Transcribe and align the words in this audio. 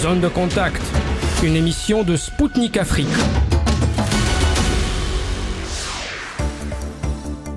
Zone 0.00 0.20
de 0.20 0.28
contact, 0.28 0.80
une 1.42 1.56
émission 1.56 2.04
de 2.04 2.16
Spoutnik 2.16 2.78
Afrique. 2.78 3.06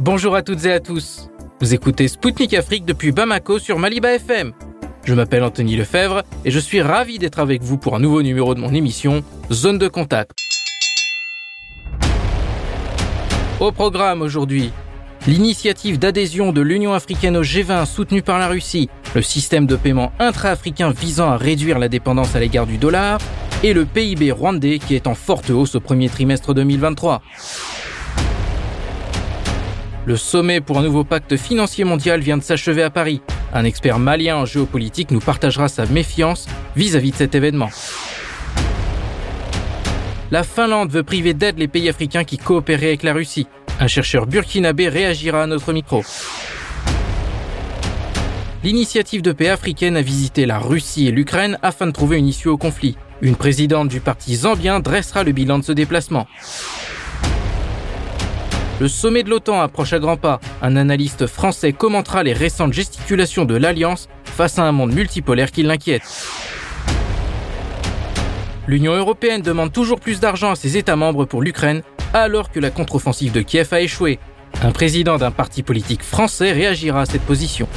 Bonjour 0.02 0.36
à 0.36 0.42
toutes 0.42 0.66
et 0.66 0.74
à 0.74 0.82
tous. 0.82 1.30
Vous 1.62 1.74
écoutez 1.74 2.10
Spoutnik 2.10 2.54
Afrique 2.54 2.84
depuis 2.84 3.14
Bamako 3.14 3.60
sur 3.60 3.80
Maliba 3.80 4.12
FM. 4.16 4.52
Je 5.06 5.14
m'appelle 5.14 5.42
Anthony 5.42 5.78
Lefebvre 5.78 6.24
et 6.44 6.52
je 6.52 6.60
suis 6.60 6.82
ravi 6.82 7.18
d'être 7.18 7.40
avec 7.40 7.62
vous 7.62 7.78
pour 7.78 7.96
un 7.96 8.00
nouveau 8.00 8.22
numéro 8.22 8.54
de 8.56 8.60
mon 8.60 8.74
émission 8.74 9.24
Zone 9.50 9.78
de 9.78 9.88
contact. 9.88 10.32
Au 13.62 13.72
programme 13.72 14.22
aujourd'hui, 14.22 14.74
l'initiative 15.28 15.98
d'adhésion 15.98 16.52
de 16.52 16.60
l'Union 16.60 16.92
africaine 16.94 17.38
au 17.38 17.44
G20 17.44 17.86
soutenue 17.86 18.22
par 18.22 18.38
la 18.38 18.50
Russie, 18.50 18.90
le 19.16 19.22
système 19.22 19.66
de 19.66 19.76
paiement 19.76 20.12
intra-africain 20.20 20.92
visant 20.92 21.30
à 21.30 21.38
réduire 21.38 21.80
la 21.80 21.90
dépendance 21.90 22.36
à 22.36 22.40
l'égard 22.40 22.66
du 22.66 22.78
dollar, 22.78 23.20
et 23.64 23.74
le 23.74 23.86
PIB 23.86 24.32
rwandais 24.32 24.80
qui 24.80 24.96
est 24.96 25.08
en 25.08 25.16
forte 25.16 25.50
hausse 25.50 25.76
au 25.76 25.80
premier 25.80 26.10
trimestre 26.10 26.54
2023. 26.54 27.22
Le 30.06 30.18
sommet 30.18 30.60
pour 30.60 30.80
un 30.80 30.84
nouveau 30.84 31.06
pacte 31.06 31.38
financier 31.38 31.86
mondial 31.86 32.20
vient 32.20 32.38
de 32.38 32.44
s'achever 32.44 32.84
à 32.84 32.90
Paris. 32.90 33.22
Un 33.54 33.64
expert 33.64 34.00
malien 34.00 34.36
en 34.36 34.46
géopolitique 34.46 35.12
nous 35.12 35.22
partagera 35.22 35.70
sa 35.70 35.86
méfiance 35.86 36.48
vis-à-vis 36.76 37.12
de 37.12 37.16
cet 37.16 37.36
événement. 37.36 37.70
La 40.30 40.44
Finlande 40.44 40.92
veut 40.92 41.04
priver 41.04 41.34
d'aide 41.34 41.58
les 41.58 41.68
pays 41.68 41.88
africains 41.88 42.24
qui 42.24 42.38
coopéraient 42.38 42.88
avec 42.88 43.04
la 43.04 43.14
Russie. 43.14 43.48
Un 43.80 43.88
chercheur 43.88 44.26
burkinabé 44.26 44.90
réagira 44.90 45.44
à 45.44 45.48
notre 45.48 45.72
micro. 45.72 46.04
L'initiative 48.64 49.22
de 49.22 49.34
paix 49.34 49.50
africaine 49.50 49.98
a 49.98 50.02
visité 50.02 50.46
la 50.46 50.58
Russie 50.58 51.08
et 51.08 51.12
l'Ukraine 51.12 51.60
afin 51.62 51.86
de 51.86 51.92
trouver 51.92 52.18
une 52.18 52.28
issue 52.28 52.48
au 52.48 52.56
conflit. 52.56 52.96
Une 53.22 53.36
présidente 53.36 53.90
du 53.90 54.00
parti 54.00 54.38
zambien 54.38 54.80
dressera 54.80 55.24
le 55.24 55.34
bilan 55.34 55.60
de 55.60 55.66
ce 55.66 55.74
déplacement. 55.74 56.28
Le 58.80 58.88
sommet 58.88 59.24
de 59.24 59.30
l'OTAN 59.30 59.60
approche 59.60 59.92
à 59.92 60.00
grands 60.00 60.16
pas. 60.16 60.40
Un 60.62 60.78
analyste 60.78 61.28
français 61.28 61.74
commentera 61.74 62.24
les 62.24 62.32
récentes 62.32 62.72
gesticulations 62.72 63.44
de 63.44 63.56
l'Alliance 63.56 64.08
face 64.24 64.58
à 64.58 64.64
un 64.64 64.72
monde 64.72 64.94
multipolaire 64.94 65.52
qui 65.52 65.64
l'inquiète. 65.64 66.04
L'Union 68.66 68.94
européenne 68.94 69.42
demande 69.42 69.74
toujours 69.74 70.00
plus 70.00 70.22
d'argent 70.22 70.52
à 70.52 70.56
ses 70.56 70.78
États 70.78 70.96
membres 70.96 71.26
pour 71.26 71.42
l'Ukraine, 71.42 71.82
alors 72.14 72.50
que 72.50 72.62
la 72.62 72.70
contre-offensive 72.70 73.34
de 73.34 73.42
Kiev 73.42 73.74
a 73.74 73.82
échoué. 73.82 74.20
Un 74.62 74.72
président 74.72 75.18
d'un 75.18 75.32
parti 75.32 75.64
politique 75.64 76.02
français 76.02 76.54
réagira 76.54 77.02
à 77.02 77.06
cette 77.06 77.24
position. 77.24 77.68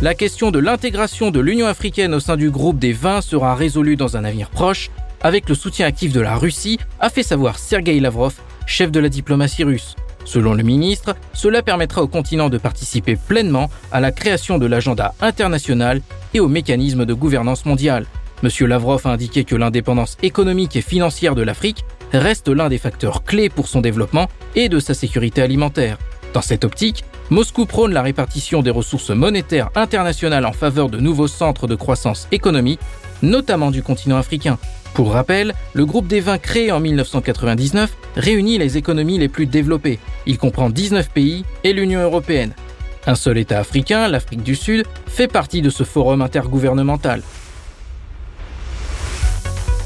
La 0.00 0.14
question 0.14 0.52
de 0.52 0.60
l'intégration 0.60 1.32
de 1.32 1.40
l'Union 1.40 1.66
africaine 1.66 2.14
au 2.14 2.20
sein 2.20 2.36
du 2.36 2.50
groupe 2.50 2.78
des 2.78 2.92
20 2.92 3.20
sera 3.20 3.56
résolue 3.56 3.96
dans 3.96 4.16
un 4.16 4.22
avenir 4.22 4.48
proche, 4.48 4.90
avec 5.22 5.48
le 5.48 5.56
soutien 5.56 5.86
actif 5.86 6.12
de 6.12 6.20
la 6.20 6.36
Russie, 6.36 6.78
a 7.00 7.10
fait 7.10 7.24
savoir 7.24 7.58
Sergei 7.58 7.98
Lavrov, 7.98 8.34
chef 8.64 8.92
de 8.92 9.00
la 9.00 9.08
diplomatie 9.08 9.64
russe. 9.64 9.96
Selon 10.24 10.54
le 10.54 10.62
ministre, 10.62 11.16
cela 11.32 11.62
permettra 11.62 12.02
au 12.02 12.06
continent 12.06 12.48
de 12.48 12.58
participer 12.58 13.16
pleinement 13.16 13.70
à 13.90 13.98
la 13.98 14.12
création 14.12 14.58
de 14.58 14.66
l'agenda 14.66 15.14
international 15.20 16.00
et 16.32 16.38
au 16.38 16.46
mécanisme 16.46 17.04
de 17.04 17.14
gouvernance 17.14 17.64
mondiale. 17.64 18.06
M. 18.42 18.66
Lavrov 18.66 19.06
a 19.06 19.10
indiqué 19.10 19.44
que 19.44 19.56
l'indépendance 19.56 20.16
économique 20.22 20.76
et 20.76 20.80
financière 20.80 21.34
de 21.34 21.42
l'Afrique 21.42 21.84
reste 22.12 22.48
l'un 22.48 22.68
des 22.68 22.78
facteurs 22.78 23.24
clés 23.24 23.48
pour 23.48 23.68
son 23.68 23.80
développement 23.80 24.28
et 24.54 24.68
de 24.68 24.78
sa 24.78 24.94
sécurité 24.94 25.42
alimentaire. 25.42 25.98
Dans 26.34 26.42
cette 26.42 26.64
optique, 26.64 27.04
Moscou 27.30 27.66
prône 27.66 27.92
la 27.92 28.02
répartition 28.02 28.62
des 28.62 28.70
ressources 28.70 29.10
monétaires 29.10 29.70
internationales 29.74 30.46
en 30.46 30.52
faveur 30.52 30.88
de 30.88 30.98
nouveaux 30.98 31.26
centres 31.26 31.66
de 31.66 31.74
croissance 31.74 32.28
économique, 32.32 32.80
notamment 33.22 33.70
du 33.70 33.82
continent 33.82 34.16
africain. 34.16 34.58
Pour 34.94 35.12
rappel, 35.12 35.54
le 35.74 35.84
groupe 35.84 36.06
des 36.06 36.20
20 36.20 36.38
créé 36.38 36.72
en 36.72 36.80
1999 36.80 37.90
réunit 38.16 38.58
les 38.58 38.76
économies 38.78 39.18
les 39.18 39.28
plus 39.28 39.46
développées. 39.46 39.98
Il 40.26 40.38
comprend 40.38 40.70
19 40.70 41.10
pays 41.10 41.44
et 41.64 41.72
l'Union 41.72 42.00
européenne. 42.00 42.52
Un 43.06 43.14
seul 43.14 43.38
État 43.38 43.58
africain, 43.58 44.08
l'Afrique 44.08 44.42
du 44.42 44.54
Sud, 44.54 44.86
fait 45.06 45.28
partie 45.28 45.62
de 45.62 45.70
ce 45.70 45.84
forum 45.84 46.22
intergouvernemental. 46.22 47.22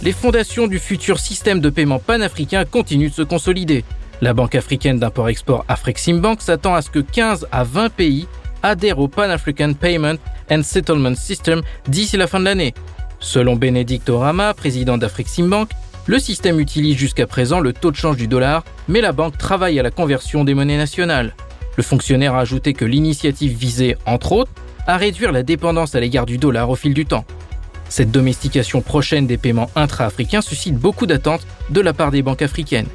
Les 0.04 0.10
fondations 0.10 0.66
du 0.66 0.80
futur 0.80 1.20
système 1.20 1.60
de 1.60 1.70
paiement 1.70 2.00
panafricain 2.00 2.64
continuent 2.64 3.10
de 3.10 3.14
se 3.14 3.22
consolider. 3.22 3.84
La 4.20 4.34
banque 4.34 4.56
africaine 4.56 4.98
d'import-export 4.98 5.64
Afreximbank 5.68 6.42
s'attend 6.42 6.74
à 6.74 6.82
ce 6.82 6.90
que 6.90 6.98
15 6.98 7.46
à 7.52 7.62
20 7.62 7.88
pays 7.90 8.26
adhèrent 8.64 8.98
au 8.98 9.06
Pan-African 9.06 9.74
Payment 9.74 10.16
and 10.50 10.62
Settlement 10.64 11.14
System 11.14 11.62
d'ici 11.86 12.16
la 12.16 12.26
fin 12.26 12.40
de 12.40 12.46
l'année. 12.46 12.74
Selon 13.20 13.54
Bénédicte 13.54 14.10
Orama, 14.10 14.54
président 14.54 14.98
d'Afreximbank, 14.98 15.68
le 16.06 16.18
système 16.18 16.58
utilise 16.58 16.96
jusqu'à 16.96 17.28
présent 17.28 17.60
le 17.60 17.72
taux 17.72 17.92
de 17.92 17.96
change 17.96 18.16
du 18.16 18.26
dollar, 18.26 18.64
mais 18.88 19.00
la 19.00 19.12
banque 19.12 19.38
travaille 19.38 19.78
à 19.78 19.84
la 19.84 19.92
conversion 19.92 20.42
des 20.42 20.54
monnaies 20.54 20.78
nationales. 20.78 21.32
Le 21.76 21.84
fonctionnaire 21.84 22.34
a 22.34 22.40
ajouté 22.40 22.72
que 22.72 22.84
l'initiative 22.84 23.56
visait, 23.56 23.96
entre 24.04 24.32
autres, 24.32 24.50
à 24.88 24.96
réduire 24.96 25.30
la 25.30 25.44
dépendance 25.44 25.94
à 25.94 26.00
l'égard 26.00 26.26
du 26.26 26.38
dollar 26.38 26.68
au 26.70 26.74
fil 26.74 26.92
du 26.92 27.06
temps. 27.06 27.24
Cette 27.92 28.10
domestication 28.10 28.80
prochaine 28.80 29.26
des 29.26 29.36
paiements 29.36 29.68
intra-africains 29.76 30.40
suscite 30.40 30.78
beaucoup 30.78 31.04
d'attentes 31.04 31.46
de 31.68 31.82
la 31.82 31.92
part 31.92 32.10
des 32.10 32.22
banques 32.22 32.40
africaines. 32.40 32.86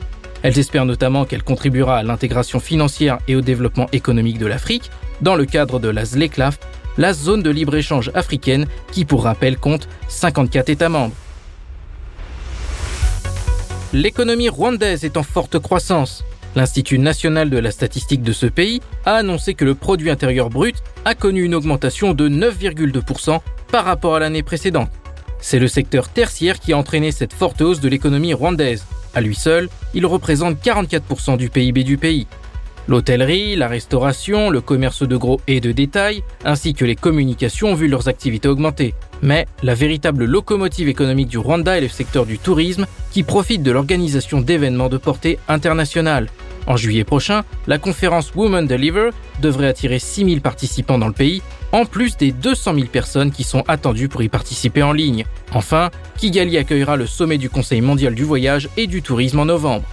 Elles 0.41 0.57
espèrent 0.57 0.87
notamment 0.87 1.23
qu'elle 1.23 1.43
contribuera 1.43 1.99
à 1.99 2.03
l'intégration 2.03 2.59
financière 2.59 3.19
et 3.27 3.35
au 3.35 3.41
développement 3.41 3.85
économique 3.91 4.39
de 4.39 4.47
l'Afrique 4.47 4.89
dans 5.21 5.35
le 5.35 5.45
cadre 5.45 5.79
de 5.79 5.87
la 5.87 6.03
ZLECLAF, 6.03 6.57
la 6.97 7.13
zone 7.13 7.43
de 7.43 7.51
libre-échange 7.51 8.09
africaine 8.15 8.65
qui, 8.91 9.05
pour 9.05 9.25
rappel, 9.25 9.59
compte 9.59 9.87
54 10.07 10.69
États 10.69 10.89
membres. 10.89 11.13
L'économie 13.93 14.49
rwandaise 14.49 15.05
est 15.05 15.17
en 15.17 15.21
forte 15.21 15.59
croissance. 15.59 16.23
L'Institut 16.55 16.97
national 16.97 17.51
de 17.51 17.59
la 17.59 17.69
statistique 17.69 18.23
de 18.23 18.33
ce 18.33 18.47
pays 18.47 18.81
a 19.05 19.13
annoncé 19.17 19.53
que 19.53 19.63
le 19.63 19.75
produit 19.75 20.09
intérieur 20.09 20.49
brut 20.49 20.77
a 21.05 21.13
connu 21.13 21.43
une 21.43 21.53
augmentation 21.53 22.15
de 22.15 22.27
9,2% 22.27 23.41
par 23.71 23.85
rapport 23.85 24.15
à 24.15 24.19
l'année 24.19 24.43
précédente. 24.43 24.89
C'est 25.39 25.59
le 25.59 25.67
secteur 25.67 26.09
tertiaire 26.09 26.59
qui 26.59 26.73
a 26.73 26.77
entraîné 26.77 27.11
cette 27.11 27.33
forte 27.33 27.61
hausse 27.61 27.79
de 27.79 27.89
l'économie 27.89 28.33
rwandaise. 28.33 28.85
À 29.13 29.21
lui 29.21 29.35
seul, 29.35 29.69
il 29.93 30.05
représente 30.05 30.57
44% 30.63 31.37
du 31.37 31.49
PIB 31.49 31.83
du 31.83 31.97
pays. 31.97 32.27
L'hôtellerie, 32.87 33.57
la 33.57 33.67
restauration, 33.67 34.49
le 34.49 34.61
commerce 34.61 35.03
de 35.03 35.17
gros 35.17 35.41
et 35.47 35.59
de 35.59 35.73
détail, 35.73 36.23
ainsi 36.45 36.73
que 36.73 36.85
les 36.85 36.95
communications 36.95 37.71
ont 37.71 37.75
vu 37.75 37.89
leurs 37.89 38.07
activités 38.07 38.47
augmenter. 38.47 38.93
Mais 39.21 39.45
la 39.61 39.73
véritable 39.73 40.23
locomotive 40.23 40.87
économique 40.87 41.27
du 41.27 41.37
Rwanda 41.37 41.77
est 41.77 41.81
le 41.81 41.89
secteur 41.89 42.25
du 42.25 42.39
tourisme 42.39 42.85
qui 43.11 43.23
profite 43.23 43.61
de 43.61 43.71
l'organisation 43.71 44.39
d'événements 44.39 44.87
de 44.87 44.97
portée 44.97 45.37
internationale. 45.49 46.29
En 46.67 46.75
juillet 46.75 47.05
prochain, 47.05 47.43
la 47.65 47.77
conférence 47.77 48.33
Women 48.35 48.67
Deliver 48.67 49.11
devrait 49.41 49.67
attirer 49.67 49.99
6000 49.99 50.41
participants 50.41 50.97
dans 50.97 51.07
le 51.07 51.13
pays, 51.13 51.41
en 51.71 51.85
plus 51.85 52.17
des 52.17 52.33
200 52.33 52.75
000 52.75 52.87
personnes 52.87 53.31
qui 53.31 53.43
sont 53.43 53.63
attendues 53.69 54.09
pour 54.09 54.21
y 54.21 54.27
participer 54.27 54.83
en 54.83 54.91
ligne. 54.91 55.25
Enfin, 55.53 55.89
Kigali 56.17 56.57
accueillera 56.57 56.97
le 56.97 57.07
sommet 57.07 57.37
du 57.37 57.49
Conseil 57.49 57.79
mondial 57.79 58.15
du 58.15 58.23
voyage 58.23 58.67
et 58.75 58.87
du 58.87 59.01
tourisme 59.01 59.39
en 59.39 59.45
novembre. 59.45 59.85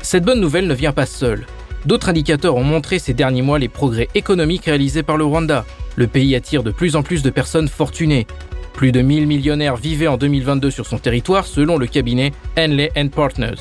Cette 0.00 0.24
bonne 0.24 0.40
nouvelle 0.40 0.66
ne 0.66 0.74
vient 0.74 0.92
pas 0.92 1.06
seule. 1.06 1.46
D'autres 1.84 2.08
indicateurs 2.08 2.56
ont 2.56 2.64
montré 2.64 2.98
ces 2.98 3.12
derniers 3.12 3.42
mois 3.42 3.58
les 3.58 3.68
progrès 3.68 4.08
économiques 4.14 4.64
réalisés 4.64 5.02
par 5.02 5.18
le 5.18 5.24
Rwanda. 5.24 5.66
Le 5.96 6.06
pays 6.06 6.34
attire 6.34 6.62
de 6.62 6.70
plus 6.70 6.96
en 6.96 7.02
plus 7.02 7.22
de 7.22 7.30
personnes 7.30 7.68
fortunées. 7.68 8.26
Plus 8.72 8.90
de 8.90 9.02
1000 9.02 9.26
millionnaires 9.26 9.76
vivaient 9.76 10.08
en 10.08 10.16
2022 10.16 10.70
sur 10.70 10.86
son 10.86 10.98
territoire 10.98 11.44
selon 11.44 11.76
le 11.76 11.86
cabinet 11.86 12.32
Henley 12.56 12.90
Partners. 13.14 13.60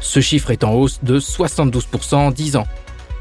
Ce 0.00 0.20
chiffre 0.20 0.50
est 0.50 0.64
en 0.64 0.74
hausse 0.74 1.00
de 1.02 1.18
72% 1.18 2.14
en 2.14 2.30
10 2.30 2.56
ans. 2.56 2.66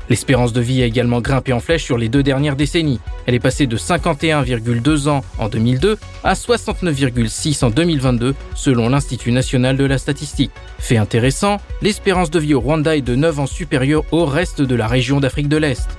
L'espérance 0.09 0.53
de 0.53 0.61
vie 0.61 0.81
a 0.81 0.85
également 0.85 1.19
grimpé 1.19 1.51
en 1.51 1.59
flèche 1.59 1.83
sur 1.83 1.97
les 1.97 2.07
deux 2.07 2.23
dernières 2.23 2.55
décennies. 2.55 2.99
Elle 3.25 3.35
est 3.35 3.39
passée 3.39 3.67
de 3.67 3.77
51,2 3.77 5.09
ans 5.09 5.23
en 5.37 5.49
2002 5.49 5.97
à 6.23 6.33
69,6 6.33 7.65
en 7.65 7.69
2022 7.69 8.33
selon 8.55 8.89
l'Institut 8.89 9.31
national 9.31 9.75
de 9.75 9.83
la 9.83 9.97
statistique. 9.97 10.51
Fait 10.79 10.97
intéressant, 10.97 11.57
l'espérance 11.81 12.31
de 12.31 12.39
vie 12.39 12.53
au 12.53 12.61
Rwanda 12.61 12.95
est 12.95 13.01
de 13.01 13.15
9 13.15 13.41
ans 13.41 13.47
supérieure 13.47 14.03
au 14.11 14.25
reste 14.25 14.61
de 14.61 14.75
la 14.75 14.87
région 14.87 15.19
d'Afrique 15.19 15.49
de 15.49 15.57
l'Est. 15.57 15.89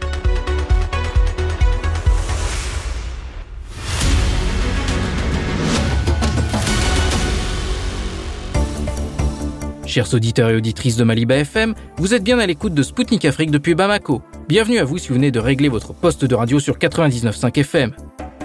Chers 9.89 10.13
auditeurs 10.13 10.51
et 10.51 10.55
auditrices 10.55 10.97
de 10.97 11.05
Maliba 11.05 11.39
FM, 11.39 11.75
vous 11.97 12.13
êtes 12.13 12.23
bien 12.23 12.39
à 12.39 12.45
l'écoute 12.47 12.75
de 12.75 12.83
Spoutnik 12.83 13.25
Afrique 13.25 13.51
depuis 13.51 13.75
Bamako. 13.75 14.21
Bienvenue 14.47 14.77
à 14.77 14.85
vous 14.85 14.99
si 14.99 15.09
vous 15.09 15.15
venez 15.15 15.31
de 15.31 15.41
régler 15.41 15.71
votre 15.71 15.95
poste 15.95 16.27
de 16.27 16.35
radio 16.35 16.61
sur 16.61 16.77
99.5 16.77 17.59
FM. 17.59 17.93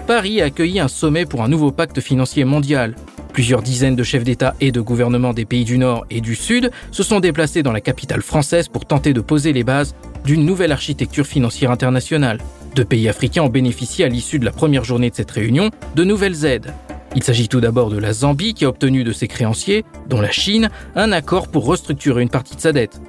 Paris 0.06 0.40
a 0.40 0.46
accueilli 0.46 0.80
un 0.80 0.88
sommet 0.88 1.26
pour 1.26 1.42
un 1.42 1.48
nouveau 1.48 1.70
pacte 1.70 2.00
financier 2.00 2.46
mondial. 2.46 2.96
Plusieurs 3.34 3.60
dizaines 3.60 3.94
de 3.94 4.02
chefs 4.02 4.24
d'État 4.24 4.54
et 4.62 4.72
de 4.72 4.80
gouvernement 4.80 5.34
des 5.34 5.44
pays 5.44 5.64
du 5.64 5.76
Nord 5.76 6.06
et 6.08 6.22
du 6.22 6.34
Sud 6.34 6.70
se 6.90 7.02
sont 7.02 7.20
déplacés 7.20 7.62
dans 7.62 7.72
la 7.72 7.82
capitale 7.82 8.22
française 8.22 8.68
pour 8.68 8.86
tenter 8.86 9.12
de 9.12 9.20
poser 9.20 9.52
les 9.52 9.64
bases 9.64 9.94
d'une 10.24 10.46
nouvelle 10.46 10.72
architecture 10.72 11.26
financière 11.26 11.70
internationale. 11.70 12.38
Deux 12.74 12.86
pays 12.86 13.06
africains 13.06 13.42
ont 13.42 13.50
bénéficié 13.50 14.06
à 14.06 14.08
l'issue 14.08 14.38
de 14.38 14.46
la 14.46 14.50
première 14.50 14.84
journée 14.84 15.10
de 15.10 15.14
cette 15.14 15.30
réunion 15.30 15.70
de 15.94 16.04
nouvelles 16.04 16.46
aides. 16.46 16.72
Il 17.16 17.22
s'agit 17.22 17.48
tout 17.48 17.60
d'abord 17.60 17.90
de 17.90 17.98
la 17.98 18.12
Zambie 18.12 18.54
qui 18.54 18.64
a 18.64 18.68
obtenu 18.68 19.04
de 19.04 19.12
ses 19.12 19.28
créanciers, 19.28 19.84
dont 20.08 20.20
la 20.20 20.30
Chine, 20.32 20.70
un 20.96 21.12
accord 21.12 21.48
pour 21.48 21.64
restructurer 21.66 22.22
une 22.22 22.28
partie 22.28 22.56
de 22.56 22.60
sa 22.60 22.72
dette. 22.72 23.00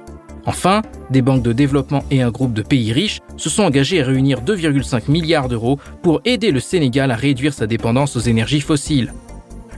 Enfin, 0.44 0.82
des 1.10 1.22
banques 1.22 1.42
de 1.42 1.52
développement 1.52 2.04
et 2.12 2.22
un 2.22 2.30
groupe 2.30 2.52
de 2.52 2.62
pays 2.62 2.92
riches 2.92 3.18
se 3.36 3.50
sont 3.50 3.64
engagés 3.64 4.00
à 4.00 4.06
réunir 4.06 4.42
2,5 4.42 5.10
milliards 5.10 5.48
d'euros 5.48 5.80
pour 6.02 6.20
aider 6.24 6.52
le 6.52 6.60
Sénégal 6.60 7.10
à 7.10 7.16
réduire 7.16 7.52
sa 7.52 7.66
dépendance 7.66 8.16
aux 8.16 8.20
énergies 8.20 8.60
fossiles. 8.60 9.12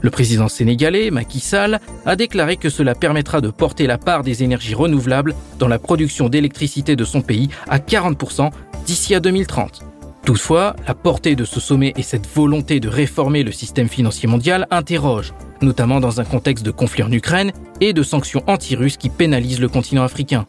Le 0.01 0.11
président 0.11 0.47
sénégalais, 0.47 1.09
Macky 1.09 1.39
Sall, 1.39 1.79
a 2.05 2.15
déclaré 2.15 2.55
que 2.55 2.69
cela 2.69 2.93
permettra 2.93 3.41
de 3.41 3.49
porter 3.49 3.87
la 3.87 3.97
part 3.97 4.23
des 4.23 4.43
énergies 4.43 4.75
renouvelables 4.75 5.35
dans 5.57 5.67
la 5.67 5.79
production 5.79 6.29
d'électricité 6.29 6.95
de 6.95 7.03
son 7.03 7.21
pays 7.21 7.49
à 7.67 7.79
40% 7.79 8.51
d'ici 8.85 9.15
à 9.15 9.19
2030. 9.19 9.83
Toutefois, 10.25 10.75
la 10.87 10.93
portée 10.93 11.35
de 11.35 11.45
ce 11.45 11.59
sommet 11.59 11.93
et 11.97 12.03
cette 12.03 12.27
volonté 12.27 12.79
de 12.79 12.87
réformer 12.87 13.43
le 13.43 13.51
système 13.51 13.89
financier 13.89 14.27
mondial 14.27 14.67
interrogent, 14.69 15.33
notamment 15.61 15.99
dans 15.99 16.19
un 16.21 16.25
contexte 16.25 16.65
de 16.65 16.71
conflit 16.71 17.03
en 17.03 17.11
Ukraine 17.11 17.51
et 17.81 17.93
de 17.93 18.03
sanctions 18.03 18.43
anti-russes 18.47 18.97
qui 18.97 19.09
pénalisent 19.09 19.59
le 19.59 19.69
continent 19.69 20.03
africain. 20.03 20.45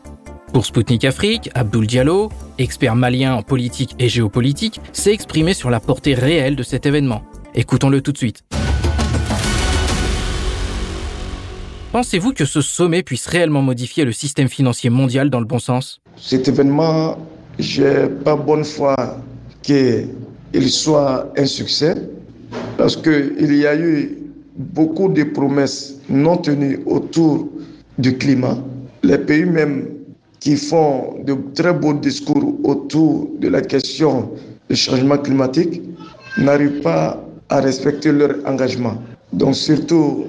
Pour 0.52 0.66
Sputnik 0.66 1.04
Afrique, 1.04 1.48
Abdul 1.54 1.86
Diallo, 1.86 2.30
expert 2.58 2.96
malien 2.96 3.34
en 3.34 3.42
politique 3.42 3.94
et 3.98 4.08
géopolitique, 4.08 4.80
s'est 4.92 5.12
exprimé 5.12 5.54
sur 5.54 5.70
la 5.70 5.78
portée 5.78 6.14
réelle 6.14 6.56
de 6.56 6.64
cet 6.64 6.86
événement. 6.86 7.22
Écoutons-le 7.54 8.00
tout 8.00 8.12
de 8.12 8.18
suite. 8.18 8.42
Pensez-vous 11.92 12.32
que 12.32 12.44
ce 12.44 12.60
sommet 12.60 13.02
puisse 13.02 13.26
réellement 13.26 13.62
modifier 13.62 14.04
le 14.04 14.12
système 14.12 14.48
financier 14.48 14.90
mondial 14.90 15.30
dans 15.30 15.40
le 15.40 15.46
bon 15.46 15.58
sens? 15.58 16.00
Cet 16.16 16.48
événement, 16.48 17.16
j'ai 17.58 18.08
pas 18.08 18.36
bonne 18.36 18.64
foi 18.64 18.94
qu'il 19.62 20.70
soit 20.70 21.32
un 21.36 21.46
succès 21.46 21.94
parce 22.76 22.96
qu'il 22.96 23.54
y 23.56 23.66
a 23.66 23.76
eu 23.78 24.18
beaucoup 24.56 25.08
de 25.08 25.24
promesses 25.24 25.96
non 26.08 26.36
tenues 26.36 26.80
autour 26.86 27.48
du 27.98 28.16
climat. 28.16 28.58
Les 29.02 29.18
pays 29.18 29.44
même 29.44 29.88
qui 30.40 30.56
font 30.56 31.22
de 31.24 31.36
très 31.54 31.72
beaux 31.72 31.94
discours 31.94 32.54
autour 32.64 33.28
de 33.38 33.48
la 33.48 33.60
question 33.60 34.30
du 34.68 34.76
changement 34.76 35.18
climatique 35.18 35.82
n'arrivent 36.38 36.80
pas 36.80 37.22
à 37.48 37.60
respecter 37.60 38.12
leur 38.12 38.36
engagement. 38.46 38.94
Donc 39.32 39.54
surtout 39.54 40.24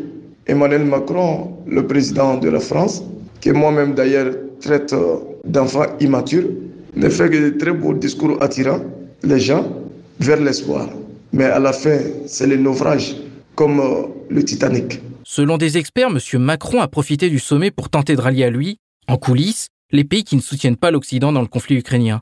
Emmanuel 0.48 0.86
Macron, 0.86 1.52
le 1.68 1.86
président 1.88 2.38
de 2.38 2.50
la 2.50 2.60
France, 2.60 3.04
que 3.42 3.52
moi-même 3.52 3.94
d'ailleurs 3.94 4.34
traite 4.60 4.94
d'enfant 5.46 5.86
immature, 6.00 6.44
ne 6.96 7.10
fait 7.10 7.30
que 7.30 7.50
de 7.52 7.58
très 7.58 7.72
beaux 7.72 7.94
discours 7.94 8.38
attirants 8.42 8.82
les 9.24 9.40
gens 9.40 9.66
vers 10.20 10.40
l'espoir. 10.40 10.90
Mais 11.34 11.46
à 11.46 11.60
la 11.60 11.74
fin, 11.74 12.00
c'est 12.28 12.48
le 12.48 12.58
naufrage, 12.58 13.16
comme 13.56 13.80
euh, 13.80 14.08
le 14.30 14.44
Titanic. 14.44 15.00
Selon 15.24 15.58
des 15.58 15.78
experts, 15.78 16.10
M. 16.10 16.42
Macron 16.42 16.82
a 16.82 16.88
profité 16.88 17.30
du 17.30 17.40
sommet 17.40 17.72
pour 17.72 17.90
tenter 17.90 18.16
de 18.16 18.22
rallier 18.22 18.46
à 18.46 18.50
lui, 18.50 18.78
en 19.08 19.18
coulisses, 19.18 19.68
les 19.92 20.04
pays 20.04 20.24
qui 20.24 20.36
ne 20.36 20.42
soutiennent 20.42 20.78
pas 20.78 20.92
l'Occident 20.92 21.32
dans 21.32 21.42
le 21.42 21.48
conflit 21.48 21.78
ukrainien. 21.78 22.22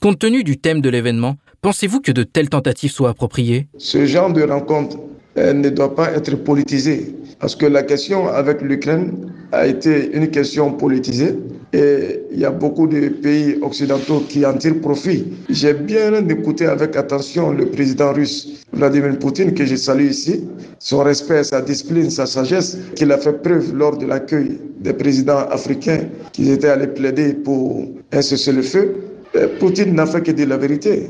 Compte 0.00 0.18
tenu 0.18 0.44
du 0.44 0.58
thème 0.58 0.80
de 0.80 0.88
l'événement, 0.88 1.36
pensez-vous 1.60 2.00
que 2.00 2.12
de 2.12 2.22
telles 2.22 2.48
tentatives 2.48 2.90
soient 2.90 3.10
appropriées? 3.10 3.68
Ce 3.78 4.06
genre 4.06 4.32
de 4.32 4.42
rencontre 4.42 4.96
ne 5.40 5.70
doit 5.70 5.94
pas 5.94 6.12
être 6.12 6.34
politisé. 6.36 7.14
Parce 7.38 7.56
que 7.56 7.66
la 7.66 7.82
question 7.82 8.28
avec 8.28 8.60
l'Ukraine 8.60 9.12
a 9.52 9.66
été 9.66 10.10
une 10.12 10.28
question 10.28 10.72
politisée 10.72 11.34
et 11.72 12.20
il 12.32 12.38
y 12.38 12.44
a 12.44 12.50
beaucoup 12.50 12.86
de 12.86 13.08
pays 13.08 13.56
occidentaux 13.62 14.24
qui 14.28 14.44
en 14.44 14.54
tirent 14.54 14.80
profit. 14.80 15.24
J'ai 15.48 15.72
bien 15.72 16.12
écouté 16.28 16.66
avec 16.66 16.96
attention 16.96 17.52
le 17.52 17.66
président 17.66 18.12
russe 18.12 18.64
Vladimir 18.72 19.18
Poutine, 19.18 19.54
que 19.54 19.64
je 19.64 19.76
salue 19.76 20.10
ici, 20.10 20.44
son 20.78 20.98
respect, 20.98 21.42
sa 21.44 21.60
discipline, 21.60 22.10
sa 22.10 22.26
sagesse, 22.26 22.76
qu'il 22.94 23.10
a 23.10 23.18
fait 23.18 23.42
preuve 23.42 23.74
lors 23.74 23.96
de 23.96 24.06
l'accueil 24.06 24.58
des 24.80 24.92
présidents 24.92 25.46
africains 25.50 26.00
qui 26.32 26.50
étaient 26.50 26.68
allés 26.68 26.86
plaider 26.88 27.34
pour 27.34 27.84
un 28.12 28.22
cessez-le-feu. 28.22 28.96
Poutine 29.58 29.94
n'a 29.94 30.06
fait 30.06 30.22
que 30.22 30.32
dire 30.32 30.48
la 30.48 30.56
vérité. 30.56 31.08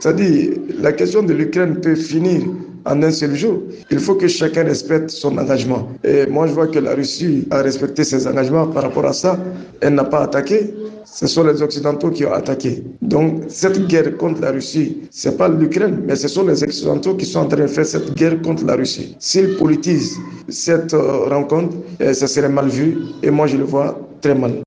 C'est-à-dire, 0.00 0.52
la 0.80 0.92
question 0.92 1.22
de 1.22 1.32
l'Ukraine 1.32 1.80
peut 1.80 1.94
finir 1.94 2.42
en 2.84 3.02
un 3.02 3.10
seul 3.10 3.34
jour. 3.34 3.62
Il 3.90 3.98
faut 3.98 4.14
que 4.14 4.28
chacun 4.28 4.64
respecte 4.64 5.10
son 5.10 5.36
engagement. 5.38 5.88
Et 6.04 6.26
moi, 6.26 6.46
je 6.46 6.52
vois 6.52 6.66
que 6.66 6.78
la 6.78 6.94
Russie 6.94 7.46
a 7.50 7.62
respecté 7.62 8.04
ses 8.04 8.26
engagements 8.26 8.66
par 8.66 8.84
rapport 8.84 9.06
à 9.06 9.12
ça. 9.12 9.38
Elle 9.80 9.94
n'a 9.94 10.04
pas 10.04 10.22
attaqué. 10.22 10.74
Ce 11.04 11.26
sont 11.26 11.42
les 11.44 11.60
Occidentaux 11.60 12.10
qui 12.10 12.24
ont 12.24 12.32
attaqué. 12.32 12.84
Donc, 13.02 13.44
cette 13.48 13.86
guerre 13.88 14.16
contre 14.16 14.40
la 14.42 14.52
Russie, 14.52 14.98
ce 15.10 15.28
n'est 15.28 15.36
pas 15.36 15.48
l'Ukraine, 15.48 16.02
mais 16.06 16.16
ce 16.16 16.28
sont 16.28 16.46
les 16.46 16.62
Occidentaux 16.62 17.14
qui 17.16 17.26
sont 17.26 17.40
en 17.40 17.46
train 17.46 17.62
de 17.62 17.66
faire 17.66 17.86
cette 17.86 18.14
guerre 18.14 18.40
contre 18.42 18.64
la 18.64 18.76
Russie. 18.76 19.16
S'ils 19.18 19.56
politisent 19.56 20.18
cette 20.48 20.94
euh, 20.94 21.28
rencontre, 21.28 21.76
ça 21.98 22.10
eh, 22.10 22.14
serait 22.14 22.48
mal 22.48 22.68
vu. 22.68 22.98
Et 23.22 23.30
moi, 23.30 23.46
je 23.46 23.56
le 23.56 23.64
vois 23.64 23.98
très 24.20 24.34
mal. 24.34 24.60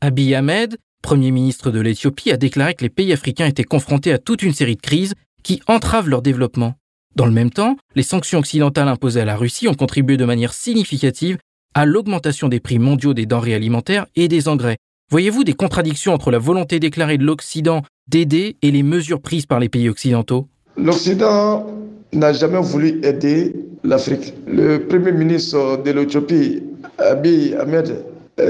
Abiy 0.00 0.34
Ahmed, 0.34 0.76
Premier 1.02 1.30
ministre 1.30 1.70
de 1.70 1.80
l'Éthiopie, 1.80 2.30
a 2.30 2.36
déclaré 2.36 2.74
que 2.74 2.82
les 2.82 2.90
pays 2.90 3.12
africains 3.12 3.46
étaient 3.46 3.64
confrontés 3.64 4.12
à 4.12 4.18
toute 4.18 4.42
une 4.42 4.54
série 4.54 4.76
de 4.76 4.80
crises 4.80 5.14
qui 5.42 5.60
entravent 5.66 6.08
leur 6.08 6.22
développement. 6.22 6.74
Dans 7.16 7.26
le 7.26 7.32
même 7.32 7.50
temps, 7.50 7.76
les 7.96 8.04
sanctions 8.04 8.38
occidentales 8.38 8.88
imposées 8.88 9.20
à 9.20 9.24
la 9.24 9.36
Russie 9.36 9.66
ont 9.66 9.74
contribué 9.74 10.16
de 10.16 10.24
manière 10.24 10.52
significative 10.52 11.38
à 11.74 11.84
l'augmentation 11.84 12.48
des 12.48 12.60
prix 12.60 12.78
mondiaux 12.78 13.14
des 13.14 13.26
denrées 13.26 13.54
alimentaires 13.54 14.06
et 14.14 14.28
des 14.28 14.46
engrais. 14.46 14.76
Voyez-vous 15.10 15.42
des 15.42 15.54
contradictions 15.54 16.14
entre 16.14 16.30
la 16.30 16.38
volonté 16.38 16.78
déclarée 16.78 17.18
de 17.18 17.24
l'Occident 17.24 17.82
d'aider 18.06 18.56
et 18.62 18.70
les 18.70 18.84
mesures 18.84 19.20
prises 19.20 19.46
par 19.46 19.58
les 19.58 19.68
pays 19.68 19.88
occidentaux? 19.88 20.46
L'Occident 20.76 21.66
n'a 22.12 22.32
jamais 22.32 22.60
voulu 22.60 23.00
aider 23.04 23.56
l'Afrique. 23.82 24.32
Le 24.46 24.78
Premier 24.78 25.12
ministre 25.12 25.82
de 25.84 25.90
l'Éthiopie, 25.90 26.62
Abiy 26.98 27.54
Ahmed, 27.54 28.04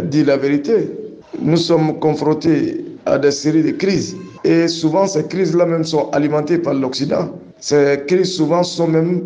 dit 0.05 0.25
la 0.25 0.37
vérité. 0.37 0.91
Nous 1.41 1.57
sommes 1.57 1.99
confrontés 1.99 2.85
à 3.07 3.19
des 3.19 3.31
séries 3.31 3.62
de 3.62 3.71
crises 3.71 4.17
et 4.44 4.69
souvent 4.69 5.06
ces 5.06 5.25
crises-là 5.25 5.66
même 5.66 5.84
sont 5.84 6.10
alimentées 6.10 6.58
par 6.58 6.75
l'Occident. 6.75 7.31
Ces 7.58 8.00
crises 8.06 8.32
souvent 8.34 8.62
sont 8.62 8.88
même 8.88 9.22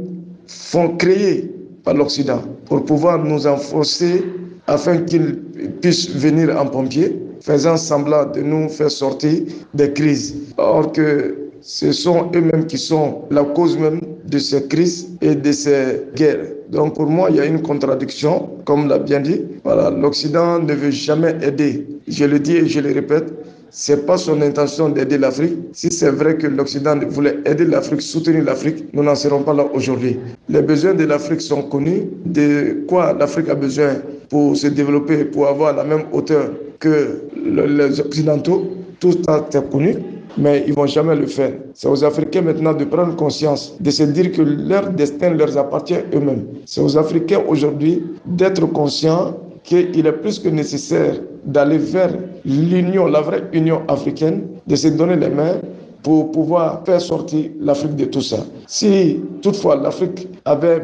font 0.47 0.97
créer 0.97 1.51
par 1.85 1.95
l'Occident 1.95 2.43
pour 2.67 2.85
pouvoir 2.85 3.23
nous 3.23 3.47
enfoncer 3.47 4.25
afin 4.67 4.99
qu'ils 4.99 5.37
puissent 5.81 6.11
venir 6.11 6.59
en 6.59 6.67
pompier, 6.67 7.17
faisant 7.41 7.77
semblant 7.77 8.25
de 8.27 8.41
nous 8.41 8.69
faire 8.69 8.91
sortir 8.91 9.43
des 9.75 9.93
crises. 9.93 10.35
Or 10.57 10.91
que 10.93 11.37
ce 11.61 11.93
sont 11.93 12.31
eux-mêmes 12.35 12.67
qui 12.67 12.79
sont 12.79 13.23
la 13.31 13.45
cause 13.45 13.79
même 13.79 14.01
de 14.27 14.39
ces 14.39 14.67
crises 14.67 15.09
et 15.21 15.35
de 15.35 15.53
ces 15.53 16.03
guerres. 16.15 16.47
Donc 16.71 16.95
pour 16.95 17.07
moi, 17.07 17.29
il 17.31 17.37
y 17.37 17.41
a 17.41 17.45
une 17.45 17.63
contradiction, 17.63 18.51
comme 18.65 18.89
l'a 18.89 18.99
bien 18.99 19.21
dit. 19.21 19.43
Voilà, 19.65 19.91
l'Occident 19.91 20.59
ne 20.59 20.73
veut 20.73 20.91
jamais 20.91 21.37
aider. 21.43 21.87
Je 22.09 22.25
le 22.25 22.39
dis 22.39 22.57
et 22.57 22.67
je 22.69 22.81
le 22.81 22.93
répète, 22.93 23.33
c'est 23.77 24.07
pas 24.07 24.17
son 24.17 24.41
intention 24.41 24.89
d'aider 24.89 25.19
l'Afrique. 25.19 25.55
Si 25.73 25.91
c'est 25.91 26.11
vrai 26.11 26.37
que 26.37 26.47
l'Occident 26.47 26.97
voulait 27.09 27.39
aider 27.45 27.65
l'Afrique, 27.65 28.03
soutenir 28.03 28.45
l'Afrique, 28.45 28.85
nous 28.95 29.03
n'en 29.03 29.17
serons 29.17 29.43
pas 29.43 29.53
là 29.53 29.67
aujourd'hui. 29.75 30.17
Les 30.49 30.63
besoins 30.63 30.95
de 30.95 31.03
l'Afrique 31.05 31.41
sont 31.41 31.63
connus. 31.63 32.05
De 32.25 32.85
quoi 32.87 33.13
l'Afrique 33.15 33.49
a 33.49 33.57
besoin 33.57 33.97
pour 34.31 34.57
se 34.57 34.69
développer, 34.69 35.25
pour 35.25 35.49
avoir 35.49 35.75
la 35.75 35.83
même 35.83 36.05
hauteur 36.13 36.53
que 36.79 37.23
les 37.37 38.01
Occidentaux, 38.01 38.65
tout 39.01 39.19
est 39.29 39.71
connu 39.71 39.97
mais 40.37 40.65
ils 40.67 40.75
vont 40.75 40.87
jamais 40.87 41.15
le 41.15 41.27
faire. 41.27 41.53
C'est 41.75 41.87
aux 41.87 42.03
Africains 42.05 42.43
maintenant 42.43 42.73
de 42.73 42.85
prendre 42.85 43.15
conscience, 43.15 43.77
de 43.81 43.91
se 43.91 44.03
dire 44.03 44.33
que 44.33 44.43
leur 44.43 44.91
destin 44.91 45.31
leur 45.31 45.57
appartient 45.57 45.95
eux-mêmes. 46.13 46.47
C'est 46.67 46.81
aux 46.81 46.99
Africains 46.99 47.41
aujourd'hui 47.47 48.03
d'être 48.27 48.67
conscients 48.67 49.37
qu'il 49.63 50.05
est 50.05 50.13
plus 50.13 50.41
que 50.41 50.49
nécessaire 50.49 51.21
d'aller 51.45 51.79
vers 51.79 52.13
l'union, 52.45 53.07
la 53.07 53.21
vraie 53.21 53.45
union 53.53 53.83
africaine, 53.89 54.49
de 54.67 54.77
se 54.77 54.89
donner 54.89 55.17
les 55.17 55.29
mains 55.29 55.57
pour 56.03 56.31
pouvoir 56.33 56.83
faire 56.85 57.01
sortir 57.01 57.51
l'Afrique 57.61 57.97
de 57.97 58.05
tout 58.05 58.21
ça. 58.21 58.45
Si 58.67 59.21
toutefois 59.41 59.77
l'Afrique 59.77 60.29
avait 60.45 60.83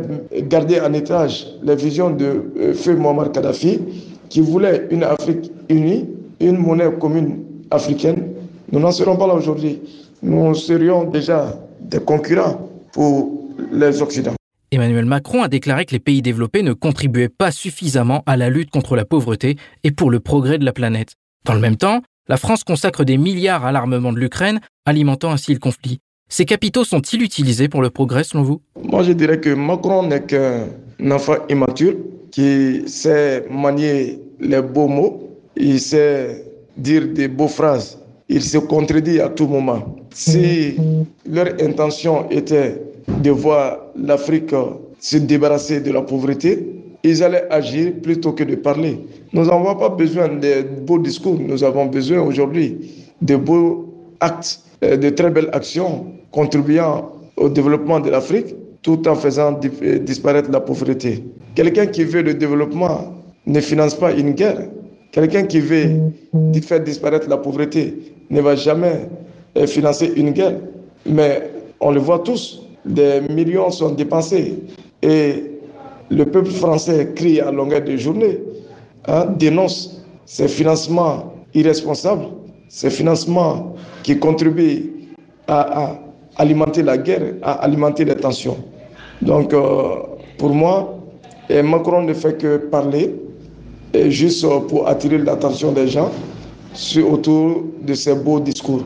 gardé 0.49 0.81
en 0.81 0.93
étage 0.95 1.47
les 1.62 1.76
visions 1.76 2.11
de 2.11 2.50
euh, 2.59 2.75
Feu 2.75 2.95
Muammar 2.95 3.31
Kadhafi, 3.31 3.81
qui 4.31 4.40
voulait 4.40 4.87
une 4.90 5.05
Afrique 5.05 5.52
unie, 5.69 6.09
une 6.40 6.57
monnaie 6.57 6.90
commune 6.99 7.45
africaine, 7.71 8.33
nous 8.73 8.81
n'en 8.81 8.93
serons 8.93 9.17
pas 9.17 9.26
là 9.26 9.35
aujourd'hui. 9.35 9.81
Nous 10.23 10.55
serions 10.55 11.05
déjà 11.05 11.55
des 11.81 12.00
concurrents 12.00 12.69
pour 12.93 13.31
les 13.73 14.00
Occidentaux. 14.00 14.37
Emmanuel 14.73 15.05
Macron 15.05 15.43
a 15.43 15.49
déclaré 15.49 15.85
que 15.85 15.93
les 15.93 15.99
pays 15.99 16.23
développés 16.23 16.62
ne 16.62 16.73
contribuaient 16.73 17.29
pas 17.29 17.50
suffisamment 17.50 18.23
à 18.25 18.37
la 18.37 18.49
lutte 18.49 18.71
contre 18.71 18.95
la 18.95 19.05
pauvreté 19.05 19.57
et 19.83 19.90
pour 19.90 20.11
le 20.11 20.21
progrès 20.21 20.59
de 20.59 20.64
la 20.64 20.73
planète. 20.73 21.17
Dans 21.44 21.54
le 21.54 21.61
même 21.61 21.76
temps, 21.76 22.02
la 22.28 22.37
France 22.37 22.64
consacre 22.64 23.04
des 23.04 23.16
milliards 23.16 23.64
à 23.64 23.73
l'armement 23.73 24.12
de 24.12 24.18
l'Ukraine, 24.18 24.61
alimentant 24.85 25.30
ainsi 25.30 25.52
le 25.52 25.59
conflit. 25.59 25.99
Ces 26.28 26.44
capitaux 26.44 26.85
sont-ils 26.85 27.23
utilisés 27.23 27.68
pour 27.68 27.82
le 27.82 27.90
progrès 27.90 28.25
selon 28.25 28.44
vous? 28.44 28.61
Moi 28.82 29.02
je 29.02 29.12
dirais 29.12 29.40
que 29.40 29.50
Macron 29.50 30.06
n'est 30.06 30.23
qu'un 30.23 30.68
enfant 31.11 31.37
immature 31.49 31.94
qui 32.30 32.82
sait 32.87 33.47
manier 33.50 34.20
les 34.38 34.62
beaux 34.62 34.87
mots, 34.87 35.28
il 35.56 35.80
sait 35.80 36.44
dire 36.76 37.09
des 37.09 37.26
beaux 37.26 37.49
phrases. 37.49 37.99
Il 38.28 38.42
se 38.44 38.59
contredit 38.59 39.18
à 39.18 39.28
tout 39.28 39.49
moment. 39.49 39.97
Si 40.14 40.76
leur 41.26 41.49
intention 41.61 42.30
était 42.30 42.80
de 43.09 43.30
voir 43.30 43.78
l'Afrique 43.97 44.54
se 45.00 45.16
débarrasser 45.16 45.80
de 45.80 45.90
la 45.90 46.02
pauvreté, 46.02 46.79
ils 47.02 47.23
allaient 47.23 47.47
agir 47.50 47.92
plutôt 48.02 48.33
que 48.33 48.45
de 48.45 48.57
parler. 48.57 48.99
Nous 49.33 49.45
n'avons 49.45 49.75
pas 49.76 49.88
besoin 49.88 50.28
de 50.28 50.62
beaux 50.83 50.99
discours, 50.99 51.38
nous 51.38 51.64
avons 51.64 51.87
besoin 51.87 52.21
aujourd'hui 52.21 52.76
de 53.23 53.37
beaux 53.37 53.95
actes, 54.21 54.61
euh, 54.85 54.97
de 54.97 55.11
très 55.11 55.30
belles 55.30 55.50
actions 55.52 56.07
contribuant 56.30 57.11
au 57.37 57.49
développement 57.49 58.00
de 58.00 58.11
l'Afrique 58.11 58.54
tout 58.83 59.07
en 59.09 59.14
faisant 59.14 59.59
euh, 59.83 59.99
disparaître 59.99 60.50
la 60.50 60.61
pauvreté. 60.61 61.25
Quelqu'un 61.54 61.87
qui 61.87 62.04
veut 62.04 62.23
le 62.23 62.35
développement 62.35 63.14
ne 63.47 63.61
finance 63.61 63.95
pas 63.95 64.12
une 64.12 64.33
guerre. 64.33 64.69
Quelqu'un 65.12 65.42
qui 65.45 65.61
veut 65.61 66.12
faire 66.62 66.80
disparaître 66.80 67.28
la 67.28 67.37
pauvreté 67.37 68.14
ne 68.30 68.40
va 68.40 68.54
jamais 68.54 69.09
euh, 69.57 69.66
financer 69.66 70.12
une 70.16 70.30
guerre. 70.30 70.57
Mais 71.04 71.50
on 71.80 71.90
le 71.90 72.00
voit 72.00 72.21
tous, 72.21 72.62
des 72.85 73.21
millions 73.30 73.71
sont 73.71 73.90
dépensés 73.90 74.54
et 75.02 75.50
le 76.11 76.25
peuple 76.26 76.50
français 76.50 77.12
crie 77.14 77.40
à 77.40 77.50
longueur 77.50 77.83
de 77.83 77.97
journée, 77.97 78.38
hein, 79.07 79.26
dénonce 79.38 80.02
ces 80.26 80.49
financements 80.49 81.33
irresponsables, 81.55 82.26
ces 82.69 82.90
financements 82.90 83.75
qui 84.02 84.19
contribuent 84.19 84.90
à, 85.47 85.99
alimenter 86.37 86.83
la 86.83 86.97
guerre, 86.97 87.35
à 87.43 87.52
alimenter 87.64 88.05
les 88.05 88.17
tensions. 88.17 88.57
Donc, 89.21 89.52
euh, 89.52 89.97
pour 90.38 90.50
moi, 90.50 90.97
Macron 91.50 92.02
ne 92.02 92.14
fait 92.14 92.38
que 92.38 92.57
parler, 92.57 93.14
juste 94.09 94.47
pour 94.69 94.87
attirer 94.88 95.19
l'attention 95.19 95.73
des 95.73 95.88
gens 95.88 96.11
sur, 96.73 97.12
autour 97.12 97.64
de 97.83 97.95
ces 97.95 98.14
beaux 98.14 98.38
discours. 98.38 98.83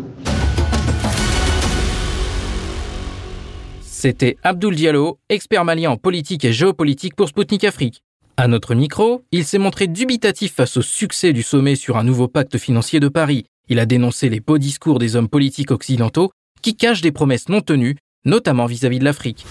C'était 4.04 4.36
Abdoul 4.42 4.74
Diallo, 4.74 5.18
expert 5.30 5.64
malien 5.64 5.92
en 5.92 5.96
politique 5.96 6.44
et 6.44 6.52
géopolitique 6.52 7.16
pour 7.16 7.26
Sputnik 7.30 7.64
Afrique. 7.64 8.02
À 8.36 8.48
notre 8.48 8.74
micro, 8.74 9.22
il 9.32 9.46
s'est 9.46 9.56
montré 9.56 9.86
dubitatif 9.86 10.52
face 10.52 10.76
au 10.76 10.82
succès 10.82 11.32
du 11.32 11.42
sommet 11.42 11.74
sur 11.74 11.96
un 11.96 12.04
nouveau 12.04 12.28
pacte 12.28 12.58
financier 12.58 13.00
de 13.00 13.08
Paris. 13.08 13.46
Il 13.70 13.78
a 13.78 13.86
dénoncé 13.86 14.28
les 14.28 14.40
beaux 14.40 14.58
discours 14.58 14.98
des 14.98 15.16
hommes 15.16 15.30
politiques 15.30 15.70
occidentaux 15.70 16.32
qui 16.60 16.76
cachent 16.76 17.00
des 17.00 17.12
promesses 17.12 17.48
non 17.48 17.62
tenues, 17.62 17.96
notamment 18.26 18.66
vis-à-vis 18.66 18.98
de 18.98 19.04
l'Afrique. 19.04 19.46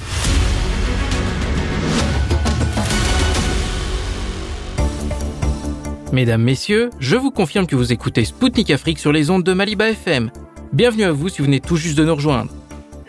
Mesdames, 6.12 6.44
Messieurs, 6.44 6.92
je 7.00 7.16
vous 7.16 7.32
confirme 7.32 7.66
que 7.66 7.76
vous 7.76 7.92
écoutez 7.92 8.24
Spoutnik 8.24 8.70
Afrique 8.70 9.00
sur 9.00 9.12
les 9.12 9.32
ondes 9.32 9.42
de 9.42 9.54
Maliba 9.54 9.90
FM. 9.90 10.30
Bienvenue 10.74 11.06
à 11.06 11.12
vous 11.12 11.30
si 11.30 11.40
vous 11.40 11.46
venez 11.46 11.60
tout 11.60 11.76
juste 11.76 11.98
de 11.98 12.06
nous 12.06 12.14
rejoindre 12.14 12.52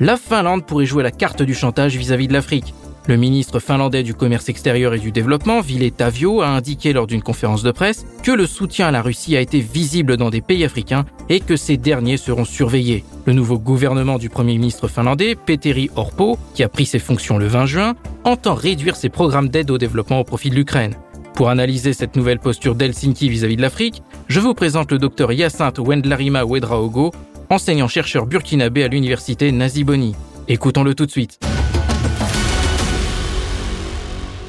la 0.00 0.16
Finlande 0.16 0.64
pourrait 0.66 0.86
jouer 0.86 1.02
la 1.02 1.10
carte 1.10 1.42
du 1.42 1.54
chantage 1.54 1.96
vis-à-vis 1.96 2.28
de 2.28 2.32
l'Afrique. 2.32 2.74
Le 3.06 3.16
ministre 3.16 3.60
finlandais 3.60 4.02
du 4.02 4.14
Commerce 4.14 4.48
extérieur 4.48 4.94
et 4.94 4.98
du 4.98 5.12
Développement, 5.12 5.60
Ville 5.60 5.92
Tavio, 5.92 6.40
a 6.40 6.48
indiqué 6.48 6.94
lors 6.94 7.06
d'une 7.06 7.22
conférence 7.22 7.62
de 7.62 7.70
presse 7.70 8.06
que 8.22 8.32
le 8.32 8.46
soutien 8.46 8.88
à 8.88 8.90
la 8.90 9.02
Russie 9.02 9.36
a 9.36 9.40
été 9.40 9.60
visible 9.60 10.16
dans 10.16 10.30
des 10.30 10.40
pays 10.40 10.64
africains 10.64 11.04
et 11.28 11.40
que 11.40 11.56
ces 11.56 11.76
derniers 11.76 12.16
seront 12.16 12.46
surveillés. 12.46 13.04
Le 13.26 13.34
nouveau 13.34 13.58
gouvernement 13.58 14.16
du 14.16 14.30
Premier 14.30 14.54
ministre 14.54 14.88
finlandais, 14.88 15.34
Petteri 15.34 15.90
Orpo, 15.96 16.38
qui 16.54 16.62
a 16.62 16.68
pris 16.70 16.86
ses 16.86 16.98
fonctions 16.98 17.36
le 17.36 17.46
20 17.46 17.66
juin, 17.66 17.94
entend 18.24 18.54
réduire 18.54 18.96
ses 18.96 19.10
programmes 19.10 19.50
d'aide 19.50 19.70
au 19.70 19.76
développement 19.76 20.20
au 20.20 20.24
profit 20.24 20.48
de 20.48 20.54
l'Ukraine. 20.54 20.94
Pour 21.34 21.50
analyser 21.50 21.92
cette 21.92 22.16
nouvelle 22.16 22.38
posture 22.38 22.74
d'Helsinki 22.74 23.28
vis-à-vis 23.28 23.56
de 23.56 23.62
l'Afrique, 23.62 24.02
je 24.28 24.40
vous 24.40 24.54
présente 24.54 24.90
le 24.92 24.98
docteur 24.98 25.30
Hyacinthe 25.32 25.78
Wendlarima 25.78 26.44
Wedraogo, 26.44 27.12
enseignant-chercheur 27.50 28.26
burkinabé 28.26 28.84
à 28.84 28.88
l'université 28.88 29.52
Naziboni. 29.52 30.14
Écoutons-le 30.48 30.94
tout 30.94 31.06
de 31.06 31.10
suite. 31.10 31.38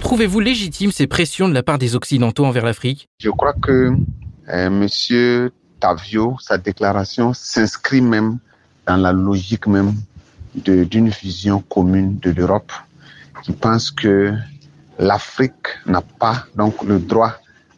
Trouvez-vous 0.02 0.40
légitime 0.40 0.92
ces 0.92 1.08
pressions 1.08 1.50
de 1.50 1.54
la 1.54 1.64
part 1.64 1.80
des 1.80 1.96
Occidentaux 1.96 2.46
envers 2.46 2.66
l'Afrique? 2.66 3.10
Je 3.20 3.30
crois 3.30 3.54
que 3.54 3.94
euh, 4.50 4.70
Monsieur 4.70 5.52
Tavio, 5.80 6.38
sa 6.40 6.58
déclaration 6.58 7.34
s'inscrit 7.34 8.02
même 8.02 8.38
dans 8.86 8.98
la 8.98 9.12
logique 9.12 9.68
même 9.68 9.94
d'une 10.54 11.10
vision 11.10 11.60
commune 11.60 12.20
de 12.20 12.32
l'Europe 12.32 12.72
qui 13.44 13.52
pense 13.52 13.92
que 13.92 14.34
l'Afrique 15.00 15.68
n'a 15.86 16.02
pas 16.02 16.46
donc 16.56 16.84
le 16.84 17.00
droit 17.00 17.34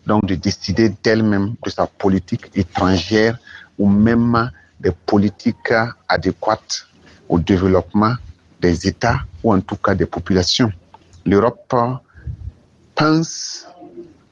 donc 0.06 0.26
de 0.26 0.36
décider 0.36 0.90
d'elle-même 1.04 1.56
de 1.64 1.70
sa 1.70 1.88
politique 1.88 2.52
étrangère 2.56 3.38
ou 3.78 3.90
même 3.90 4.52
des 4.80 4.92
politiques 4.92 5.74
adéquates 6.08 6.88
au 7.30 7.40
développement 7.40 8.14
des 8.60 8.88
États 8.88 9.22
ou 9.44 9.54
en 9.54 9.62
tout 9.62 9.76
cas 9.76 9.96
des 9.96 10.06
populations. 10.06 10.72
L'Europe 11.26 11.74
pense 12.96 13.68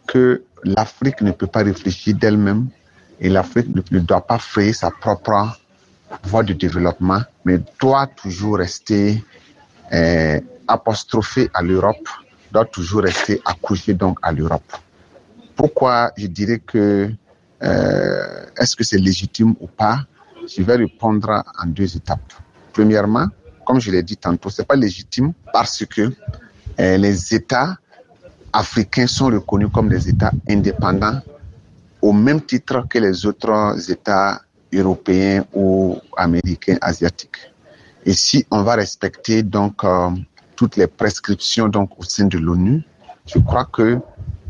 que 0.08 0.44
l'Afrique 0.64 1.22
ne 1.22 1.32
peut 1.32 1.48
pas 1.48 1.64
réfléchir 1.64 2.16
d'elle-même 2.16 2.68
et 3.20 3.30
l'Afrique 3.30 3.68
ne 3.92 4.00
doit 4.00 4.25
pas 4.25 4.38
frayer 4.38 4.74
sa 4.74 4.92
propre 4.92 5.58
voie 6.24 6.44
de 6.44 6.54
développement, 6.54 7.22
mais 7.44 7.60
doit 7.80 8.08
toujours 8.08 8.58
rester 8.58 9.24
euh, 9.94 10.40
apostrophée 10.68 11.50
à 11.54 11.62
l'Europe, 11.62 12.08
doit 12.52 12.66
toujours 12.66 13.02
rester 13.04 13.42
accouchée 13.46 13.94
donc 13.94 14.18
à 14.22 14.32
l'Europe. 14.32 14.72
Pourquoi 15.56 16.12
je 16.18 16.28
dirais 16.28 16.60
que 16.60 17.10
euh, 17.64 18.46
est-ce 18.58 18.75
que 18.75 18.84
c'est 18.84 18.98
légitime 18.98 19.56
ou 19.60 19.68
pas? 19.68 20.06
Je 20.48 20.62
vais 20.62 20.75
répondre 20.75 21.44
en 21.62 21.68
deux 21.68 21.96
étapes. 21.96 22.34
Premièrement, 22.74 23.28
comme 23.66 23.80
je 23.80 23.92
l'ai 23.92 24.04
dit 24.04 24.18
tantôt, 24.18 24.50
c'est 24.50 24.68
pas 24.68 24.75
légitime 24.75 25.34
parce 25.52 25.84
que 25.86 26.12
eh, 26.78 26.98
les 26.98 27.34
États 27.34 27.78
africains 28.54 29.08
sont 29.08 29.28
reconnus 29.28 29.70
comme 29.74 29.90
des 29.90 30.10
États 30.10 30.32
indépendants 30.48 31.20
au 32.02 32.14
même 32.14 32.42
titre 32.42 32.86
que 32.88 33.00
les 33.00 33.25
autres 33.25 33.90
États 33.90 34.42
européens 34.72 35.46
ou 35.54 35.98
américains, 36.16 36.78
asiatiques. 36.82 37.52
Et 38.06 38.14
si 38.14 38.46
on 38.52 38.62
va 38.62 38.75
respecter 38.75 39.42
donc 39.42 39.84
euh, 39.84 40.10
toutes 40.56 40.75
les 40.75 40.88
prescriptions 40.88 41.68
donc 41.68 41.98
au 41.98 42.04
sein 42.04 42.25
de 42.25 42.38
l'ONU, 42.38 42.84
je 43.25 43.40
crois 43.40 43.66
que 43.66 44.00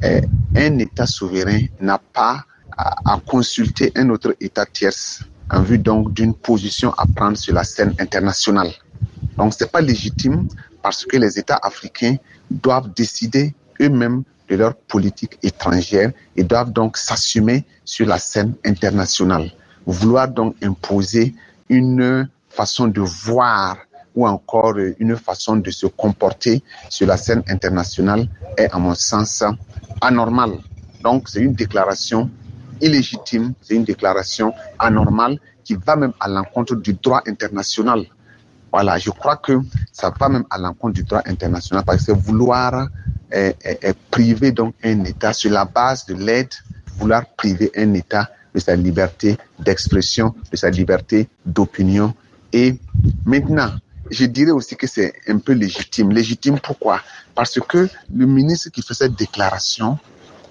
eh, 0.04 0.22
un 0.56 0.78
État 0.80 1.06
souverain 1.06 1.62
n'a 1.80 1.98
pas 1.98 2.44
à, 2.78 3.14
à, 3.14 3.20
consulter 3.25 3.94
un 3.96 4.10
autre 4.10 4.36
État 4.42 4.66
tierce 4.66 5.24
en 5.50 5.62
vue 5.62 5.78
donc 5.78 6.14
d'une 6.14 6.34
position 6.34 6.94
à 6.94 7.06
prendre 7.06 7.38
sur 7.38 7.54
la 7.54 7.64
scène 7.64 7.94
internationale. 8.00 8.72
Donc 9.38 9.54
c'est 9.58 9.72
pas 9.72 9.82
légitime 9.82 10.48
parce 10.82 11.06
que 11.06 11.18
les 11.18 11.38
États 11.40 11.60
africains 11.62 12.16
doivent 12.50 12.92
décider 12.94 13.54
eux-mêmes 13.82 14.24
de 14.50 14.56
leur 14.56 14.75
politique 14.75 15.38
étrangère 15.44 16.12
et 16.36 16.44
doivent 16.44 16.72
donc 16.72 16.98
s'assumer 16.98 17.66
sur 17.84 18.08
la 18.08 18.20
scène 18.20 18.54
internationale. 18.66 19.52
Vouloir 19.86 20.28
donc 20.28 20.56
imposer 20.64 21.34
une 21.70 22.30
façon 22.50 22.88
de 22.88 23.02
voir 23.02 23.78
ou 24.16 24.28
encore 24.28 24.75
une 25.00 25.18
façon 25.18 25.58
de 25.58 25.70
se 25.72 25.88
comporter 25.88 26.64
sur 26.90 27.08
la 27.08 27.18
scène 27.18 27.44
internationale 27.50 28.28
est, 28.58 28.72
à 28.74 28.78
mon 28.78 28.96
sens, 28.96 29.44
anormal. 30.02 30.52
Donc, 31.04 31.28
c'est 31.28 31.42
une 31.42 31.54
déclaration 31.54 32.30
illégitime, 32.82 33.53
c'est 33.62 33.75
une 33.75 33.84
déclaration 33.84 34.53
anormale 34.79 35.39
qui 35.63 35.75
va 35.75 35.96
même 35.96 36.13
à 36.20 36.27
l'encontre 36.27 36.75
du 36.75 36.94
droit 36.94 37.22
international. 37.27 38.05
Voilà, 38.72 38.98
je 38.98 39.10
crois 39.10 39.38
que 39.38 39.60
ça 39.91 40.13
va 40.20 40.29
même 40.29 40.44
à 40.50 40.58
l'encontre 40.58 40.94
du 40.96 41.03
droit 41.03 41.22
international 41.25 41.86
parce 41.86 42.05
que 42.05 42.12
vouloir 42.12 42.88
eh, 43.32 43.55
eh, 43.63 43.94
priver 44.12 44.51
donc 44.51 44.75
un 44.84 45.03
État 45.05 45.34
sur 45.34 45.51
la 45.51 45.65
base 45.65 46.05
de 46.05 46.13
l'aide, 46.13 46.53
vouloir 46.98 47.25
priver 47.38 47.72
un 47.75 47.94
État 47.94 48.29
de 48.53 48.60
sa 48.60 48.75
liberté 48.75 49.38
d'expression, 49.60 50.36
de 50.51 50.58
sa 50.58 50.70
liberté 50.70 51.29
d'opinion. 51.46 52.13
Et 52.51 52.77
maintenant, 53.25 53.72
je 54.12 54.25
dirais 54.25 54.51
aussi 54.51 54.75
que 54.75 54.88
c'est 54.88 55.13
un 55.27 55.39
peu 55.39 55.53
légitime. 55.53 56.12
Légitime 56.12 56.60
pourquoi? 56.60 57.01
Parce 57.34 57.60
que 57.60 57.89
le 58.13 58.25
ministre 58.25 58.70
qui 58.70 58.82
fait 58.82 58.94
cette 58.94 59.15
déclaration, 59.15 59.98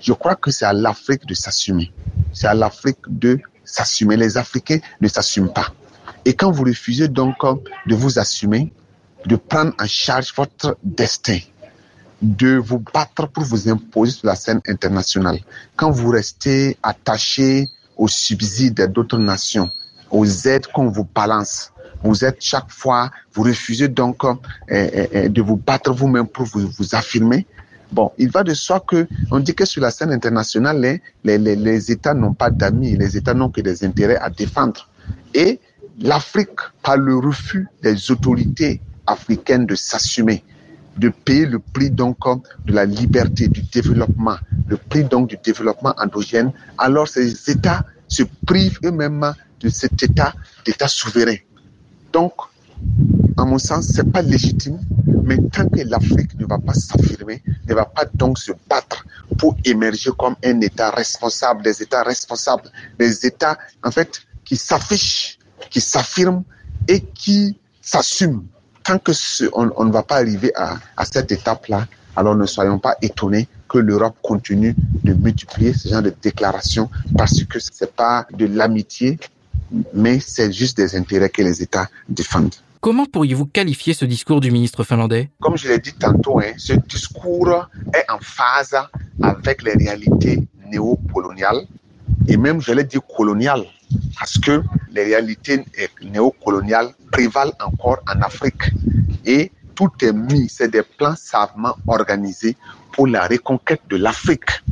je 0.04 0.12
crois 0.12 0.36
que 0.36 0.50
c'est 0.50 0.66
à 0.66 0.72
l'Afrique 0.72 1.26
de 1.26 1.34
s'assumer. 1.34 1.90
C'est 2.32 2.46
à 2.46 2.54
l'Afrique 2.54 2.98
de 3.08 3.40
s'assumer. 3.64 4.16
Les 4.16 4.36
Africains 4.36 4.78
ne 5.00 5.08
s'assument 5.08 5.52
pas. 5.52 5.72
Et 6.26 6.34
quand 6.34 6.50
vous 6.50 6.64
refusez 6.64 7.08
donc 7.08 7.36
de 7.86 7.94
vous 7.94 8.18
assumer, 8.18 8.70
de 9.24 9.36
prendre 9.36 9.72
en 9.80 9.86
charge 9.86 10.34
votre 10.36 10.76
destin, 10.82 11.38
de 12.20 12.56
vous 12.56 12.80
battre 12.80 13.28
pour 13.28 13.44
vous 13.44 13.68
imposer 13.68 14.12
sur 14.12 14.26
la 14.26 14.34
scène 14.34 14.60
internationale, 14.68 15.38
quand 15.74 15.90
vous 15.90 16.10
restez 16.10 16.76
attaché 16.82 17.68
aux 17.96 18.08
subsides 18.08 18.92
d'autres 18.92 19.18
nations, 19.18 19.70
aux 20.10 20.26
aides 20.26 20.66
qu'on 20.66 20.88
vous 20.88 21.04
balance, 21.14 21.72
vous 22.02 22.24
êtes 22.26 22.36
chaque 22.40 22.70
fois, 22.70 23.10
vous 23.32 23.44
refusez 23.44 23.88
donc 23.88 24.22
eh, 24.68 24.90
eh, 24.92 25.08
eh, 25.12 25.28
de 25.30 25.40
vous 25.40 25.56
battre 25.56 25.94
vous-même 25.94 26.26
pour 26.26 26.44
vous 26.44 26.94
affirmer, 26.94 27.46
Bon, 27.92 28.12
il 28.18 28.30
va 28.30 28.42
de 28.42 28.54
soi 28.54 28.80
que 28.80 29.06
on 29.30 29.40
dit 29.40 29.54
que 29.54 29.64
sur 29.64 29.82
la 29.82 29.90
scène 29.90 30.12
internationale, 30.12 30.80
les, 30.80 31.38
les, 31.38 31.56
les 31.56 31.92
États 31.92 32.14
n'ont 32.14 32.34
pas 32.34 32.50
d'amis, 32.50 32.96
les 32.96 33.16
États 33.16 33.34
n'ont 33.34 33.50
que 33.50 33.60
des 33.60 33.84
intérêts 33.84 34.16
à 34.16 34.30
défendre. 34.30 34.88
Et 35.32 35.60
l'Afrique, 36.00 36.58
par 36.82 36.96
le 36.96 37.16
refus 37.16 37.68
des 37.82 38.10
autorités 38.10 38.80
africaines 39.06 39.66
de 39.66 39.74
s'assumer, 39.74 40.42
de 40.96 41.08
payer 41.08 41.46
le 41.46 41.58
prix 41.58 41.90
donc 41.90 42.18
de 42.64 42.72
la 42.72 42.84
liberté, 42.84 43.48
du 43.48 43.62
développement, 43.62 44.36
le 44.66 44.76
prix 44.76 45.04
donc 45.04 45.28
du 45.28 45.36
développement 45.42 45.94
endogène, 45.98 46.52
alors 46.78 47.08
ces 47.08 47.50
États 47.50 47.84
se 48.08 48.22
privent 48.46 48.78
eux-mêmes 48.84 49.34
de 49.60 49.68
cet 49.68 50.02
État, 50.02 50.34
d'État 50.64 50.88
souverain. 50.88 51.36
Donc, 52.12 52.32
à 53.36 53.44
mon 53.44 53.58
sens, 53.58 53.86
c'est 53.92 54.10
pas 54.10 54.22
légitime, 54.22 54.78
mais 55.24 55.38
tant 55.52 55.68
que 55.68 55.80
l'Afrique 55.86 56.38
ne 56.38 56.46
va 56.46 56.58
pas 56.58 56.74
s'affirmer, 56.74 57.42
ne 57.68 57.74
va 57.74 57.84
pas 57.84 58.04
donc 58.14 58.38
se 58.38 58.52
battre 58.68 59.04
pour 59.38 59.56
émerger 59.64 60.10
comme 60.16 60.36
un 60.44 60.60
État 60.60 60.90
responsable, 60.90 61.62
des 61.62 61.82
États 61.82 62.02
responsables, 62.02 62.70
des 62.98 63.26
États, 63.26 63.58
en 63.82 63.90
fait, 63.90 64.22
qui 64.44 64.56
s'affichent, 64.56 65.38
qui 65.70 65.80
s'affirment 65.80 66.44
et 66.86 67.00
qui 67.00 67.58
s'assument. 67.80 68.44
Tant 68.84 68.98
que 68.98 69.12
on, 69.54 69.84
ne 69.84 69.92
va 69.92 70.02
pas 70.02 70.16
arriver 70.16 70.52
à, 70.54 70.76
à 70.96 71.04
cette 71.04 71.32
étape-là, 71.32 71.86
alors 72.16 72.36
ne 72.36 72.46
soyons 72.46 72.78
pas 72.78 72.96
étonnés 73.02 73.48
que 73.68 73.78
l'Europe 73.78 74.16
continue 74.22 74.76
de 75.02 75.14
multiplier 75.14 75.72
ce 75.72 75.88
genre 75.88 76.02
de 76.02 76.14
déclarations 76.22 76.88
parce 77.16 77.42
que 77.44 77.58
c'est 77.58 77.92
pas 77.92 78.26
de 78.32 78.46
l'amitié, 78.46 79.18
mais 79.94 80.20
c'est 80.20 80.52
juste 80.52 80.76
des 80.76 80.94
intérêts 80.94 81.30
que 81.30 81.42
les 81.42 81.62
États 81.62 81.88
défendent. 82.08 82.54
Comment 82.84 83.06
pourriez-vous 83.06 83.46
qualifier 83.46 83.94
ce 83.94 84.04
discours 84.04 84.42
du 84.42 84.50
ministre 84.50 84.84
finlandais? 84.84 85.30
Comme 85.40 85.56
je 85.56 85.68
l'ai 85.68 85.78
dit 85.78 85.94
tantôt, 85.94 86.40
hein, 86.40 86.52
ce 86.58 86.74
discours 86.74 87.66
est 87.94 88.10
en 88.10 88.18
phase 88.20 88.76
avec 89.22 89.62
les 89.62 89.72
réalités 89.72 90.46
néocoloniales 90.70 91.62
et 92.28 92.36
même, 92.36 92.60
je 92.60 92.74
l'ai 92.74 92.84
dit, 92.84 92.98
coloniales, 93.16 93.64
parce 94.18 94.36
que 94.36 94.62
les 94.92 95.02
réalités 95.02 95.64
néocoloniales 96.02 96.90
prévalent 97.10 97.54
encore 97.64 98.00
en 98.06 98.20
Afrique. 98.20 98.70
Et 99.24 99.50
tout 99.74 99.88
est 100.02 100.12
mis, 100.12 100.50
c'est 100.50 100.68
des 100.70 100.82
plans 100.82 101.16
savamment 101.16 101.78
organisés 101.86 102.54
pour 102.92 103.06
la 103.06 103.26
reconquête 103.26 103.80
de 103.88 103.96
l'Afrique. 103.96 104.62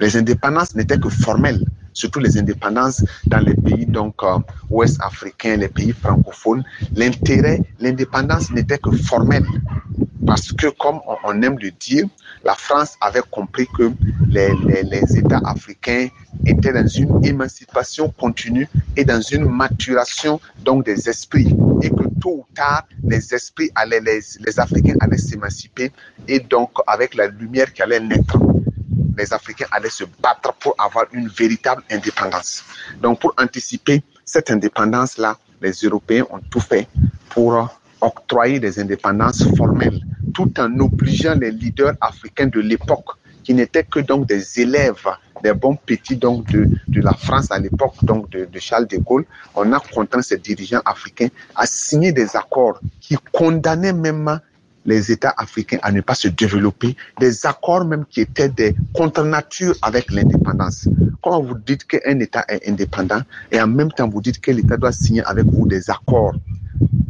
Les 0.00 0.16
indépendances 0.16 0.74
n'étaient 0.74 0.98
que 0.98 1.08
formelles 1.08 1.64
surtout 1.98 2.20
les 2.20 2.38
indépendances 2.38 3.04
dans 3.26 3.40
les 3.40 3.54
pays 3.54 3.84
donc 3.86 4.14
euh, 4.22 4.38
ouest 4.70 4.98
africains, 5.00 5.56
les 5.56 5.68
pays 5.68 5.92
francophones, 5.92 6.62
l'intérêt, 6.94 7.60
l'indépendance 7.80 8.50
n'était 8.52 8.78
que 8.78 8.92
formelle. 8.92 9.46
Parce 10.24 10.52
que, 10.52 10.68
comme 10.68 11.00
on, 11.24 11.42
aime 11.42 11.58
le 11.58 11.70
dire, 11.70 12.04
la 12.44 12.54
France 12.54 12.96
avait 13.00 13.22
compris 13.30 13.66
que 13.76 13.90
les, 14.28 14.50
les, 14.66 14.82
les, 14.82 15.16
États 15.16 15.40
africains 15.44 16.08
étaient 16.44 16.72
dans 16.72 16.86
une 16.86 17.24
émancipation 17.24 18.10
continue 18.10 18.68
et 18.96 19.04
dans 19.04 19.22
une 19.22 19.46
maturation 19.46 20.38
donc 20.64 20.84
des 20.84 21.08
esprits. 21.08 21.56
Et 21.82 21.88
que 21.88 22.04
tôt 22.20 22.44
ou 22.44 22.46
tard, 22.54 22.84
les 23.04 23.34
esprits 23.34 23.70
allaient, 23.74 24.00
les, 24.00 24.20
les 24.44 24.60
Africains 24.60 24.96
allaient 25.00 25.16
s'émanciper 25.16 25.90
et 26.28 26.40
donc 26.40 26.72
avec 26.86 27.14
la 27.14 27.28
lumière 27.28 27.72
qui 27.72 27.80
allait 27.82 28.00
naître 28.00 28.38
les 29.18 29.32
Africains 29.34 29.66
allaient 29.72 29.90
se 29.90 30.04
battre 30.20 30.54
pour 30.54 30.74
avoir 30.78 31.06
une 31.12 31.28
véritable 31.28 31.82
indépendance. 31.90 32.64
Donc 33.02 33.20
pour 33.20 33.34
anticiper 33.36 34.02
cette 34.24 34.50
indépendance-là, 34.50 35.36
les 35.60 35.72
Européens 35.72 36.24
ont 36.30 36.40
tout 36.50 36.60
fait 36.60 36.88
pour 37.30 37.68
octroyer 38.00 38.60
des 38.60 38.78
indépendances 38.78 39.42
formelles, 39.56 40.00
tout 40.32 40.52
en 40.60 40.78
obligeant 40.78 41.34
les 41.34 41.50
leaders 41.50 41.94
africains 42.00 42.46
de 42.46 42.60
l'époque, 42.60 43.10
qui 43.42 43.54
n'étaient 43.54 43.82
que 43.82 44.00
donc 44.00 44.26
des 44.26 44.60
élèves, 44.60 45.08
des 45.42 45.52
bons 45.52 45.74
petits 45.74 46.16
donc 46.16 46.46
de, 46.52 46.68
de 46.86 47.00
la 47.00 47.14
France 47.14 47.50
à 47.50 47.58
l'époque 47.58 47.94
donc 48.02 48.30
de, 48.30 48.44
de, 48.44 48.58
Charles 48.60 48.86
de 48.86 48.98
Gaulle, 48.98 49.24
on 49.54 49.72
a 49.72 49.80
contraint 49.80 50.22
ces 50.22 50.36
dirigeants 50.38 50.82
africains 50.84 51.28
à 51.56 51.66
signer 51.66 52.12
des 52.12 52.36
accords 52.36 52.78
qui 53.00 53.16
condamnaient 53.32 53.92
même 53.92 54.40
les 54.88 55.12
États 55.12 55.34
africains 55.36 55.78
à 55.82 55.92
ne 55.92 56.00
pas 56.00 56.14
se 56.14 56.28
développer, 56.28 56.96
des 57.20 57.44
accords 57.44 57.84
même 57.84 58.06
qui 58.06 58.22
étaient 58.22 58.48
des 58.48 58.74
contre-nature 58.94 59.74
avec 59.82 60.10
l'indépendance. 60.10 60.88
Quand 61.22 61.42
vous 61.42 61.58
dites 61.58 61.84
qu'un 61.86 62.18
État 62.20 62.44
est 62.48 62.66
indépendant 62.66 63.20
et 63.52 63.60
en 63.60 63.66
même 63.66 63.92
temps 63.92 64.08
vous 64.08 64.22
dites 64.22 64.40
que 64.40 64.50
l'État 64.50 64.78
doit 64.78 64.92
signer 64.92 65.22
avec 65.24 65.44
vous 65.44 65.68
des 65.68 65.90
accords 65.90 66.34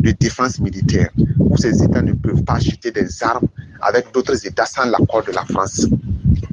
de 0.00 0.10
défense 0.10 0.58
militaire, 0.58 1.10
où 1.38 1.56
ces 1.56 1.82
États 1.84 2.02
ne 2.02 2.14
peuvent 2.14 2.42
pas 2.42 2.54
acheter 2.54 2.90
des 2.90 3.22
armes 3.22 3.46
avec 3.80 4.12
d'autres 4.12 4.44
États 4.44 4.66
sans 4.66 4.86
l'accord 4.86 5.22
de 5.22 5.32
la 5.32 5.44
France, 5.44 5.86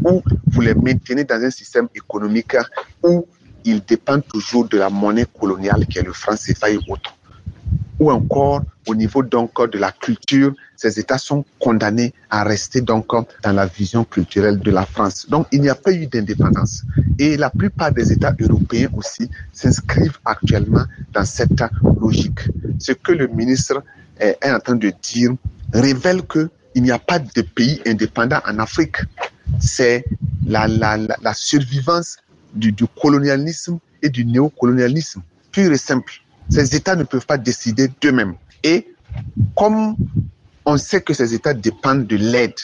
où 0.04 0.22
vous 0.46 0.62
les 0.62 0.76
maintenez 0.76 1.24
dans 1.24 1.42
un 1.42 1.50
système 1.50 1.88
économique 1.96 2.56
où 3.02 3.26
ils 3.64 3.84
dépendent 3.84 4.28
toujours 4.28 4.68
de 4.68 4.78
la 4.78 4.92
monnaie 4.92 5.26
coloniale 5.26 5.88
qui 5.88 5.98
est 5.98 6.04
le 6.04 6.14
franc 6.14 6.36
CFA 6.36 6.70
et 6.70 6.78
autres 6.88 7.15
ou 8.00 8.12
encore 8.12 8.64
au 8.88 8.96
niveau 8.96 9.24
donc 9.24 9.70
de 9.72 9.78
la 9.78 9.92
culture, 9.92 10.54
ces 10.76 11.00
États 11.00 11.18
sont 11.18 11.46
condamnés 11.60 12.14
à 12.30 12.44
rester 12.44 12.82
donc 12.82 13.08
dans 13.08 13.52
la 13.52 13.66
vision 13.66 14.04
culturelle 14.04 14.60
de 14.60 14.72
la 14.72 14.86
France. 14.86 15.28
Donc 15.30 15.48
il 15.52 15.62
n'y 15.62 15.70
a 15.70 15.76
pas 15.76 15.92
eu 15.92 16.06
d'indépendance. 16.08 16.84
Et 17.18 17.38
la 17.38 17.50
plupart 17.50 17.92
des 17.92 18.12
États 18.12 18.36
européens 18.40 18.90
aussi 18.96 19.30
s'inscrivent 19.54 20.20
actuellement 20.26 20.84
dans 21.14 21.26
cette 21.26 21.64
logique. 22.00 22.40
Ce 22.80 22.92
que 22.92 23.14
le 23.14 23.28
ministre 23.28 23.84
est 24.20 24.38
en 24.52 24.60
train 24.60 24.76
de 24.76 24.92
dire 25.02 25.32
révèle 25.74 26.24
que 26.24 26.50
il 26.76 26.84
n'y 26.84 26.92
a 26.92 27.00
pas 27.00 27.20
de 27.20 27.42
pays 27.42 27.82
indépendant 27.88 28.42
en 28.46 28.60
Afrique. 28.60 28.98
C'est 29.60 30.04
la, 30.46 30.68
la, 30.68 30.98
la, 30.98 31.34
survivance 31.34 32.18
du, 32.54 32.74
du 32.74 32.86
colonialisme 32.86 33.80
et 34.02 34.10
du 34.10 34.26
néocolonialisme, 34.26 35.22
pur 35.52 35.72
et 35.72 35.78
simple. 35.78 36.12
Ces 36.50 36.76
États 36.76 36.96
ne 36.96 37.04
peuvent 37.04 37.26
pas 37.26 37.38
décider 37.38 37.90
d'eux-mêmes. 38.02 38.36
Et 38.64 38.88
comme 39.56 39.96
on 40.66 40.78
sait 40.78 41.02
que 41.02 41.14
ces 41.14 41.34
États 41.34 41.54
dépendent 41.54 42.08
de 42.08 42.18
l'aide, 42.18 42.56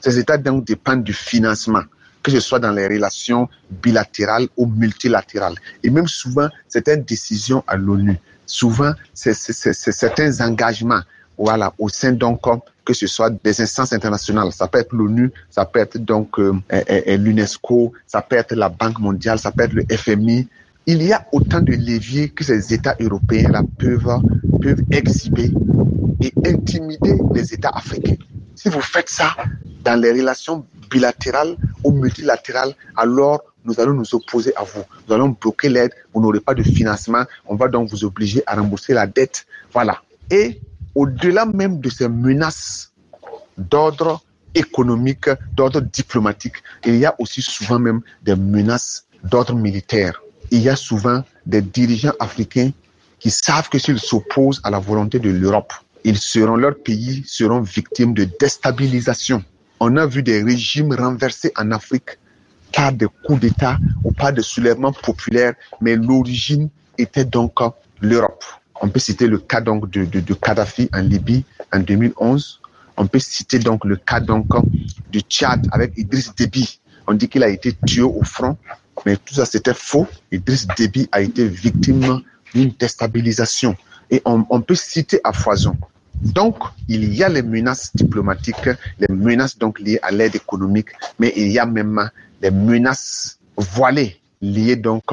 ces 0.00 0.18
États 0.18 0.38
donc 0.38 0.64
dépendent 0.64 1.04
du 1.04 1.12
financement, 1.12 1.82
que 2.22 2.30
ce 2.30 2.40
soit 2.40 2.58
dans 2.58 2.72
les 2.72 2.86
relations 2.86 3.48
bilatérales 3.70 4.48
ou 4.56 4.66
multilatérales. 4.66 5.56
Et 5.82 5.90
même 5.90 6.08
souvent, 6.08 6.48
certaines 6.68 7.02
décisions 7.02 7.62
à 7.66 7.76
l'ONU, 7.76 8.18
souvent, 8.46 8.92
c'est 9.14 9.34
certains 9.34 10.40
engagements 10.40 11.02
voilà, 11.40 11.72
au 11.78 11.88
sein 11.88 12.12
donc 12.12 12.42
que 12.84 12.92
ce 12.92 13.06
soit 13.06 13.30
des 13.30 13.60
instances 13.62 13.94
internationales, 13.94 14.52
ça 14.52 14.68
peut 14.68 14.78
être 14.78 14.92
l'ONU, 14.92 15.32
ça 15.48 15.64
peut 15.64 15.78
être 15.78 15.96
donc 15.96 16.38
euh, 16.38 16.52
l'UNESCO, 17.06 17.92
ça 18.06 18.20
peut 18.20 18.36
être 18.36 18.54
la 18.54 18.68
Banque 18.68 18.98
mondiale, 18.98 19.38
ça 19.38 19.50
peut 19.50 19.62
être 19.62 19.72
le 19.72 19.84
FMI, 19.90 20.48
il 20.90 21.04
y 21.04 21.12
a 21.12 21.24
autant 21.30 21.60
de 21.60 21.72
leviers 21.72 22.30
que 22.30 22.42
ces 22.42 22.74
États 22.74 22.96
européens 22.98 23.50
là 23.50 23.62
peuvent, 23.78 24.20
peuvent 24.60 24.82
exhiber 24.90 25.52
et 26.20 26.32
intimider 26.44 27.14
les 27.32 27.54
États 27.54 27.68
africains. 27.68 28.16
Si 28.56 28.68
vous 28.68 28.80
faites 28.80 29.08
ça 29.08 29.36
dans 29.84 30.00
les 30.00 30.10
relations 30.10 30.66
bilatérales 30.90 31.56
ou 31.84 31.92
multilatérales, 31.92 32.74
alors 32.96 33.40
nous 33.64 33.78
allons 33.78 33.92
nous 33.92 34.14
opposer 34.16 34.52
à 34.56 34.64
vous. 34.64 34.82
Nous 35.06 35.14
allons 35.14 35.28
bloquer 35.28 35.68
l'aide, 35.68 35.92
vous 36.12 36.20
n'aurez 36.20 36.40
pas 36.40 36.54
de 36.54 36.64
financement, 36.64 37.22
on 37.46 37.54
va 37.54 37.68
donc 37.68 37.88
vous 37.88 38.04
obliger 38.04 38.42
à 38.48 38.56
rembourser 38.56 38.92
la 38.92 39.06
dette. 39.06 39.46
Voilà. 39.72 40.02
Et 40.28 40.60
au-delà 40.96 41.46
même 41.46 41.78
de 41.78 41.88
ces 41.88 42.08
menaces 42.08 42.92
d'ordre 43.56 44.20
économique, 44.56 45.30
d'ordre 45.54 45.82
diplomatique, 45.82 46.56
il 46.84 46.96
y 46.96 47.06
a 47.06 47.14
aussi 47.20 47.42
souvent 47.42 47.78
même 47.78 48.00
des 48.24 48.34
menaces 48.34 49.06
d'ordre 49.22 49.54
militaire 49.54 50.20
il 50.50 50.62
y 50.62 50.68
a 50.68 50.76
souvent 50.76 51.22
des 51.46 51.62
dirigeants 51.62 52.12
africains 52.20 52.70
qui 53.18 53.30
savent 53.30 53.68
que 53.68 53.78
s'ils 53.78 54.00
s'opposent 54.00 54.60
à 54.64 54.70
la 54.70 54.78
volonté 54.78 55.18
de 55.18 55.30
l'Europe, 55.30 55.72
ils 56.04 56.18
seront, 56.18 56.56
leur 56.56 56.76
pays 56.76 57.22
seront 57.26 57.60
victimes 57.60 58.14
de 58.14 58.24
déstabilisation. 58.38 59.44
On 59.78 59.96
a 59.96 60.06
vu 60.06 60.22
des 60.22 60.42
régimes 60.42 60.94
renversés 60.94 61.52
en 61.56 61.70
Afrique 61.70 62.18
par 62.72 62.92
des 62.92 63.06
coups 63.24 63.40
d'État 63.40 63.78
ou 64.04 64.12
par 64.12 64.32
des 64.32 64.42
soulèvements 64.42 64.92
populaires, 64.92 65.54
mais 65.80 65.96
l'origine 65.96 66.68
était 66.98 67.24
donc 67.24 67.58
l'Europe. 68.00 68.44
On 68.82 68.88
peut 68.88 69.00
citer 69.00 69.26
le 69.26 69.38
cas 69.38 69.60
donc 69.60 69.90
de, 69.90 70.04
de, 70.04 70.20
de, 70.20 70.34
Kadhafi 70.34 70.88
en 70.94 71.00
Libye 71.00 71.44
en 71.72 71.80
2011. 71.80 72.60
On 72.96 73.06
peut 73.06 73.18
citer 73.18 73.58
donc 73.58 73.84
le 73.84 73.96
cas 73.96 74.20
donc 74.20 74.46
du 75.10 75.20
Tchad 75.20 75.66
avec 75.72 75.92
Idriss 75.96 76.34
Déby. 76.34 76.80
On 77.06 77.14
dit 77.14 77.28
qu'il 77.28 77.42
a 77.42 77.48
été 77.48 77.76
tué 77.86 78.02
au 78.02 78.22
front 78.22 78.56
mais 79.06 79.16
tout 79.16 79.34
ça, 79.34 79.44
c'était 79.44 79.74
faux. 79.74 80.06
Idriss 80.32 80.66
Déby 80.76 81.08
a 81.12 81.20
été 81.20 81.46
victime 81.46 82.20
d'une 82.54 82.72
déstabilisation. 82.78 83.76
Et 84.10 84.20
on, 84.24 84.60
peut 84.60 84.74
citer 84.74 85.20
à 85.22 85.32
foison. 85.32 85.76
Donc, 86.22 86.56
il 86.88 87.14
y 87.14 87.22
a 87.22 87.28
les 87.28 87.42
menaces 87.42 87.94
diplomatiques, 87.94 88.68
les 88.98 89.08
menaces 89.08 89.56
donc 89.56 89.78
liées 89.78 90.00
à 90.02 90.10
l'aide 90.10 90.34
économique, 90.34 90.88
mais 91.18 91.32
il 91.36 91.48
y 91.48 91.58
a 91.58 91.66
même 91.66 92.10
les 92.42 92.50
menaces 92.50 93.38
voilées 93.56 94.20
liées 94.42 94.76
donc 94.76 95.04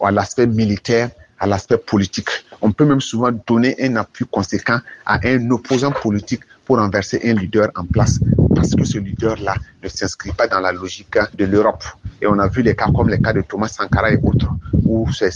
à 0.00 0.10
l'aspect 0.10 0.46
militaire, 0.46 1.10
à 1.38 1.46
l'aspect 1.46 1.78
politique. 1.78 2.28
On 2.60 2.70
peut 2.72 2.84
même 2.84 3.00
souvent 3.00 3.30
donner 3.46 3.74
un 3.82 3.96
appui 3.96 4.26
conséquent 4.30 4.78
à 5.06 5.18
un 5.24 5.50
opposant 5.50 5.90
politique 5.90 6.42
pour 6.64 6.76
renverser 6.76 7.20
un 7.24 7.34
leader 7.34 7.70
en 7.74 7.84
place 7.84 8.20
parce 8.54 8.74
que 8.74 8.84
ce 8.84 8.98
leader-là 8.98 9.54
ne 9.82 9.88
s'inscrit 9.88 10.32
pas 10.32 10.46
dans 10.46 10.60
la 10.60 10.72
logique 10.72 11.18
de 11.34 11.44
l'Europe. 11.44 11.84
Et 12.20 12.26
on 12.26 12.38
a 12.38 12.48
vu 12.48 12.62
les 12.62 12.74
cas 12.74 12.88
comme 12.94 13.08
les 13.08 13.20
cas 13.20 13.32
de 13.32 13.42
Thomas 13.42 13.68
Sankara 13.68 14.12
et 14.12 14.18
autres, 14.22 14.48
où 14.84 15.10
ces, 15.12 15.30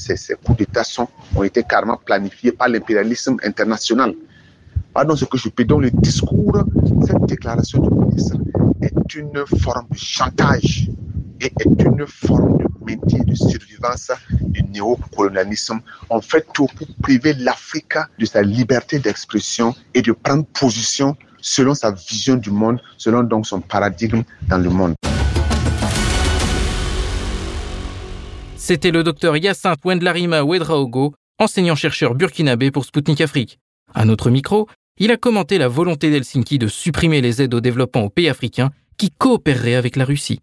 coups 0.44 0.58
d'État 0.58 0.82
ont 1.34 1.42
été 1.42 1.62
carrément 1.62 1.96
planifiés 1.96 2.52
par 2.52 2.68
l'impérialisme 2.68 3.36
international. 3.44 4.14
Pardon 4.92 5.16
ce 5.16 5.24
que 5.24 5.36
je 5.36 5.48
peux. 5.48 5.64
Donc 5.64 5.82
le 5.82 5.90
discours, 5.90 6.64
cette 7.06 7.22
déclaration 7.26 7.80
du 7.80 7.94
ministre 8.06 8.36
est 8.80 9.14
une 9.14 9.44
forme 9.60 9.86
de 9.90 9.96
chantage 9.96 10.88
et 11.40 11.46
est 11.46 11.82
une 11.82 12.06
forme 12.06 12.58
de 12.58 12.66
maintien 12.86 13.22
de 13.24 13.34
survivance 13.34 14.10
du 14.30 14.62
néocolonialisme. 14.62 15.80
On 16.08 16.20
fait 16.20 16.46
tout 16.52 16.66
pour 16.76 16.86
priver 17.02 17.34
l'Afrique 17.34 17.98
de 18.18 18.24
sa 18.24 18.42
liberté 18.42 18.98
d'expression 18.98 19.74
et 19.92 20.02
de 20.02 20.12
prendre 20.12 20.46
position 20.46 21.16
selon 21.46 21.74
sa 21.74 21.92
vision 21.92 22.36
du 22.36 22.50
monde, 22.50 22.80
selon 22.98 23.22
donc 23.22 23.46
son 23.46 23.60
paradigme 23.60 24.22
dans 24.48 24.58
le 24.58 24.68
monde. 24.68 24.94
C'était 28.56 28.90
le 28.90 29.04
docteur 29.04 29.36
Yacinthe 29.36 29.78
Wendlarima 29.84 30.42
Wedraogo, 30.42 31.14
enseignant-chercheur 31.38 32.14
burkinabé 32.14 32.72
pour 32.72 32.84
Sputnik 32.84 33.20
Afrique. 33.20 33.58
À 33.94 34.04
notre 34.04 34.28
micro, 34.28 34.66
il 34.98 35.12
a 35.12 35.16
commenté 35.16 35.58
la 35.58 35.68
volonté 35.68 36.10
d'Helsinki 36.10 36.58
de 36.58 36.66
supprimer 36.66 37.20
les 37.20 37.40
aides 37.42 37.54
au 37.54 37.60
développement 37.60 38.02
aux 38.02 38.10
pays 38.10 38.28
africains 38.28 38.70
qui 38.98 39.10
coopéreraient 39.10 39.76
avec 39.76 39.94
la 39.94 40.04
Russie. 40.04 40.40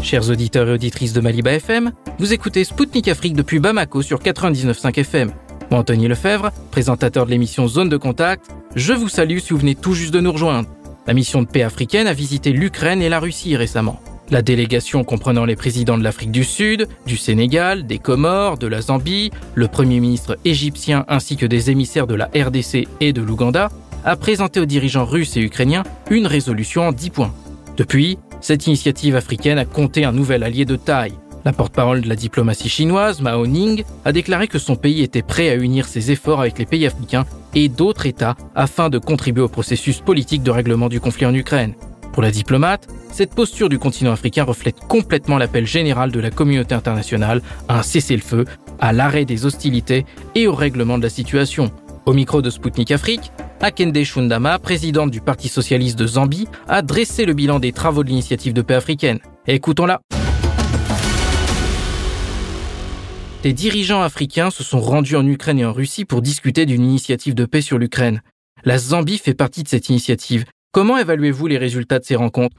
Chers 0.00 0.30
auditeurs 0.30 0.68
et 0.68 0.72
auditrices 0.72 1.12
de 1.12 1.20
Maliba 1.20 1.52
FM, 1.52 1.92
vous 2.18 2.32
écoutez 2.32 2.64
Spoutnik 2.64 3.08
Afrique 3.08 3.34
depuis 3.34 3.58
Bamako 3.58 4.02
sur 4.02 4.20
99.5 4.20 5.00
FM. 5.00 5.32
Anthony 5.74 6.08
Lefebvre, 6.08 6.50
présentateur 6.70 7.26
de 7.26 7.30
l'émission 7.30 7.66
Zone 7.66 7.88
de 7.88 7.96
Contact, 7.96 8.46
je 8.74 8.92
vous 8.92 9.08
salue 9.08 9.38
si 9.38 9.52
vous 9.52 9.58
venez 9.58 9.74
tout 9.74 9.94
juste 9.94 10.14
de 10.14 10.20
nous 10.20 10.32
rejoindre. 10.32 10.68
La 11.06 11.14
mission 11.14 11.42
de 11.42 11.46
paix 11.46 11.62
africaine 11.62 12.06
a 12.06 12.12
visité 12.12 12.52
l'Ukraine 12.52 13.02
et 13.02 13.08
la 13.08 13.20
Russie 13.20 13.56
récemment. 13.56 14.00
La 14.30 14.42
délégation 14.42 15.04
comprenant 15.04 15.44
les 15.44 15.54
présidents 15.54 15.98
de 15.98 16.02
l'Afrique 16.02 16.32
du 16.32 16.42
Sud, 16.42 16.88
du 17.06 17.16
Sénégal, 17.16 17.86
des 17.86 17.98
Comores, 17.98 18.58
de 18.58 18.66
la 18.66 18.80
Zambie, 18.80 19.30
le 19.54 19.68
Premier 19.68 20.00
ministre 20.00 20.36
égyptien 20.44 21.04
ainsi 21.08 21.36
que 21.36 21.46
des 21.46 21.70
émissaires 21.70 22.08
de 22.08 22.16
la 22.16 22.26
RDC 22.34 22.88
et 23.00 23.12
de 23.12 23.22
l'Ouganda 23.22 23.70
a 24.04 24.16
présenté 24.16 24.58
aux 24.58 24.66
dirigeants 24.66 25.04
russes 25.04 25.36
et 25.36 25.40
ukrainiens 25.40 25.84
une 26.10 26.26
résolution 26.26 26.88
en 26.88 26.92
10 26.92 27.10
points. 27.10 27.34
Depuis, 27.76 28.18
cette 28.40 28.66
initiative 28.66 29.14
africaine 29.14 29.58
a 29.58 29.64
compté 29.64 30.04
un 30.04 30.12
nouvel 30.12 30.42
allié 30.42 30.64
de 30.64 30.76
taille. 30.76 31.14
La 31.46 31.52
porte-parole 31.52 32.00
de 32.00 32.08
la 32.08 32.16
diplomatie 32.16 32.68
chinoise, 32.68 33.20
Mao 33.20 33.46
Ning, 33.46 33.84
a 34.04 34.10
déclaré 34.10 34.48
que 34.48 34.58
son 34.58 34.74
pays 34.74 35.02
était 35.02 35.22
prêt 35.22 35.48
à 35.48 35.54
unir 35.54 35.86
ses 35.86 36.10
efforts 36.10 36.40
avec 36.40 36.58
les 36.58 36.66
pays 36.66 36.84
africains 36.88 37.24
et 37.54 37.68
d'autres 37.68 38.06
États 38.06 38.34
afin 38.56 38.88
de 38.90 38.98
contribuer 38.98 39.44
au 39.44 39.48
processus 39.48 40.00
politique 40.00 40.42
de 40.42 40.50
règlement 40.50 40.88
du 40.88 40.98
conflit 40.98 41.24
en 41.24 41.32
Ukraine. 41.32 41.74
Pour 42.12 42.24
la 42.24 42.32
diplomate, 42.32 42.88
cette 43.12 43.32
posture 43.32 43.68
du 43.68 43.78
continent 43.78 44.10
africain 44.10 44.42
reflète 44.42 44.80
complètement 44.88 45.38
l'appel 45.38 45.68
général 45.68 46.10
de 46.10 46.18
la 46.18 46.32
communauté 46.32 46.74
internationale 46.74 47.40
à 47.68 47.78
un 47.78 47.82
cessez-le-feu, 47.84 48.44
à 48.80 48.92
l'arrêt 48.92 49.24
des 49.24 49.46
hostilités 49.46 50.04
et 50.34 50.48
au 50.48 50.54
règlement 50.56 50.98
de 50.98 51.04
la 51.04 51.10
situation. 51.10 51.70
Au 52.06 52.12
micro 52.12 52.42
de 52.42 52.50
Sputnik 52.50 52.90
Afrique, 52.90 53.30
Akende 53.60 54.02
Shundama, 54.02 54.58
présidente 54.58 55.12
du 55.12 55.20
Parti 55.20 55.46
socialiste 55.46 55.96
de 55.96 56.08
Zambie, 56.08 56.48
a 56.66 56.82
dressé 56.82 57.24
le 57.24 57.34
bilan 57.34 57.60
des 57.60 57.70
travaux 57.70 58.02
de 58.02 58.08
l'initiative 58.08 58.52
de 58.52 58.62
paix 58.62 58.74
africaine. 58.74 59.20
Écoutons-la. 59.46 60.00
Des 63.42 63.52
dirigeants 63.52 64.02
africains 64.02 64.50
se 64.50 64.64
sont 64.64 64.80
rendus 64.80 65.16
en 65.16 65.26
Ukraine 65.26 65.58
et 65.58 65.64
en 65.64 65.72
Russie 65.72 66.04
pour 66.04 66.22
discuter 66.22 66.66
d'une 66.66 66.82
initiative 66.82 67.34
de 67.34 67.44
paix 67.44 67.60
sur 67.60 67.78
l'Ukraine. 67.78 68.22
La 68.64 68.78
Zambie 68.78 69.18
fait 69.18 69.34
partie 69.34 69.62
de 69.62 69.68
cette 69.68 69.88
initiative. 69.88 70.44
Comment 70.72 70.98
évaluez-vous 70.98 71.46
les 71.46 71.56
résultats 71.56 71.98
de 71.98 72.04
ces 72.04 72.16
rencontres? 72.16 72.54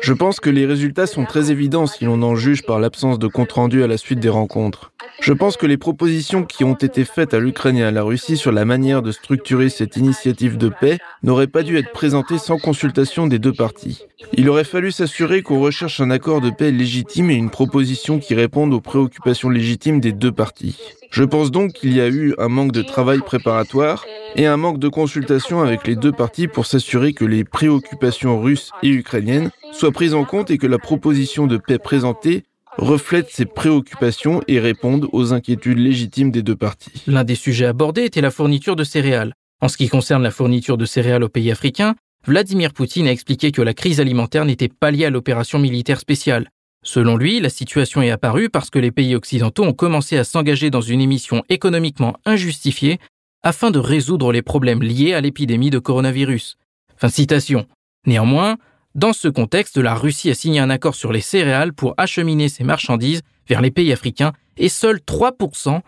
Je 0.00 0.12
pense 0.14 0.40
que 0.40 0.48
les 0.48 0.64
résultats 0.64 1.06
sont 1.06 1.26
très 1.26 1.50
évidents 1.50 1.86
si 1.86 2.06
l'on 2.06 2.22
en 2.22 2.34
juge 2.36 2.62
par 2.64 2.80
l'absence 2.80 3.18
de 3.18 3.26
compte-rendu 3.26 3.82
à 3.82 3.86
la 3.86 3.98
suite 3.98 4.18
des 4.18 4.30
rencontres. 4.30 4.92
Je 5.20 5.34
pense 5.34 5.58
que 5.58 5.66
les 5.66 5.76
propositions 5.76 6.44
qui 6.44 6.64
ont 6.64 6.74
été 6.74 7.04
faites 7.04 7.34
à 7.34 7.38
l'Ukraine 7.38 7.76
et 7.76 7.84
à 7.84 7.90
la 7.90 8.02
Russie 8.02 8.38
sur 8.38 8.50
la 8.50 8.64
manière 8.64 9.02
de 9.02 9.12
structurer 9.12 9.68
cette 9.68 9.98
initiative 9.98 10.56
de 10.56 10.70
paix 10.70 10.98
n'auraient 11.22 11.46
pas 11.46 11.62
dû 11.62 11.76
être 11.76 11.92
présentées 11.92 12.38
sans 12.38 12.56
consultation 12.56 13.26
des 13.26 13.38
deux 13.38 13.52
parties. 13.52 14.06
Il 14.32 14.48
aurait 14.48 14.64
fallu 14.64 14.90
s'assurer 14.90 15.42
qu'on 15.42 15.60
recherche 15.60 16.00
un 16.00 16.10
accord 16.10 16.40
de 16.40 16.48
paix 16.48 16.70
légitime 16.70 17.30
et 17.30 17.34
une 17.34 17.50
proposition 17.50 18.18
qui 18.18 18.34
réponde 18.34 18.72
aux 18.72 18.80
préoccupations 18.80 19.50
légitimes 19.50 20.00
des 20.00 20.12
deux 20.12 20.32
parties. 20.32 20.78
Je 21.10 21.24
pense 21.24 21.50
donc 21.50 21.72
qu'il 21.72 21.92
y 21.92 22.00
a 22.00 22.08
eu 22.08 22.34
un 22.38 22.48
manque 22.48 22.70
de 22.70 22.82
travail 22.82 23.18
préparatoire 23.18 24.06
et 24.36 24.46
un 24.46 24.56
manque 24.56 24.78
de 24.78 24.88
consultation 24.88 25.60
avec 25.60 25.86
les 25.86 25.96
deux 25.96 26.12
parties 26.12 26.46
pour 26.46 26.66
s'assurer 26.66 27.12
que 27.12 27.24
les 27.24 27.42
préoccupations 27.42 28.40
russes 28.40 28.70
et 28.84 28.88
ukrainiennes 28.90 29.50
soient 29.72 29.90
prises 29.90 30.14
en 30.14 30.24
compte 30.24 30.52
et 30.52 30.58
que 30.58 30.68
la 30.68 30.78
proposition 30.78 31.48
de 31.48 31.56
paix 31.56 31.78
présentée 31.78 32.44
reflète 32.78 33.28
ces 33.28 33.44
préoccupations 33.44 34.40
et 34.46 34.60
réponde 34.60 35.08
aux 35.12 35.32
inquiétudes 35.32 35.78
légitimes 35.78 36.30
des 36.30 36.42
deux 36.42 36.54
parties. 36.54 37.02
L'un 37.08 37.24
des 37.24 37.34
sujets 37.34 37.66
abordés 37.66 38.04
était 38.04 38.20
la 38.20 38.30
fourniture 38.30 38.76
de 38.76 38.84
céréales. 38.84 39.34
En 39.60 39.66
ce 39.66 39.76
qui 39.76 39.88
concerne 39.88 40.22
la 40.22 40.30
fourniture 40.30 40.78
de 40.78 40.84
céréales 40.84 41.24
aux 41.24 41.28
pays 41.28 41.50
africains, 41.50 41.96
Vladimir 42.24 42.72
Poutine 42.72 43.08
a 43.08 43.12
expliqué 43.12 43.50
que 43.50 43.62
la 43.62 43.74
crise 43.74 44.00
alimentaire 44.00 44.44
n'était 44.44 44.68
pas 44.68 44.92
liée 44.92 45.06
à 45.06 45.10
l'opération 45.10 45.58
militaire 45.58 45.98
spéciale. 45.98 46.50
Selon 46.82 47.16
lui, 47.16 47.40
la 47.40 47.50
situation 47.50 48.00
est 48.00 48.10
apparue 48.10 48.48
parce 48.48 48.70
que 48.70 48.78
les 48.78 48.90
pays 48.90 49.14
occidentaux 49.14 49.64
ont 49.64 49.74
commencé 49.74 50.16
à 50.16 50.24
s'engager 50.24 50.70
dans 50.70 50.80
une 50.80 51.00
émission 51.00 51.44
économiquement 51.48 52.16
injustifiée 52.24 52.98
afin 53.42 53.70
de 53.70 53.78
résoudre 53.78 54.32
les 54.32 54.42
problèmes 54.42 54.82
liés 54.82 55.12
à 55.12 55.20
l'épidémie 55.20 55.70
de 55.70 55.78
coronavirus. 55.78 56.56
Fin 56.96 57.08
citation. 57.08 57.66
Néanmoins, 58.06 58.56
dans 58.94 59.12
ce 59.12 59.28
contexte, 59.28 59.76
la 59.76 59.94
Russie 59.94 60.30
a 60.30 60.34
signé 60.34 60.58
un 60.58 60.70
accord 60.70 60.94
sur 60.94 61.12
les 61.12 61.20
céréales 61.20 61.72
pour 61.72 61.94
acheminer 61.96 62.48
ses 62.48 62.64
marchandises 62.64 63.22
vers 63.46 63.60
les 63.60 63.70
pays 63.70 63.92
africains 63.92 64.32
et 64.56 64.68
seuls 64.68 65.00
3% 65.06 65.80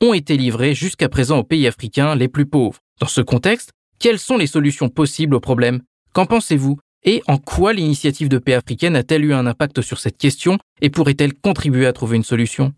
ont 0.00 0.14
été 0.14 0.36
livrés 0.36 0.74
jusqu'à 0.74 1.08
présent 1.08 1.38
aux 1.38 1.44
pays 1.44 1.66
africains 1.66 2.14
les 2.14 2.28
plus 2.28 2.46
pauvres. 2.46 2.78
Dans 3.00 3.06
ce 3.06 3.20
contexte, 3.20 3.70
quelles 3.98 4.18
sont 4.18 4.36
les 4.36 4.46
solutions 4.46 4.88
possibles 4.88 5.34
au 5.34 5.40
problème? 5.40 5.82
Qu'en 6.12 6.26
pensez-vous? 6.26 6.78
Et 7.08 7.22
en 7.26 7.38
quoi 7.38 7.72
l'initiative 7.72 8.28
de 8.28 8.36
paix 8.36 8.52
africaine 8.52 8.94
a-t-elle 8.94 9.24
eu 9.24 9.32
un 9.32 9.46
impact 9.46 9.80
sur 9.80 9.98
cette 9.98 10.18
question? 10.18 10.58
Et 10.80 10.90
pourrait-elle 10.90 11.34
contribuer 11.34 11.86
à 11.86 11.92
trouver 11.92 12.16
une 12.16 12.24
solution? 12.24 12.72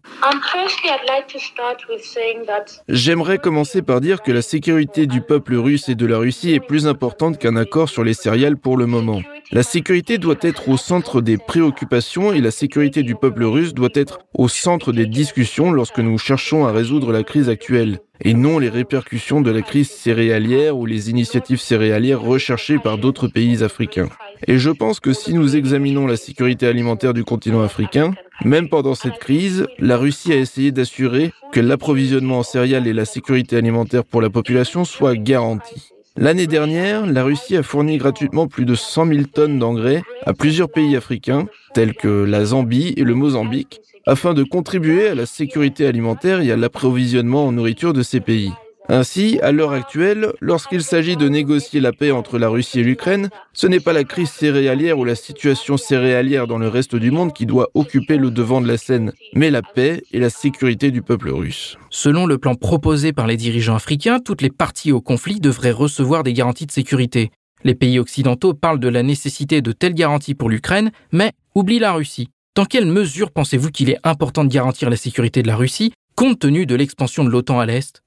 J'aimerais 2.88 3.38
commencer 3.38 3.82
par 3.82 4.00
dire 4.00 4.22
que 4.22 4.32
la 4.32 4.42
sécurité 4.42 5.06
du 5.06 5.20
peuple 5.20 5.54
russe 5.54 5.88
et 5.88 5.94
de 5.94 6.06
la 6.06 6.18
Russie 6.18 6.52
est 6.52 6.60
plus 6.60 6.86
importante 6.86 7.38
qu'un 7.38 7.56
accord 7.56 7.88
sur 7.88 8.04
les 8.04 8.14
céréales 8.14 8.56
pour 8.56 8.76
le 8.76 8.86
moment. 8.86 9.20
La 9.52 9.62
sécurité 9.62 10.18
doit 10.18 10.36
être 10.42 10.68
au 10.68 10.76
centre 10.76 11.20
des 11.20 11.36
préoccupations 11.36 12.32
et 12.32 12.40
la 12.40 12.50
sécurité 12.50 13.02
du 13.02 13.14
peuple 13.14 13.44
russe 13.44 13.74
doit 13.74 13.88
être 13.94 14.20
au 14.34 14.48
centre 14.48 14.92
des 14.92 15.06
discussions 15.06 15.72
lorsque 15.72 15.98
nous 15.98 16.18
cherchons 16.18 16.66
à 16.66 16.72
résoudre 16.72 17.12
la 17.12 17.24
crise 17.24 17.48
actuelle, 17.48 17.98
et 18.20 18.34
non 18.34 18.58
les 18.58 18.68
répercussions 18.68 19.40
de 19.40 19.50
la 19.50 19.62
crise 19.62 19.90
céréalière 19.90 20.76
ou 20.76 20.86
les 20.86 21.10
initiatives 21.10 21.60
céréalières 21.60 22.20
recherchées 22.20 22.78
par 22.78 22.98
d'autres 22.98 23.28
pays 23.28 23.62
africains. 23.64 24.08
Et 24.46 24.58
je 24.58 24.70
pense 24.70 25.00
que 25.00 25.12
si 25.12 25.34
nous 25.34 25.56
examinons 25.56 26.06
la 26.06 26.16
sécurité 26.16 26.66
alimentaire 26.66 27.14
du 27.14 27.24
continent 27.24 27.62
africain, 27.62 28.12
même 28.44 28.68
pendant 28.68 28.94
cette 28.94 29.18
crise, 29.18 29.66
la 29.78 29.96
Russie 29.96 30.32
a 30.32 30.36
essayé 30.36 30.72
d'assurer 30.72 31.32
que 31.52 31.60
l'approvisionnement 31.60 32.38
en 32.38 32.42
céréales 32.42 32.86
et 32.86 32.92
la 32.92 33.04
sécurité 33.04 33.56
alimentaire 33.56 34.04
pour 34.04 34.22
la 34.22 34.30
population 34.30 34.84
soient 34.84 35.16
garantis. 35.16 35.90
L'année 36.16 36.46
dernière, 36.46 37.06
la 37.06 37.22
Russie 37.22 37.56
a 37.56 37.62
fourni 37.62 37.98
gratuitement 37.98 38.48
plus 38.48 38.64
de 38.64 38.74
100 38.74 39.06
000 39.06 39.22
tonnes 39.32 39.58
d'engrais 39.58 40.02
à 40.26 40.32
plusieurs 40.32 40.70
pays 40.70 40.96
africains, 40.96 41.46
tels 41.74 41.94
que 41.94 42.08
la 42.08 42.44
Zambie 42.46 42.94
et 42.96 43.04
le 43.04 43.14
Mozambique, 43.14 43.80
afin 44.06 44.34
de 44.34 44.42
contribuer 44.42 45.08
à 45.08 45.14
la 45.14 45.26
sécurité 45.26 45.86
alimentaire 45.86 46.40
et 46.40 46.50
à 46.50 46.56
l'approvisionnement 46.56 47.46
en 47.46 47.52
nourriture 47.52 47.92
de 47.92 48.02
ces 48.02 48.20
pays. 48.20 48.52
Ainsi, 48.92 49.38
à 49.40 49.52
l'heure 49.52 49.70
actuelle, 49.70 50.32
lorsqu'il 50.40 50.82
s'agit 50.82 51.16
de 51.16 51.28
négocier 51.28 51.78
la 51.78 51.92
paix 51.92 52.10
entre 52.10 52.40
la 52.40 52.48
Russie 52.48 52.80
et 52.80 52.82
l'Ukraine, 52.82 53.30
ce 53.52 53.68
n'est 53.68 53.78
pas 53.78 53.92
la 53.92 54.02
crise 54.02 54.30
céréalière 54.30 54.98
ou 54.98 55.04
la 55.04 55.14
situation 55.14 55.76
céréalière 55.76 56.48
dans 56.48 56.58
le 56.58 56.66
reste 56.66 56.96
du 56.96 57.12
monde 57.12 57.32
qui 57.32 57.46
doit 57.46 57.68
occuper 57.74 58.16
le 58.16 58.32
devant 58.32 58.60
de 58.60 58.66
la 58.66 58.76
scène, 58.76 59.12
mais 59.32 59.52
la 59.52 59.62
paix 59.62 60.02
et 60.10 60.18
la 60.18 60.28
sécurité 60.28 60.90
du 60.90 61.02
peuple 61.02 61.30
russe. 61.30 61.78
Selon 61.88 62.26
le 62.26 62.38
plan 62.38 62.56
proposé 62.56 63.12
par 63.12 63.28
les 63.28 63.36
dirigeants 63.36 63.76
africains, 63.76 64.18
toutes 64.18 64.42
les 64.42 64.50
parties 64.50 64.90
au 64.90 65.00
conflit 65.00 65.38
devraient 65.38 65.70
recevoir 65.70 66.24
des 66.24 66.32
garanties 66.32 66.66
de 66.66 66.72
sécurité. 66.72 67.30
Les 67.62 67.76
pays 67.76 68.00
occidentaux 68.00 68.54
parlent 68.54 68.80
de 68.80 68.88
la 68.88 69.04
nécessité 69.04 69.62
de 69.62 69.70
telles 69.70 69.94
garanties 69.94 70.34
pour 70.34 70.50
l'Ukraine, 70.50 70.90
mais 71.12 71.30
oublient 71.54 71.78
la 71.78 71.92
Russie. 71.92 72.30
Dans 72.56 72.64
quelle 72.64 72.86
mesure 72.86 73.30
pensez-vous 73.30 73.70
qu'il 73.70 73.88
est 73.88 73.98
important 74.02 74.42
de 74.42 74.52
garantir 74.52 74.90
la 74.90 74.96
sécurité 74.96 75.42
de 75.42 75.46
la 75.46 75.54
Russie, 75.54 75.92
compte 76.16 76.40
tenu 76.40 76.66
de 76.66 76.74
l'expansion 76.74 77.22
de 77.22 77.30
l'OTAN 77.30 77.60
à 77.60 77.66
l'Est? 77.66 78.02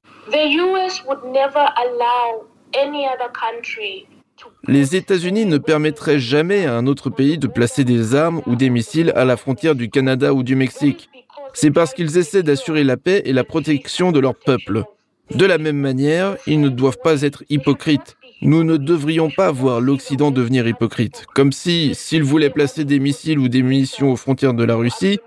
Les 4.68 4.96
États-Unis 4.96 5.46
ne 5.46 5.58
permettraient 5.58 6.20
jamais 6.20 6.66
à 6.66 6.76
un 6.76 6.88
autre 6.88 7.10
pays 7.10 7.38
de 7.38 7.48
placer 7.48 7.84
des 7.84 8.16
armes 8.16 8.42
ou 8.46 8.56
des 8.56 8.70
missiles 8.70 9.12
à 9.16 9.26
la 9.26 9.38
frontière 9.38 9.76
du 9.76 9.90
Canada 9.90 10.34
ou 10.34 10.44
du 10.44 10.56
Mexique. 10.56 11.10
C'est 11.54 11.72
parce 11.72 11.94
qu'ils 11.94 12.18
essaient 12.18 12.44
d'assurer 12.44 12.84
la 12.84 12.98
paix 12.98 13.22
et 13.26 13.34
la 13.34 13.44
protection 13.44 14.12
de 14.12 14.20
leur 14.20 14.36
peuple. 14.36 14.84
De 15.36 15.46
la 15.46 15.58
même 15.58 15.78
manière, 15.78 16.36
ils 16.48 16.60
ne 16.60 16.70
doivent 16.70 17.00
pas 17.04 17.22
être 17.22 17.44
hypocrites. 17.50 18.18
Nous 18.42 18.64
ne 18.64 18.76
devrions 18.76 19.30
pas 19.30 19.52
voir 19.52 19.80
l'Occident 19.80 20.32
devenir 20.32 20.68
hypocrite, 20.68 21.26
comme 21.34 21.54
si, 21.54 21.96
s'ils 21.96 22.24
voulaient 22.24 22.50
placer 22.50 22.84
des 22.84 23.00
missiles 23.00 23.40
ou 23.40 23.48
des 23.48 23.62
munitions 23.62 24.12
aux 24.12 24.18
frontières 24.18 24.54
de 24.54 24.66
la 24.66 24.76
Russie, 24.76 25.20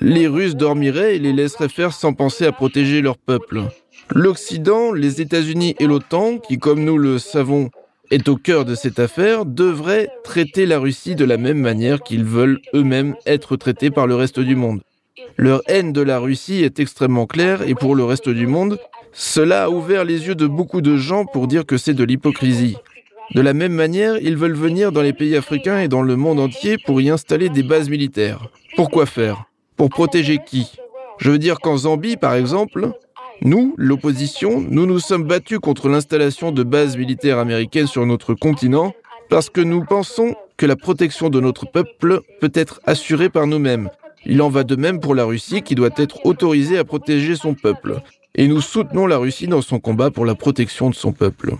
les 0.00 0.26
Russes 0.26 0.56
dormiraient 0.56 1.16
et 1.16 1.18
les 1.20 1.32
laisseraient 1.32 1.68
faire 1.68 1.92
sans 1.92 2.14
penser 2.14 2.46
à 2.46 2.52
protéger 2.52 3.00
leur 3.00 3.16
peuple. 3.16 3.62
L'Occident, 4.10 4.92
les 4.92 5.20
États-Unis 5.20 5.74
et 5.78 5.86
l'OTAN, 5.86 6.38
qui 6.38 6.58
comme 6.58 6.84
nous 6.84 6.98
le 6.98 7.18
savons 7.18 7.70
est 8.10 8.28
au 8.28 8.36
cœur 8.36 8.64
de 8.64 8.74
cette 8.74 8.98
affaire, 8.98 9.46
devraient 9.46 10.08
traiter 10.24 10.66
la 10.66 10.78
Russie 10.78 11.14
de 11.14 11.24
la 11.24 11.36
même 11.36 11.58
manière 11.58 12.00
qu'ils 12.00 12.24
veulent 12.24 12.60
eux-mêmes 12.74 13.16
être 13.26 13.56
traités 13.56 13.90
par 13.90 14.06
le 14.06 14.14
reste 14.14 14.40
du 14.40 14.56
monde. 14.56 14.82
Leur 15.36 15.62
haine 15.66 15.92
de 15.92 16.02
la 16.02 16.18
Russie 16.18 16.62
est 16.62 16.78
extrêmement 16.80 17.26
claire 17.26 17.62
et 17.66 17.74
pour 17.74 17.94
le 17.94 18.04
reste 18.04 18.28
du 18.28 18.46
monde, 18.46 18.78
cela 19.12 19.64
a 19.64 19.68
ouvert 19.70 20.04
les 20.04 20.26
yeux 20.26 20.34
de 20.34 20.46
beaucoup 20.46 20.80
de 20.80 20.96
gens 20.96 21.24
pour 21.24 21.48
dire 21.48 21.64
que 21.64 21.78
c'est 21.78 21.94
de 21.94 22.04
l'hypocrisie. 22.04 22.76
De 23.34 23.40
la 23.40 23.54
même 23.54 23.72
manière, 23.72 24.18
ils 24.18 24.36
veulent 24.36 24.52
venir 24.52 24.92
dans 24.92 25.02
les 25.02 25.14
pays 25.14 25.34
africains 25.34 25.80
et 25.80 25.88
dans 25.88 26.02
le 26.02 26.14
monde 26.14 26.38
entier 26.38 26.76
pour 26.84 27.00
y 27.00 27.08
installer 27.08 27.48
des 27.48 27.62
bases 27.62 27.88
militaires. 27.88 28.48
Pourquoi 28.76 29.06
faire? 29.06 29.44
Pour 29.76 29.88
protéger 29.88 30.38
qui? 30.44 30.70
Je 31.18 31.30
veux 31.30 31.38
dire 31.38 31.58
qu'en 31.58 31.78
Zambie, 31.78 32.16
par 32.16 32.34
exemple, 32.34 32.92
nous, 33.42 33.74
l'opposition, 33.76 34.60
nous 34.60 34.86
nous 34.86 34.98
sommes 34.98 35.24
battus 35.24 35.58
contre 35.58 35.88
l'installation 35.88 36.52
de 36.52 36.62
bases 36.62 36.96
militaires 36.96 37.38
américaines 37.38 37.86
sur 37.86 38.06
notre 38.06 38.34
continent 38.34 38.94
parce 39.28 39.50
que 39.50 39.60
nous 39.60 39.84
pensons 39.84 40.34
que 40.56 40.66
la 40.66 40.76
protection 40.76 41.30
de 41.30 41.40
notre 41.40 41.66
peuple 41.70 42.20
peut 42.40 42.52
être 42.54 42.80
assurée 42.86 43.28
par 43.28 43.46
nous-mêmes. 43.46 43.90
Il 44.26 44.40
en 44.40 44.48
va 44.48 44.64
de 44.64 44.76
même 44.76 45.00
pour 45.00 45.14
la 45.14 45.24
Russie 45.24 45.62
qui 45.62 45.74
doit 45.74 45.90
être 45.96 46.24
autorisée 46.24 46.78
à 46.78 46.84
protéger 46.84 47.36
son 47.36 47.54
peuple 47.54 48.00
et 48.34 48.48
nous 48.48 48.60
soutenons 48.60 49.06
la 49.06 49.18
Russie 49.18 49.46
dans 49.46 49.62
son 49.62 49.78
combat 49.78 50.10
pour 50.10 50.24
la 50.24 50.34
protection 50.34 50.90
de 50.90 50.94
son 50.94 51.12
peuple. 51.12 51.54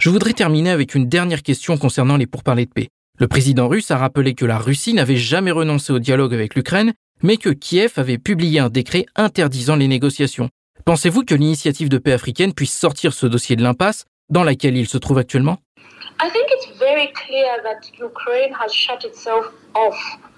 Je 0.00 0.10
voudrais 0.10 0.32
terminer 0.32 0.70
avec 0.70 0.94
une 0.94 1.08
dernière 1.08 1.42
question 1.42 1.76
concernant 1.76 2.16
les 2.16 2.26
pourparlers 2.26 2.66
de 2.66 2.72
paix. 2.72 2.88
Le 3.18 3.28
président 3.28 3.68
russe 3.68 3.90
a 3.90 3.96
rappelé 3.98 4.34
que 4.34 4.44
la 4.44 4.58
Russie 4.58 4.94
n'avait 4.94 5.16
jamais 5.16 5.52
renoncé 5.52 5.92
au 5.92 5.98
dialogue 5.98 6.34
avec 6.34 6.56
l'Ukraine, 6.56 6.92
mais 7.22 7.36
que 7.36 7.50
Kiev 7.50 7.92
avait 7.96 8.18
publié 8.18 8.58
un 8.58 8.70
décret 8.70 9.06
interdisant 9.14 9.76
les 9.76 9.86
négociations. 9.86 10.50
Pensez-vous 10.84 11.24
que 11.24 11.34
l'initiative 11.34 11.88
de 11.88 11.96
paix 11.96 12.12
africaine 12.12 12.52
puisse 12.52 12.78
sortir 12.78 13.14
ce 13.14 13.24
dossier 13.24 13.56
de 13.56 13.62
l'impasse 13.62 14.04
dans 14.28 14.44
laquelle 14.44 14.76
il 14.76 14.86
se 14.86 14.98
trouve 14.98 15.16
actuellement? 15.16 15.56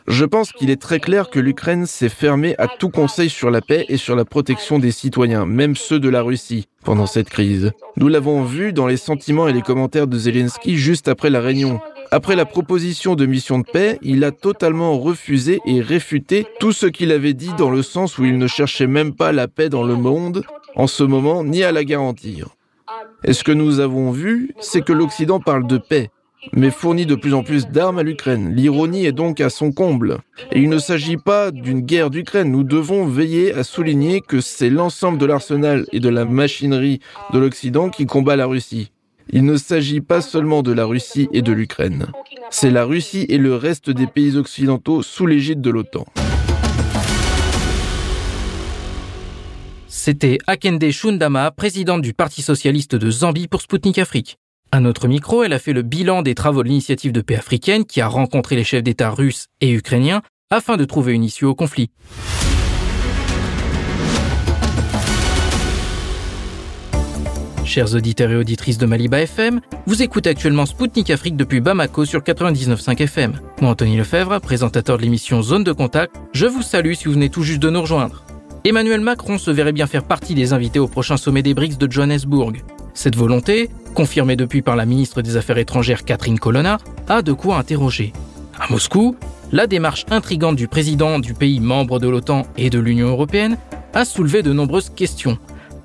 Je 0.08 0.24
pense 0.24 0.52
qu'il 0.52 0.70
est 0.70 0.80
très 0.80 1.00
clair 1.00 1.30
que 1.30 1.40
l'Ukraine 1.40 1.86
s'est 1.86 2.08
fermée 2.08 2.54
à 2.58 2.68
tout 2.68 2.90
conseil 2.90 3.28
sur 3.28 3.50
la 3.50 3.60
paix 3.60 3.84
et 3.88 3.96
sur 3.96 4.14
la 4.14 4.24
protection 4.24 4.78
des 4.78 4.92
citoyens, 4.92 5.46
même 5.46 5.74
ceux 5.76 5.98
de 5.98 6.08
la 6.08 6.22
Russie, 6.22 6.68
pendant 6.84 7.06
cette 7.06 7.28
crise. 7.28 7.72
Nous 7.96 8.08
l'avons 8.08 8.44
vu 8.44 8.72
dans 8.72 8.86
les 8.86 8.96
sentiments 8.96 9.48
et 9.48 9.52
les 9.52 9.62
commentaires 9.62 10.06
de 10.06 10.18
Zelensky 10.18 10.76
juste 10.76 11.08
après 11.08 11.30
la 11.30 11.40
réunion. 11.40 11.80
Après 12.12 12.36
la 12.36 12.44
proposition 12.44 13.16
de 13.16 13.26
mission 13.26 13.58
de 13.58 13.66
paix, 13.70 13.98
il 14.00 14.22
a 14.22 14.30
totalement 14.30 14.96
refusé 14.98 15.60
et 15.66 15.80
réfuté 15.80 16.46
tout 16.60 16.72
ce 16.72 16.86
qu'il 16.86 17.10
avait 17.10 17.34
dit 17.34 17.52
dans 17.58 17.70
le 17.70 17.82
sens 17.82 18.18
où 18.18 18.24
il 18.24 18.38
ne 18.38 18.46
cherchait 18.46 18.86
même 18.86 19.12
pas 19.12 19.32
la 19.32 19.48
paix 19.48 19.68
dans 19.68 19.82
le 19.82 19.96
monde 19.96 20.44
en 20.76 20.86
ce 20.86 21.02
moment, 21.02 21.42
ni 21.42 21.64
à 21.64 21.72
la 21.72 21.84
garantir. 21.84 22.50
Et 23.24 23.32
ce 23.32 23.42
que 23.42 23.52
nous 23.52 23.80
avons 23.80 24.12
vu, 24.12 24.52
c'est 24.60 24.84
que 24.84 24.92
l'Occident 24.92 25.40
parle 25.40 25.66
de 25.66 25.78
paix, 25.78 26.10
mais 26.52 26.70
fournit 26.70 27.06
de 27.06 27.14
plus 27.14 27.34
en 27.34 27.42
plus 27.42 27.68
d'armes 27.68 27.98
à 27.98 28.02
l'Ukraine. 28.02 28.54
L'ironie 28.54 29.06
est 29.06 29.12
donc 29.12 29.40
à 29.40 29.50
son 29.50 29.72
comble. 29.72 30.18
Et 30.52 30.60
il 30.60 30.68
ne 30.68 30.78
s'agit 30.78 31.16
pas 31.16 31.50
d'une 31.50 31.80
guerre 31.80 32.10
d'Ukraine. 32.10 32.50
Nous 32.50 32.64
devons 32.64 33.06
veiller 33.06 33.52
à 33.54 33.64
souligner 33.64 34.20
que 34.20 34.40
c'est 34.40 34.70
l'ensemble 34.70 35.18
de 35.18 35.26
l'arsenal 35.26 35.86
et 35.92 36.00
de 36.00 36.08
la 36.08 36.24
machinerie 36.24 37.00
de 37.32 37.38
l'Occident 37.38 37.90
qui 37.90 38.06
combat 38.06 38.36
la 38.36 38.46
Russie. 38.46 38.90
Il 39.30 39.44
ne 39.44 39.56
s'agit 39.56 40.00
pas 40.00 40.20
seulement 40.20 40.62
de 40.62 40.72
la 40.72 40.84
Russie 40.84 41.28
et 41.32 41.42
de 41.42 41.52
l'Ukraine. 41.52 42.06
C'est 42.50 42.70
la 42.70 42.84
Russie 42.84 43.26
et 43.28 43.38
le 43.38 43.56
reste 43.56 43.90
des 43.90 44.06
pays 44.06 44.36
occidentaux 44.36 45.02
sous 45.02 45.26
l'égide 45.26 45.60
de 45.60 45.70
l'OTAN. 45.70 46.06
C'était 49.88 50.38
Akende 50.46 50.88
Shundama, 50.90 51.50
présidente 51.50 52.02
du 52.02 52.12
Parti 52.12 52.42
socialiste 52.42 52.94
de 52.94 53.10
Zambie 53.10 53.48
pour 53.48 53.62
Sputnik 53.62 53.98
Afrique. 53.98 54.38
À 54.76 54.80
notre 54.80 55.08
micro, 55.08 55.42
elle 55.42 55.54
a 55.54 55.58
fait 55.58 55.72
le 55.72 55.80
bilan 55.80 56.20
des 56.20 56.34
travaux 56.34 56.62
de 56.62 56.68
l'initiative 56.68 57.10
de 57.10 57.22
paix 57.22 57.36
africaine 57.36 57.86
qui 57.86 58.02
a 58.02 58.08
rencontré 58.08 58.56
les 58.56 58.62
chefs 58.62 58.82
d'État 58.82 59.08
russes 59.08 59.46
et 59.62 59.72
ukrainiens 59.72 60.20
afin 60.50 60.76
de 60.76 60.84
trouver 60.84 61.14
une 61.14 61.24
issue 61.24 61.46
au 61.46 61.54
conflit. 61.54 61.88
Chers 67.64 67.94
auditeurs 67.94 68.30
et 68.30 68.36
auditrices 68.36 68.76
de 68.76 68.84
Maliba 68.84 69.22
FM, 69.22 69.62
vous 69.86 70.02
écoutez 70.02 70.28
actuellement 70.28 70.66
Spoutnik 70.66 71.08
Afrique 71.08 71.38
depuis 71.38 71.62
Bamako 71.62 72.04
sur 72.04 72.20
99.5 72.20 73.00
FM. 73.00 73.40
Moi, 73.62 73.70
Anthony 73.70 73.96
Lefebvre, 73.96 74.42
présentateur 74.42 74.98
de 74.98 75.02
l'émission 75.02 75.40
Zone 75.40 75.64
de 75.64 75.72
Contact, 75.72 76.14
je 76.34 76.44
vous 76.44 76.60
salue 76.60 76.92
si 76.92 77.06
vous 77.06 77.14
venez 77.14 77.30
tout 77.30 77.44
juste 77.44 77.60
de 77.60 77.70
nous 77.70 77.80
rejoindre. 77.80 78.26
Emmanuel 78.64 79.00
Macron 79.00 79.38
se 79.38 79.50
verrait 79.50 79.72
bien 79.72 79.86
faire 79.86 80.04
partie 80.04 80.34
des 80.34 80.52
invités 80.52 80.80
au 80.80 80.86
prochain 80.86 81.16
sommet 81.16 81.42
des 81.42 81.54
BRICS 81.54 81.78
de 81.78 81.90
Johannesburg. 81.90 82.52
Cette 82.96 83.14
volonté, 83.14 83.68
confirmée 83.94 84.36
depuis 84.36 84.62
par 84.62 84.74
la 84.74 84.86
ministre 84.86 85.20
des 85.20 85.36
Affaires 85.36 85.58
étrangères 85.58 86.02
Catherine 86.02 86.38
Colonna, 86.38 86.78
a 87.08 87.20
de 87.20 87.34
quoi 87.34 87.58
interroger. 87.58 88.14
À 88.58 88.72
Moscou, 88.72 89.16
la 89.52 89.66
démarche 89.66 90.06
intrigante 90.10 90.56
du 90.56 90.66
président 90.66 91.18
du 91.18 91.34
pays 91.34 91.60
membre 91.60 91.98
de 91.98 92.08
l'OTAN 92.08 92.46
et 92.56 92.70
de 92.70 92.78
l'Union 92.78 93.08
européenne 93.08 93.58
a 93.92 94.06
soulevé 94.06 94.42
de 94.42 94.54
nombreuses 94.54 94.88
questions. 94.88 95.36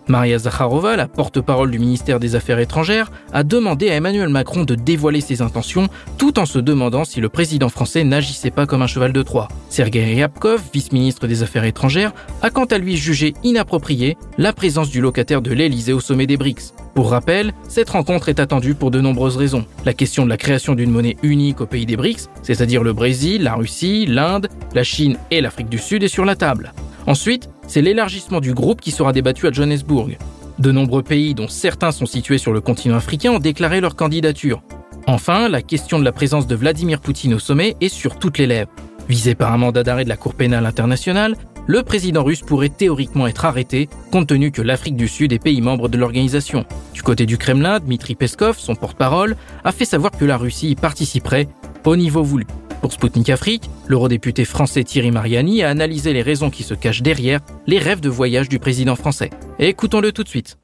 Maria 0.08 0.40
Zakharova, 0.40 0.96
la 0.96 1.08
porte-parole 1.08 1.72
du 1.72 1.80
ministère 1.80 2.20
des 2.20 2.36
Affaires 2.36 2.60
étrangères, 2.60 3.12
a 3.34 3.44
demandé 3.44 3.90
à 3.90 3.96
Emmanuel 3.96 4.30
Macron 4.30 4.64
de 4.64 4.76
dévoiler 4.76 5.22
ses 5.22 5.42
intentions 5.42 5.88
tout 6.18 6.40
en 6.40 6.46
se 6.46 6.60
demandant 6.60 7.06
si 7.06 7.22
le 7.22 7.30
président 7.30 7.70
français 7.70 8.04
n'agissait 8.04 8.52
pas 8.52 8.66
comme 8.66 8.82
un 8.82 8.88
cheval 8.88 9.14
de 9.14 9.22
Troie. 9.22 9.48
Sergei 9.70 10.04
Ryabkov, 10.04 10.62
vice-ministre 10.74 11.28
des 11.28 11.44
Affaires 11.44 11.66
étrangères, 11.66 12.14
a 12.42 12.50
quant 12.50 12.66
à 12.66 12.78
lui 12.78 12.98
jugé 12.98 13.34
inapproprié 13.44 14.18
la 14.38 14.54
présence 14.54 14.90
du 14.90 15.02
locataire 15.02 15.42
de 15.42 15.54
l'Elysée 15.54 15.94
au 15.94 16.00
sommet 16.00 16.28
des 16.28 16.38
BRICS. 16.38 16.74
Pour 16.94 17.12
rappel, 17.12 17.54
cette 17.70 17.90
rencontre 17.90 18.30
est 18.30 18.40
attendue 18.40 18.76
pour 18.76 18.92
de 18.92 19.00
nombreuses 19.00 19.38
raisons. 19.38 19.66
La 19.86 19.94
question 19.94 20.26
de 20.26 20.30
la 20.30 20.38
création 20.38 20.76
d'une 20.76 20.92
monnaie 20.92 21.18
unique 21.24 21.62
au 21.62 21.66
pays 21.66 21.86
des 21.86 21.96
BRICS, 21.96 22.30
c'est-à-dire 22.44 22.84
le 22.84 22.94
Brésil, 22.94 23.44
la 23.44 23.56
Russie, 23.56 24.06
l'Inde, 24.06 24.50
la 24.74 24.84
Chine 24.84 25.18
et 25.30 25.42
l'Afrique 25.42 25.70
du 25.70 25.78
Sud, 25.78 26.04
est 26.04 26.08
sur 26.08 26.26
la 26.26 26.36
table. 26.36 26.74
Ensuite, 27.08 27.50
c'est 27.72 27.82
l'élargissement 27.82 28.42
du 28.42 28.54
groupe 28.54 28.82
qui 28.82 28.92
sera 28.92 29.14
débattu 29.14 29.48
à 29.48 29.52
Johannesburg. 29.54 30.18
De 30.60 30.74
nombreux 30.74 31.04
pays, 31.04 31.34
dont 31.34 31.48
certains 31.48 31.94
sont 31.94 32.06
situés 32.06 32.38
sur 32.38 32.52
le 32.52 32.60
continent 32.60 32.98
africain, 32.98 33.32
ont 33.32 33.40
déclaré 33.40 33.80
leur 33.80 33.96
candidature. 33.96 34.62
Enfin, 35.08 35.48
la 35.48 35.62
question 35.62 35.98
de 35.98 36.04
la 36.04 36.12
présence 36.12 36.48
de 36.48 36.56
Vladimir 36.56 37.00
Poutine 37.00 37.34
au 37.34 37.40
sommet 37.40 37.78
est 37.80 37.88
sur 37.88 38.20
toutes 38.20 38.40
les 38.40 38.46
lèvres. 38.46 38.70
Visé 39.08 39.36
par 39.36 39.54
un 39.54 39.58
mandat 39.58 39.84
d'arrêt 39.84 40.04
de 40.04 40.10
la 40.10 40.18
Cour 40.18 40.34
pénale 40.34 40.66
internationale, 40.66 41.38
le 41.66 41.82
président 41.82 42.26
russe 42.26 42.42
pourrait 42.42 42.68
théoriquement 42.68 43.28
être 43.28 43.46
arrêté, 43.46 43.88
compte 44.12 44.28
tenu 44.28 44.52
que 44.52 44.62
l'Afrique 44.62 44.98
du 44.98 45.08
Sud 45.08 45.32
est 45.32 45.40
pays 45.40 45.62
membre 45.62 45.88
de 45.88 45.98
l'organisation. 45.98 46.66
Du 46.94 47.04
côté 47.04 47.26
du 47.26 47.38
Kremlin, 47.38 47.80
Dmitri 47.80 48.16
Peskov, 48.16 48.60
son 48.60 48.76
porte-parole, 48.76 49.38
a 49.64 49.72
fait 49.72 49.86
savoir 49.86 50.12
que 50.12 50.26
la 50.26 50.36
Russie 50.36 50.72
y 50.72 50.76
participerait 50.76 51.48
au 51.86 51.96
niveau 51.96 52.22
voulu. 52.22 52.46
Pour 52.82 52.92
Sputnik 52.92 53.30
Afrique, 53.30 53.70
l'eurodéputé 53.86 54.44
français 54.44 54.84
Thierry 54.84 55.12
Mariani 55.12 55.62
a 55.62 55.70
analysé 55.70 56.14
les 56.14 56.24
raisons 56.24 56.50
qui 56.50 56.64
se 56.64 56.74
cachent 56.74 57.04
derrière 57.04 57.40
les 57.68 57.78
rêves 57.78 58.02
de 58.02 58.10
voyage 58.10 58.50
du 58.50 58.58
président 58.58 58.96
français. 58.96 59.30
Écoutons-le 59.60 60.12
tout 60.12 60.24
de 60.24 60.28
suite. 60.28 60.58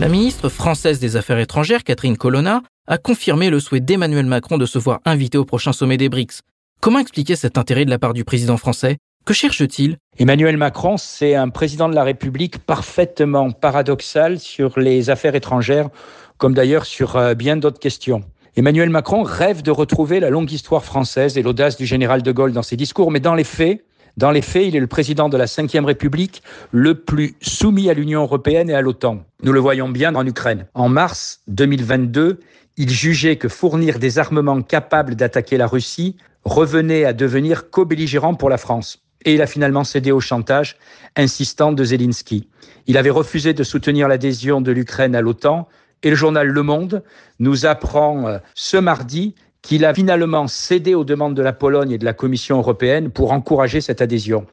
La 0.00 0.08
ministre 0.08 0.48
française 0.48 0.98
des 0.98 1.14
Affaires 1.14 1.38
étrangères, 1.38 1.84
Catherine 1.84 2.16
Colonna, 2.16 2.62
a 2.88 2.98
confirmé 2.98 3.50
le 3.50 3.60
souhait 3.60 3.78
d'Emmanuel 3.78 4.26
Macron 4.26 4.58
de 4.58 4.66
se 4.66 4.80
voir 4.80 4.98
invité 5.04 5.38
au 5.38 5.44
prochain 5.44 5.72
sommet 5.72 5.96
des 5.96 6.08
BRICS. 6.08 6.40
Comment 6.80 6.98
expliquer 6.98 7.36
cet 7.36 7.56
intérêt 7.56 7.84
de 7.84 7.90
la 7.90 8.00
part 8.00 8.14
du 8.14 8.24
président 8.24 8.56
français? 8.56 8.96
Que 9.24 9.32
cherche-t-il? 9.32 9.96
Emmanuel 10.18 10.56
Macron, 10.56 10.96
c'est 10.96 11.36
un 11.36 11.50
président 11.50 11.88
de 11.88 11.94
la 11.94 12.02
République 12.02 12.58
parfaitement 12.58 13.52
paradoxal 13.52 14.40
sur 14.40 14.78
les 14.80 15.08
affaires 15.08 15.36
étrangères, 15.36 15.88
comme 16.36 16.52
d'ailleurs 16.52 16.84
sur 16.84 17.14
euh, 17.16 17.34
bien 17.34 17.56
d'autres 17.56 17.78
questions. 17.78 18.24
Emmanuel 18.56 18.88
Macron 18.88 19.24
rêve 19.24 19.62
de 19.62 19.72
retrouver 19.72 20.20
la 20.20 20.30
longue 20.30 20.52
histoire 20.52 20.84
française 20.84 21.36
et 21.36 21.42
l'audace 21.42 21.76
du 21.76 21.86
général 21.86 22.22
de 22.22 22.30
Gaulle 22.30 22.52
dans 22.52 22.62
ses 22.62 22.76
discours, 22.76 23.10
mais 23.10 23.18
dans 23.18 23.34
les 23.34 23.42
faits, 23.42 23.84
dans 24.16 24.30
les 24.30 24.42
faits, 24.42 24.68
il 24.68 24.76
est 24.76 24.80
le 24.80 24.86
président 24.86 25.28
de 25.28 25.36
la 25.36 25.46
Ve 25.46 25.84
République 25.84 26.40
le 26.70 26.94
plus 26.94 27.34
soumis 27.42 27.90
à 27.90 27.94
l'Union 27.94 28.22
européenne 28.22 28.70
et 28.70 28.74
à 28.74 28.80
l'OTAN. 28.80 29.24
Nous 29.42 29.52
le 29.52 29.58
voyons 29.58 29.88
bien 29.88 30.14
en 30.14 30.24
Ukraine. 30.24 30.66
En 30.74 30.88
mars 30.88 31.40
2022, 31.48 32.38
il 32.76 32.90
jugeait 32.90 33.34
que 33.34 33.48
fournir 33.48 33.98
des 33.98 34.20
armements 34.20 34.62
capables 34.62 35.16
d'attaquer 35.16 35.56
la 35.56 35.66
Russie 35.66 36.16
revenait 36.44 37.04
à 37.04 37.12
devenir 37.12 37.70
co-belligérant 37.70 38.34
pour 38.34 38.50
la 38.50 38.58
France. 38.58 39.00
Et 39.24 39.34
il 39.34 39.42
a 39.42 39.48
finalement 39.48 39.82
cédé 39.82 40.12
au 40.12 40.20
chantage 40.20 40.76
insistant 41.16 41.72
de 41.72 41.82
Zelensky. 41.82 42.48
Il 42.86 42.98
avait 42.98 43.10
refusé 43.10 43.52
de 43.52 43.64
soutenir 43.64 44.06
l'adhésion 44.06 44.60
de 44.60 44.70
l'Ukraine 44.70 45.16
à 45.16 45.22
l'OTAN 45.22 45.66
et 46.04 46.10
le 46.10 46.16
journal 46.16 46.46
Le 46.46 46.62
Monde 46.62 47.02
nous 47.40 47.66
apprend 47.66 48.28
euh, 48.28 48.38
ce 48.54 48.76
mardi 48.76 49.34
qu'il 49.62 49.86
a 49.86 49.94
finalement 49.94 50.46
cédé 50.46 50.94
aux 50.94 51.04
demandes 51.04 51.34
de 51.34 51.42
la 51.42 51.54
Pologne 51.54 51.90
et 51.90 51.98
de 51.98 52.04
la 52.04 52.12
Commission 52.12 52.58
européenne 52.58 53.10
pour 53.10 53.32
encourager 53.32 53.80
cette 53.80 54.02
adhésion. 54.02 54.46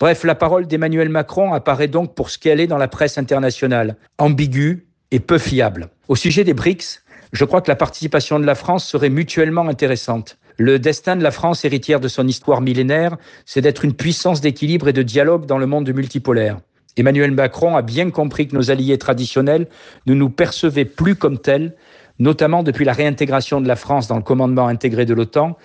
Bref, 0.00 0.24
la 0.24 0.34
parole 0.34 0.66
d'Emmanuel 0.66 1.08
Macron 1.08 1.54
apparaît 1.54 1.86
donc 1.86 2.16
pour 2.16 2.30
ce 2.30 2.38
qu'elle 2.38 2.60
est 2.60 2.66
dans 2.66 2.76
la 2.76 2.88
presse 2.88 3.16
internationale, 3.16 3.96
ambiguë 4.18 4.84
et 5.12 5.20
peu 5.20 5.38
fiable. 5.38 5.88
Au 6.08 6.16
sujet 6.16 6.42
des 6.42 6.52
BRICS, 6.52 7.04
je 7.32 7.44
crois 7.44 7.60
que 7.60 7.70
la 7.70 7.76
participation 7.76 8.40
de 8.40 8.46
la 8.46 8.56
France 8.56 8.84
serait 8.84 9.08
mutuellement 9.08 9.68
intéressante. 9.68 10.36
Le 10.58 10.80
destin 10.80 11.14
de 11.14 11.22
la 11.22 11.30
France, 11.30 11.64
héritière 11.64 12.00
de 12.00 12.08
son 12.08 12.26
histoire 12.26 12.60
millénaire, 12.60 13.16
c'est 13.44 13.60
d'être 13.60 13.84
une 13.84 13.94
puissance 13.94 14.40
d'équilibre 14.40 14.88
et 14.88 14.92
de 14.92 15.02
dialogue 15.02 15.46
dans 15.46 15.58
le 15.58 15.66
monde 15.66 15.88
multipolaire. 15.92 16.58
Emmanuel 16.96 17.30
Macron 17.30 17.76
a 17.76 17.82
bien 17.82 18.10
compris 18.10 18.48
que 18.48 18.56
nos 18.56 18.70
alliés 18.70 18.96
traditionnels 18.98 19.66
ne 20.06 20.14
nous 20.14 20.30
percevaient 20.30 20.86
plus 20.86 21.14
comme 21.14 21.38
tels, 21.38 21.74
notamment 22.18 22.62
depuis 22.62 22.84
la 22.84 22.92
réintégration 22.92 23.60
de 23.60 23.68
la 23.68 23.76
France 23.76 24.08
dans 24.08 24.16
le 24.16 24.22
commandement 24.22 24.68
intégré 24.68 25.04
de 25.04 25.12
l'OTAN 25.12 25.56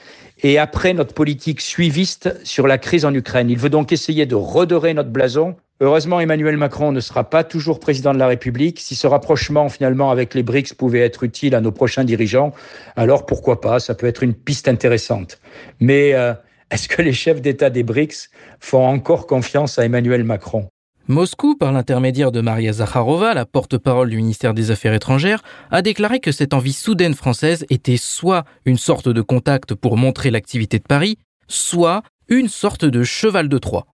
et 0.43 0.57
après 0.57 0.93
notre 0.93 1.13
politique 1.13 1.61
suiviste 1.61 2.35
sur 2.43 2.67
la 2.67 2.77
crise 2.77 3.05
en 3.05 3.13
Ukraine. 3.13 3.49
Il 3.49 3.57
veut 3.57 3.69
donc 3.69 3.91
essayer 3.91 4.25
de 4.25 4.35
redorer 4.35 4.93
notre 4.93 5.09
blason. 5.09 5.55
Heureusement, 5.79 6.19
Emmanuel 6.19 6.57
Macron 6.57 6.91
ne 6.91 6.99
sera 6.99 7.29
pas 7.29 7.43
toujours 7.43 7.79
président 7.79 8.13
de 8.13 8.19
la 8.19 8.27
République. 8.27 8.79
Si 8.79 8.95
ce 8.95 9.07
rapprochement 9.07 9.69
finalement 9.69 10.11
avec 10.11 10.33
les 10.33 10.43
BRICS 10.43 10.73
pouvait 10.73 10.99
être 10.99 11.23
utile 11.23 11.55
à 11.55 11.61
nos 11.61 11.71
prochains 11.71 12.03
dirigeants, 12.03 12.53
alors 12.95 13.25
pourquoi 13.25 13.61
pas 13.61 13.79
Ça 13.79 13.95
peut 13.95 14.07
être 14.07 14.23
une 14.23 14.33
piste 14.33 14.67
intéressante. 14.67 15.39
Mais 15.79 16.13
euh, 16.13 16.33
est-ce 16.71 16.87
que 16.87 17.01
les 17.01 17.13
chefs 17.13 17.41
d'État 17.41 17.69
des 17.69 17.83
BRICS 17.83 18.29
font 18.59 18.85
encore 18.85 19.27
confiance 19.27 19.79
à 19.79 19.85
Emmanuel 19.85 20.23
Macron? 20.23 20.69
Moscou, 21.11 21.55
par 21.55 21.73
l'intermédiaire 21.73 22.31
de 22.31 22.39
Maria 22.39 22.71
Zakharova, 22.71 23.33
la 23.33 23.45
porte-parole 23.45 24.09
du 24.09 24.15
ministère 24.15 24.53
des 24.53 24.71
Affaires 24.71 24.93
étrangères, 24.93 25.43
a 25.69 25.81
déclaré 25.81 26.21
que 26.21 26.31
cette 26.31 26.53
envie 26.53 26.71
soudaine 26.71 27.15
française 27.15 27.65
était 27.69 27.97
soit 27.97 28.45
une 28.63 28.77
sorte 28.77 29.09
de 29.09 29.21
contact 29.21 29.75
pour 29.75 29.97
montrer 29.97 30.31
l'activité 30.31 30.79
de 30.79 30.83
Paris, 30.83 31.17
soit 31.49 32.01
une 32.29 32.47
sorte 32.47 32.85
de 32.85 33.03
cheval 33.03 33.49
de 33.49 33.57
Troie. 33.57 33.87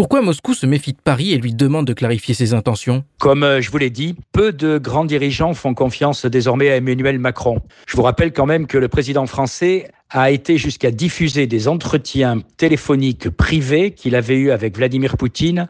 Pourquoi 0.00 0.22
Moscou 0.22 0.54
se 0.54 0.64
méfie 0.64 0.94
de 0.94 0.98
Paris 0.98 1.34
et 1.34 1.36
lui 1.36 1.52
demande 1.52 1.86
de 1.86 1.92
clarifier 1.92 2.32
ses 2.32 2.54
intentions 2.54 3.04
Comme 3.18 3.42
euh, 3.42 3.60
je 3.60 3.70
vous 3.70 3.76
l'ai 3.76 3.90
dit, 3.90 4.16
peu 4.32 4.50
de 4.50 4.78
grands 4.78 5.04
dirigeants 5.04 5.52
font 5.52 5.74
confiance 5.74 6.24
désormais 6.24 6.70
à 6.70 6.76
Emmanuel 6.76 7.18
Macron. 7.18 7.60
Je 7.86 7.98
vous 7.98 8.02
rappelle 8.02 8.32
quand 8.32 8.46
même 8.46 8.66
que 8.66 8.78
le 8.78 8.88
président 8.88 9.26
français 9.26 9.90
a 10.08 10.30
été 10.30 10.56
jusqu'à 10.56 10.90
diffuser 10.90 11.46
des 11.46 11.68
entretiens 11.68 12.38
téléphoniques 12.56 13.28
privés 13.28 13.90
qu'il 13.90 14.16
avait 14.16 14.36
eus 14.36 14.50
avec 14.52 14.74
Vladimir 14.74 15.18
Poutine 15.18 15.68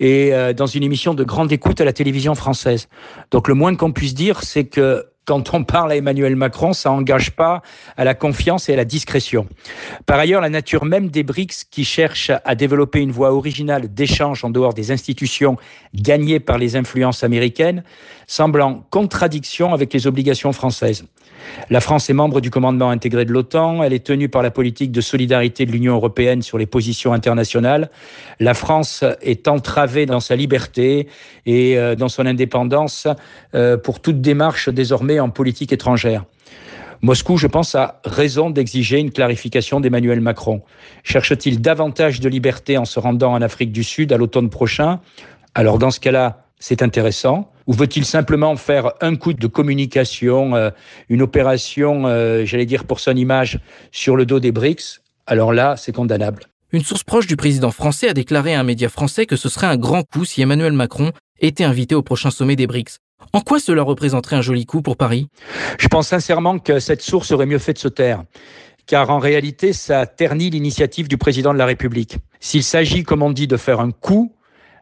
et 0.00 0.34
euh, 0.34 0.52
dans 0.52 0.66
une 0.66 0.82
émission 0.82 1.14
de 1.14 1.22
grande 1.22 1.52
écoute 1.52 1.80
à 1.80 1.84
la 1.84 1.92
télévision 1.92 2.34
française. 2.34 2.88
Donc 3.30 3.46
le 3.46 3.54
moins 3.54 3.76
qu'on 3.76 3.92
puisse 3.92 4.14
dire, 4.14 4.42
c'est 4.42 4.64
que 4.64 5.06
quand 5.28 5.52
on 5.52 5.62
parle 5.62 5.92
à 5.92 5.96
Emmanuel 5.96 6.36
Macron, 6.36 6.72
ça 6.72 6.88
n'engage 6.88 7.32
pas 7.32 7.60
à 7.98 8.04
la 8.04 8.14
confiance 8.14 8.70
et 8.70 8.72
à 8.72 8.76
la 8.76 8.86
discrétion. 8.86 9.46
Par 10.06 10.18
ailleurs, 10.18 10.40
la 10.40 10.48
nature 10.48 10.86
même 10.86 11.10
des 11.10 11.22
BRICS, 11.22 11.64
qui 11.70 11.84
cherchent 11.84 12.32
à 12.46 12.54
développer 12.54 13.00
une 13.00 13.12
voie 13.12 13.30
originale 13.34 13.92
d'échange 13.92 14.42
en 14.42 14.48
dehors 14.48 14.72
des 14.72 14.90
institutions 14.90 15.58
gagnées 15.94 16.40
par 16.40 16.56
les 16.56 16.76
influences 16.76 17.24
américaines, 17.24 17.84
semble 18.26 18.62
en 18.62 18.82
contradiction 18.88 19.74
avec 19.74 19.92
les 19.92 20.06
obligations 20.06 20.54
françaises. 20.54 21.04
La 21.70 21.80
France 21.80 22.08
est 22.10 22.14
membre 22.14 22.40
du 22.40 22.50
commandement 22.50 22.90
intégré 22.90 23.24
de 23.24 23.32
l'OTAN, 23.32 23.82
elle 23.82 23.92
est 23.92 24.04
tenue 24.04 24.28
par 24.28 24.42
la 24.42 24.50
politique 24.50 24.92
de 24.92 25.00
solidarité 25.00 25.66
de 25.66 25.72
l'Union 25.72 25.94
européenne 25.94 26.42
sur 26.42 26.58
les 26.58 26.66
positions 26.66 27.12
internationales. 27.12 27.90
La 28.40 28.54
France 28.54 29.04
est 29.22 29.48
entravée 29.48 30.06
dans 30.06 30.20
sa 30.20 30.36
liberté 30.36 31.08
et 31.46 31.78
euh, 31.78 31.94
dans 31.94 32.08
son 32.08 32.26
indépendance 32.26 33.06
euh, 33.54 33.76
pour 33.76 34.00
toute 34.00 34.20
démarche 34.20 34.68
désormais 34.68 35.20
en 35.20 35.30
politique 35.30 35.72
étrangère. 35.72 36.24
Moscou, 37.00 37.36
je 37.36 37.46
pense, 37.46 37.76
a 37.76 38.00
raison 38.04 38.50
d'exiger 38.50 38.98
une 38.98 39.12
clarification 39.12 39.78
d'Emmanuel 39.78 40.20
Macron. 40.20 40.62
Cherche-t-il 41.04 41.60
davantage 41.60 42.18
de 42.18 42.28
liberté 42.28 42.76
en 42.76 42.84
se 42.84 42.98
rendant 42.98 43.32
en 43.32 43.40
Afrique 43.40 43.70
du 43.70 43.84
Sud 43.84 44.12
à 44.12 44.16
l'automne 44.16 44.50
prochain? 44.50 45.00
Alors 45.54 45.78
dans 45.78 45.92
ce 45.92 46.00
cas-là, 46.00 46.47
c'est 46.58 46.82
intéressant 46.82 47.50
Ou 47.66 47.72
veut-il 47.72 48.04
simplement 48.04 48.56
faire 48.56 48.92
un 49.00 49.16
coup 49.16 49.32
de 49.32 49.46
communication, 49.46 50.54
euh, 50.54 50.70
une 51.08 51.22
opération, 51.22 52.06
euh, 52.06 52.44
j'allais 52.44 52.66
dire 52.66 52.84
pour 52.84 53.00
son 53.00 53.16
image, 53.16 53.60
sur 53.92 54.16
le 54.16 54.26
dos 54.26 54.40
des 54.40 54.52
BRICS? 54.52 55.00
Alors 55.26 55.52
là, 55.52 55.76
c'est 55.76 55.92
condamnable. 55.92 56.44
Une 56.72 56.82
source 56.82 57.04
proche 57.04 57.26
du 57.26 57.36
président 57.36 57.70
français 57.70 58.08
a 58.08 58.14
déclaré 58.14 58.54
à 58.54 58.60
un 58.60 58.64
média 58.64 58.88
français 58.88 59.26
que 59.26 59.36
ce 59.36 59.48
serait 59.48 59.66
un 59.66 59.76
grand 59.76 60.02
coup 60.02 60.24
si 60.24 60.42
Emmanuel 60.42 60.72
Macron 60.72 61.12
était 61.40 61.64
invité 61.64 61.94
au 61.94 62.02
prochain 62.02 62.30
sommet 62.30 62.56
des 62.56 62.66
BRICS. 62.66 62.98
En 63.32 63.40
quoi 63.40 63.58
cela 63.60 63.82
représenterait 63.82 64.36
un 64.36 64.42
joli 64.42 64.66
coup 64.66 64.82
pour 64.82 64.96
Paris? 64.96 65.28
Je 65.78 65.88
pense 65.88 66.08
sincèrement 66.08 66.58
que 66.58 66.80
cette 66.80 67.02
source 67.02 67.30
aurait 67.30 67.46
mieux 67.46 67.58
fait 67.58 67.74
de 67.74 67.78
se 67.78 67.88
taire 67.88 68.24
car 68.88 69.10
en 69.10 69.18
réalité, 69.18 69.72
ça 69.72 70.06
ternit 70.06 70.50
l'initiative 70.50 71.08
du 71.08 71.18
président 71.18 71.52
de 71.52 71.58
la 71.58 71.66
République. 71.66 72.16
S'il 72.40 72.64
s'agit, 72.64 73.04
comme 73.04 73.22
on 73.22 73.30
dit, 73.30 73.46
de 73.46 73.58
faire 73.58 73.80
un 73.80 73.90
coup, 73.90 74.32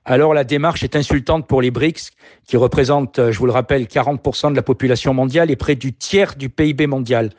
alors 0.06 0.34
la 0.34 0.44
démarche 0.44 0.84
est 0.84 0.94
insultante 0.94 1.48
pour 1.48 1.60
les 1.60 1.72
BRICS, 1.72 2.12
qui 2.46 2.56
représentent, 2.56 3.32
je 3.32 3.38
vous 3.38 3.46
le 3.46 3.52
rappelle, 3.52 3.86
40% 3.86 4.52
de 4.52 4.56
la 4.56 4.62
population 4.62 5.12
mondiale 5.12 5.50
et 5.50 5.56
près 5.56 5.74
du 5.74 5.92
tiers 5.92 6.36
du 6.36 6.48
PIB 6.48 6.86
mondial. 6.86 7.30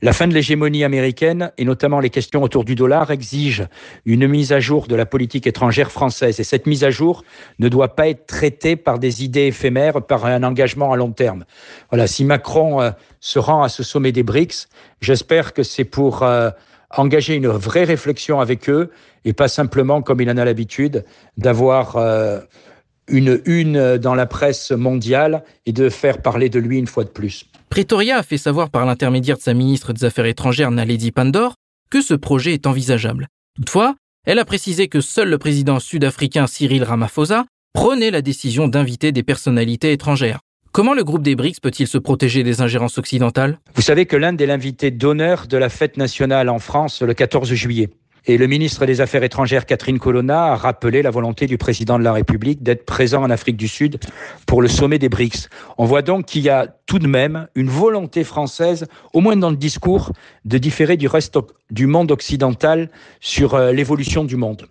La 0.00 0.14
fin 0.14 0.26
de 0.26 0.32
l'hégémonie 0.32 0.82
américaine, 0.82 1.52
et 1.58 1.66
notamment 1.66 2.00
les 2.00 2.08
questions 2.08 2.42
autour 2.42 2.64
du 2.64 2.74
dollar, 2.74 3.10
exigent 3.10 3.64
une 4.06 4.26
mise 4.28 4.52
à 4.54 4.60
jour 4.60 4.88
de 4.88 4.96
la 4.96 5.04
politique 5.04 5.46
étrangère 5.46 5.92
française. 5.92 6.40
Et 6.40 6.44
cette 6.44 6.66
mise 6.66 6.84
à 6.84 6.90
jour 6.90 7.22
ne 7.58 7.68
doit 7.68 7.94
pas 7.94 8.08
être 8.08 8.26
traitée 8.26 8.76
par 8.76 8.98
des 8.98 9.22
idées 9.22 9.46
éphémères, 9.48 10.00
par 10.00 10.24
un 10.24 10.42
engagement 10.42 10.94
à 10.94 10.96
long 10.96 11.12
terme. 11.12 11.44
Voilà, 11.90 12.06
si 12.06 12.24
Macron 12.24 12.80
euh, 12.80 12.90
se 13.20 13.38
rend 13.38 13.62
à 13.62 13.68
ce 13.68 13.82
sommet 13.82 14.12
des 14.12 14.22
BRICS, 14.22 14.68
j'espère 15.02 15.52
que 15.52 15.62
c'est 15.62 15.84
pour... 15.84 16.22
Euh, 16.22 16.48
engager 16.90 17.34
une 17.34 17.48
vraie 17.48 17.84
réflexion 17.84 18.40
avec 18.40 18.68
eux 18.68 18.90
et 19.26 19.32
pas 19.32 19.48
simplement, 19.48 20.00
comme 20.00 20.22
il 20.22 20.30
en 20.30 20.36
a 20.38 20.44
l'habitude, 20.44 21.04
d'avoir 21.36 21.96
euh, 21.96 22.40
une 23.08 23.42
une 23.44 23.98
dans 23.98 24.14
la 24.14 24.24
presse 24.24 24.70
mondiale 24.70 25.42
et 25.66 25.72
de 25.72 25.90
faire 25.90 26.22
parler 26.22 26.48
de 26.48 26.58
lui 26.58 26.78
une 26.78 26.86
fois 26.86 27.04
de 27.04 27.10
plus. 27.10 27.46
Pretoria 27.68 28.18
a 28.18 28.22
fait 28.22 28.38
savoir 28.38 28.70
par 28.70 28.86
l'intermédiaire 28.86 29.36
de 29.36 29.42
sa 29.42 29.52
ministre 29.52 29.92
des 29.92 30.04
Affaires 30.04 30.26
étrangères 30.26 30.70
Naledi 30.70 31.10
Pandor 31.10 31.56
que 31.90 32.00
ce 32.00 32.14
projet 32.14 32.54
est 32.54 32.66
envisageable. 32.66 33.28
Toutefois, 33.56 33.96
elle 34.24 34.38
a 34.38 34.44
précisé 34.44 34.88
que 34.88 35.00
seul 35.00 35.28
le 35.28 35.38
président 35.38 35.80
sud-africain 35.80 36.46
Cyril 36.46 36.84
Ramaphosa 36.84 37.44
prenait 37.74 38.10
la 38.10 38.22
décision 38.22 38.68
d'inviter 38.68 39.12
des 39.12 39.22
personnalités 39.22 39.92
étrangères. 39.92 40.38
Comment 40.72 40.94
le 40.94 41.04
groupe 41.04 41.22
des 41.22 41.36
BRICS 41.36 41.60
peut-il 41.60 41.86
se 41.86 41.98
protéger 41.98 42.42
des 42.42 42.60
ingérences 42.60 42.98
occidentales? 42.98 43.58
Vous 43.74 43.82
savez 43.82 44.06
que 44.06 44.16
l'Inde 44.16 44.40
est 44.40 44.46
l'invité 44.46 44.90
d'honneur 44.90 45.46
de 45.46 45.56
la 45.56 45.68
fête 45.68 45.96
nationale 45.96 46.48
en 46.48 46.58
France 46.58 47.02
le 47.02 47.14
14 47.14 47.52
juillet. 47.54 47.88
Et 48.28 48.38
le 48.38 48.48
ministre 48.48 48.86
des 48.86 49.00
Affaires 49.00 49.22
étrangères, 49.22 49.66
Catherine 49.66 50.00
Colonna, 50.00 50.46
a 50.46 50.56
rappelé 50.56 51.00
la 51.00 51.10
volonté 51.10 51.46
du 51.46 51.58
président 51.58 51.96
de 51.96 52.02
la 52.02 52.12
République 52.12 52.60
d'être 52.60 52.84
présent 52.84 53.22
en 53.22 53.30
Afrique 53.30 53.56
du 53.56 53.68
Sud 53.68 54.00
pour 54.46 54.62
le 54.62 54.68
sommet 54.68 54.98
des 54.98 55.08
BRICS. 55.08 55.48
On 55.78 55.84
voit 55.84 56.02
donc 56.02 56.26
qu'il 56.26 56.42
y 56.42 56.48
a 56.48 56.66
tout 56.86 56.98
de 56.98 57.06
même 57.06 57.46
une 57.54 57.68
volonté 57.68 58.24
française, 58.24 58.86
au 59.12 59.20
moins 59.20 59.36
dans 59.36 59.50
le 59.50 59.56
discours, 59.56 60.12
de 60.44 60.58
différer 60.58 60.96
du 60.96 61.06
reste 61.06 61.38
du 61.70 61.86
monde 61.86 62.10
occidental 62.10 62.90
sur 63.20 63.54
euh, 63.54 63.70
l'évolution 63.70 64.24
du 64.24 64.36
monde. 64.36 64.66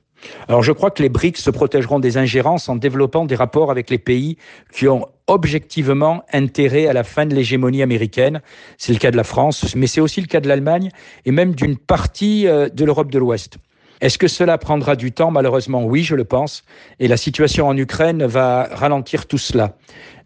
Alors 0.48 0.64
je 0.64 0.72
crois 0.72 0.92
que 0.92 1.02
les 1.02 1.10
BRICS 1.10 1.42
se 1.42 1.50
protégeront 1.50 2.00
des 2.00 2.18
ingérences 2.18 2.70
en 2.70 2.76
développant 2.76 3.26
des 3.26 3.36
rapports 3.36 3.72
avec 3.72 3.90
les 3.90 3.98
pays 3.98 4.38
qui 4.74 4.88
ont 4.88 5.08
objectivement 5.28 6.24
intérêt 6.34 6.88
à 6.88 6.94
la 6.94 7.04
fin 7.04 7.26
de 7.26 7.34
l'hégémonie 7.34 7.82
américaine. 7.82 8.42
C'est 8.78 8.94
le 8.94 9.00
cas 9.00 9.12
de 9.12 9.18
la 9.18 9.24
France, 9.24 9.76
mais 9.76 9.88
c'est 9.88 10.02
aussi 10.02 10.22
le 10.22 10.28
cas 10.28 10.40
de 10.40 10.48
l'Allemagne 10.48 10.90
et 11.26 11.32
même 11.32 11.56
d'une 11.56 11.78
partie 11.78 12.48
euh, 12.48 12.70
de 12.70 12.86
l'Europe 12.86 13.12
de 13.12 13.20
l'Ouest. 13.20 13.58
Est-ce 14.02 14.18
que 14.18 14.28
cela 14.28 14.58
prendra 14.58 14.96
du 14.96 15.12
temps? 15.12 15.32
Malheureusement, 15.32 15.86
oui, 15.86 16.04
je 16.04 16.16
le 16.16 16.26
pense. 16.26 16.64
Et 17.00 17.08
la 17.08 17.18
situation 17.18 17.68
en 17.68 17.78
Ukraine 17.78 18.26
va 18.26 18.68
ralentir 18.72 19.26
tout 19.26 19.38
cela. 19.38 19.78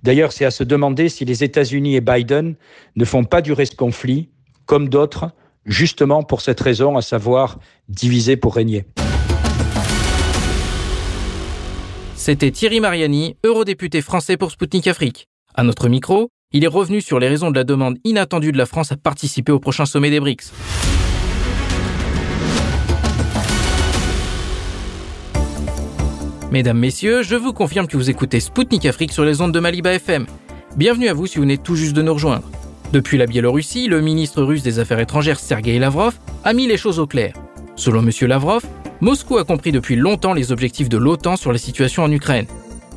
D'ailleurs, 0.01 0.31
c'est 0.31 0.45
à 0.45 0.51
se 0.51 0.63
demander 0.63 1.07
si 1.07 1.23
les 1.23 1.43
États-Unis 1.43 1.95
et 1.95 2.01
Biden 2.01 2.55
ne 2.95 3.05
font 3.05 3.23
pas 3.23 3.41
durer 3.41 3.65
ce 3.65 3.75
conflit, 3.75 4.29
comme 4.65 4.89
d'autres, 4.89 5.31
justement 5.65 6.23
pour 6.23 6.41
cette 6.41 6.59
raison, 6.59 6.97
à 6.97 7.01
savoir 7.01 7.59
diviser 7.87 8.37
pour 8.37 8.55
régner. 8.55 8.85
C'était 12.29 12.51
Thierry 12.51 12.79
Mariani, 12.79 13.37
eurodéputé 13.43 14.03
français 14.03 14.37
pour 14.37 14.51
Spoutnik 14.51 14.85
Afrique. 14.85 15.25
À 15.55 15.63
notre 15.63 15.89
micro, 15.89 16.29
il 16.51 16.63
est 16.63 16.67
revenu 16.67 17.01
sur 17.01 17.17
les 17.17 17.27
raisons 17.27 17.49
de 17.49 17.55
la 17.55 17.63
demande 17.63 17.97
inattendue 18.03 18.51
de 18.51 18.57
la 18.59 18.67
France 18.67 18.91
à 18.91 18.97
participer 18.97 19.51
au 19.51 19.57
prochain 19.57 19.87
sommet 19.87 20.11
des 20.11 20.19
BRICS. 20.19 20.51
Mesdames, 26.51 26.77
Messieurs, 26.77 27.23
je 27.23 27.35
vous 27.35 27.51
confirme 27.51 27.87
que 27.87 27.97
vous 27.97 28.11
écoutez 28.11 28.39
Spoutnik 28.39 28.85
Afrique 28.85 29.11
sur 29.11 29.25
les 29.25 29.41
ondes 29.41 29.51
de 29.51 29.59
Maliba 29.59 29.91
FM. 29.93 30.27
Bienvenue 30.77 31.07
à 31.07 31.15
vous 31.15 31.25
si 31.25 31.37
vous 31.37 31.41
venez 31.45 31.57
tout 31.57 31.75
juste 31.75 31.95
de 31.95 32.03
nous 32.03 32.13
rejoindre. 32.13 32.47
Depuis 32.93 33.17
la 33.17 33.25
Biélorussie, 33.25 33.87
le 33.87 34.01
ministre 34.01 34.43
russe 34.43 34.61
des 34.61 34.77
Affaires 34.77 34.99
étrangères 34.99 35.39
Sergei 35.39 35.79
Lavrov 35.79 36.13
a 36.43 36.53
mis 36.53 36.67
les 36.67 36.77
choses 36.77 36.99
au 36.99 37.07
clair. 37.07 37.33
Selon 37.75 38.07
M. 38.07 38.11
Lavrov, 38.27 38.61
Moscou 39.01 39.37
a 39.37 39.45
compris 39.45 39.71
depuis 39.71 39.95
longtemps 39.95 40.33
les 40.33 40.51
objectifs 40.51 40.89
de 40.89 40.97
l'OTAN 40.97 41.37
sur 41.37 41.53
la 41.53 41.57
situation 41.57 42.03
en 42.03 42.11
Ukraine. 42.11 42.47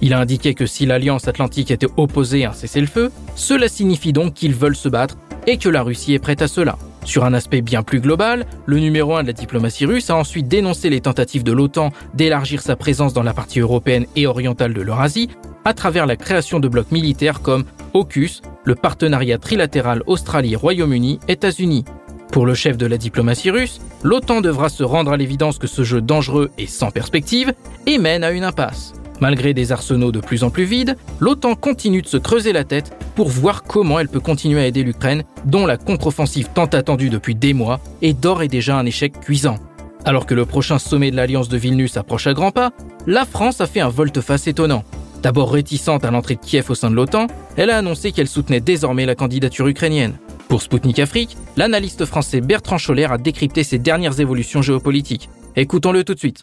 Il 0.01 0.15
a 0.15 0.19
indiqué 0.19 0.53
que 0.53 0.67
si 0.67 0.85
l'Alliance 0.85 1.29
atlantique 1.29 1.71
était 1.71 1.87
opposée 1.97 2.45
à 2.45 2.51
un 2.51 2.53
cessez-le-feu, 2.53 3.13
cela 3.37 3.69
signifie 3.69 4.13
donc 4.13 4.35
qu'ils 4.35 4.55
veulent 4.55 4.75
se 4.75 4.89
battre 4.89 5.17
et 5.47 5.59
que 5.59 5.69
la 5.69 5.85
Russie 5.85 6.15
est 6.15 6.19
prête 6.19 6.43
à 6.43 6.49
cela. 6.49 6.77
Sur 7.05 7.25
un 7.25 7.35
aspect 7.35 7.61
bien 7.61 7.85
plus 7.85 8.01
global, 8.01 8.47
le 8.67 8.81
numéro 8.81 9.15
1 9.15 9.23
de 9.23 9.29
la 9.29 9.33
diplomatie 9.33 9.87
russe 9.87 10.11
a 10.11 10.17
ensuite 10.17 10.49
dénoncé 10.49 10.91
les 10.91 11.01
tentatives 11.01 11.45
de 11.45 11.53
l'OTAN 11.53 11.93
d'élargir 12.15 12.63
sa 12.63 12.75
présence 12.75 13.13
dans 13.13 13.23
la 13.23 13.33
partie 13.33 13.61
européenne 13.61 14.07
et 14.17 14.27
orientale 14.27 14.75
de 14.75 14.83
l'Eurasie 14.83 15.29
à 15.65 15.73
travers 15.73 16.07
la 16.07 16.17
création 16.17 16.59
de 16.59 16.67
blocs 16.67 16.91
militaires 16.91 17.43
comme 17.43 17.65
AUKUS, 17.95 18.43
le 18.65 18.75
partenariat 18.75 19.39
trilatéral 19.39 20.03
Australie-Royaume-Uni-États-Unis. 20.07 21.85
Pour 22.33 22.47
le 22.47 22.55
chef 22.55 22.79
de 22.79 22.87
la 22.87 22.97
diplomatie 22.97 23.51
russe, 23.51 23.79
l'OTAN 24.03 24.41
devra 24.41 24.71
se 24.71 24.83
rendre 24.83 25.13
à 25.13 25.19
l'évidence 25.19 25.59
que 25.59 25.67
ce 25.67 25.85
jeu 25.85 26.01
dangereux 26.01 26.51
et 26.57 26.67
sans 26.67 26.91
perspective 26.91 27.53
et 27.87 27.99
mène 27.99 28.25
à 28.25 28.31
une 28.31 28.43
impasse. 28.43 28.95
Malgré 29.21 29.53
des 29.53 29.71
arsenaux 29.71 30.13
de 30.13 30.19
plus 30.19 30.43
en 30.43 30.49
plus 30.49 30.65
vides, 30.65 30.97
l'OTAN 31.21 31.55
continue 31.55 32.01
de 32.01 32.07
se 32.07 32.17
creuser 32.17 32.55
la 32.55 32.65
tête 32.65 32.97
pour 33.17 33.29
voir 33.29 33.65
comment 33.65 34.01
elle 34.01 34.09
peut 34.09 34.19
continuer 34.19 34.63
à 34.63 34.67
aider 34.67 34.83
l'Ukraine, 34.83 35.25
dont 35.45 35.67
la 35.67 35.77
contre-offensive 35.77 36.49
tant 36.55 36.65
attendue 36.65 37.11
depuis 37.11 37.35
des 37.35 37.53
mois 37.53 37.81
est 38.01 38.19
d'ores 38.19 38.43
et 38.43 38.49
déjà 38.49 38.79
un 38.79 38.87
échec 38.87 39.21
cuisant. 39.21 39.59
Alors 40.07 40.25
que 40.25 40.35
le 40.35 40.47
prochain 40.47 40.79
sommet 40.79 41.11
de 41.11 41.17
l'Alliance 41.17 41.51
de 41.51 41.59
Vilnius 41.59 41.99
approche 41.99 42.27
à 42.27 42.33
grands 42.33 42.51
pas, 42.51 42.71
la 43.07 43.27
France 43.27 43.61
a 43.61 43.67
fait 43.67 43.81
un 43.81 43.91
volte-face 43.91 44.47
étonnant. 44.47 44.85
D'abord 45.23 45.53
réticente 45.53 46.05
à 46.07 46.11
l'entrée 46.11 46.37
de 46.37 46.41
Kiev 46.41 46.71
au 46.71 46.75
sein 46.75 46.91
de 46.91 46.97
l'OTAN, 46.97 47.27
elle 47.57 47.69
a 47.69 47.77
annoncé 47.77 48.11
qu'elle 48.11 48.27
soutenait 48.27 48.61
désormais 48.61 49.05
la 49.05 49.15
candidature 49.15 49.69
ukrainienne. 49.69 50.15
Pour 50.53 50.61
Sputnik 50.61 50.99
Afrique, 50.99 51.31
l'analyste 51.57 52.05
français 52.05 52.43
Bertrand 52.43 52.77
Scholler 52.77 53.11
a 53.11 53.17
décrypté 53.17 53.63
ces 53.63 53.79
dernières 53.79 54.21
évolutions 54.21 54.61
géopolitiques. 54.61 55.31
Écoutons-le 55.57 56.05
tout 56.05 56.13
de 56.13 56.19
suite. 56.19 56.43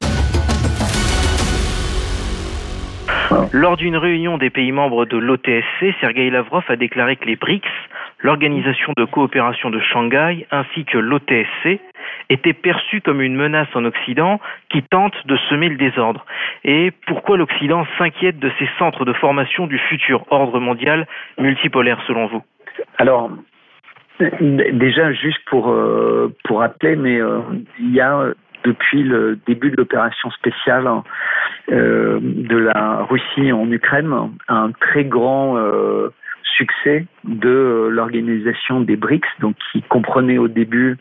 Lors 3.51 3.77
d'une 3.77 3.95
réunion 3.95 4.39
des 4.39 4.49
pays 4.49 4.71
membres 4.71 5.05
de 5.05 5.15
l'OTSC, 5.15 5.93
Sergei 6.01 6.31
Lavrov 6.31 6.63
a 6.69 6.75
déclaré 6.75 7.17
que 7.17 7.25
les 7.25 7.35
BRICS, 7.35 7.69
l'Organisation 8.23 8.93
de 8.97 9.05
coopération 9.05 9.69
de 9.69 9.79
Shanghai, 9.79 10.47
ainsi 10.49 10.85
que 10.85 10.97
l'OTSC, 10.97 11.79
étaient 12.31 12.53
perçus 12.53 13.01
comme 13.01 13.21
une 13.21 13.35
menace 13.35 13.69
en 13.75 13.85
Occident 13.85 14.39
qui 14.71 14.81
tente 14.81 15.13
de 15.27 15.37
semer 15.51 15.69
le 15.69 15.77
désordre. 15.77 16.25
Et 16.63 16.89
pourquoi 17.05 17.37
l'Occident 17.37 17.85
s'inquiète 17.99 18.39
de 18.39 18.51
ces 18.57 18.67
centres 18.79 19.05
de 19.05 19.13
formation 19.13 19.67
du 19.67 19.77
futur 19.77 20.25
ordre 20.31 20.59
mondial 20.59 21.05
multipolaire 21.37 22.01
selon 22.07 22.25
vous? 22.25 22.41
Alors, 22.97 23.29
déjà, 24.19 25.13
juste 25.13 25.39
pour, 25.47 25.69
euh, 25.69 26.33
pour 26.43 26.59
rappeler, 26.59 26.95
mais 26.95 27.21
euh, 27.21 27.39
il 27.79 27.93
y 27.93 28.01
a 28.01 28.33
depuis 28.63 29.03
le 29.03 29.39
début 29.47 29.71
de 29.71 29.77
l'opération 29.77 30.29
spéciale 30.31 30.87
euh, 31.71 32.19
de 32.21 32.57
la 32.57 33.03
Russie 33.09 33.51
en 33.51 33.71
Ukraine 33.71 34.13
un 34.47 34.71
très 34.71 35.05
grand 35.05 35.57
euh, 35.57 36.09
succès 36.57 37.05
de 37.23 37.87
l'organisation 37.89 38.81
des 38.81 38.97
BRICS, 38.97 39.27
donc 39.39 39.55
qui 39.71 39.81
comprenait 39.83 40.37
au 40.37 40.47
début 40.47 40.97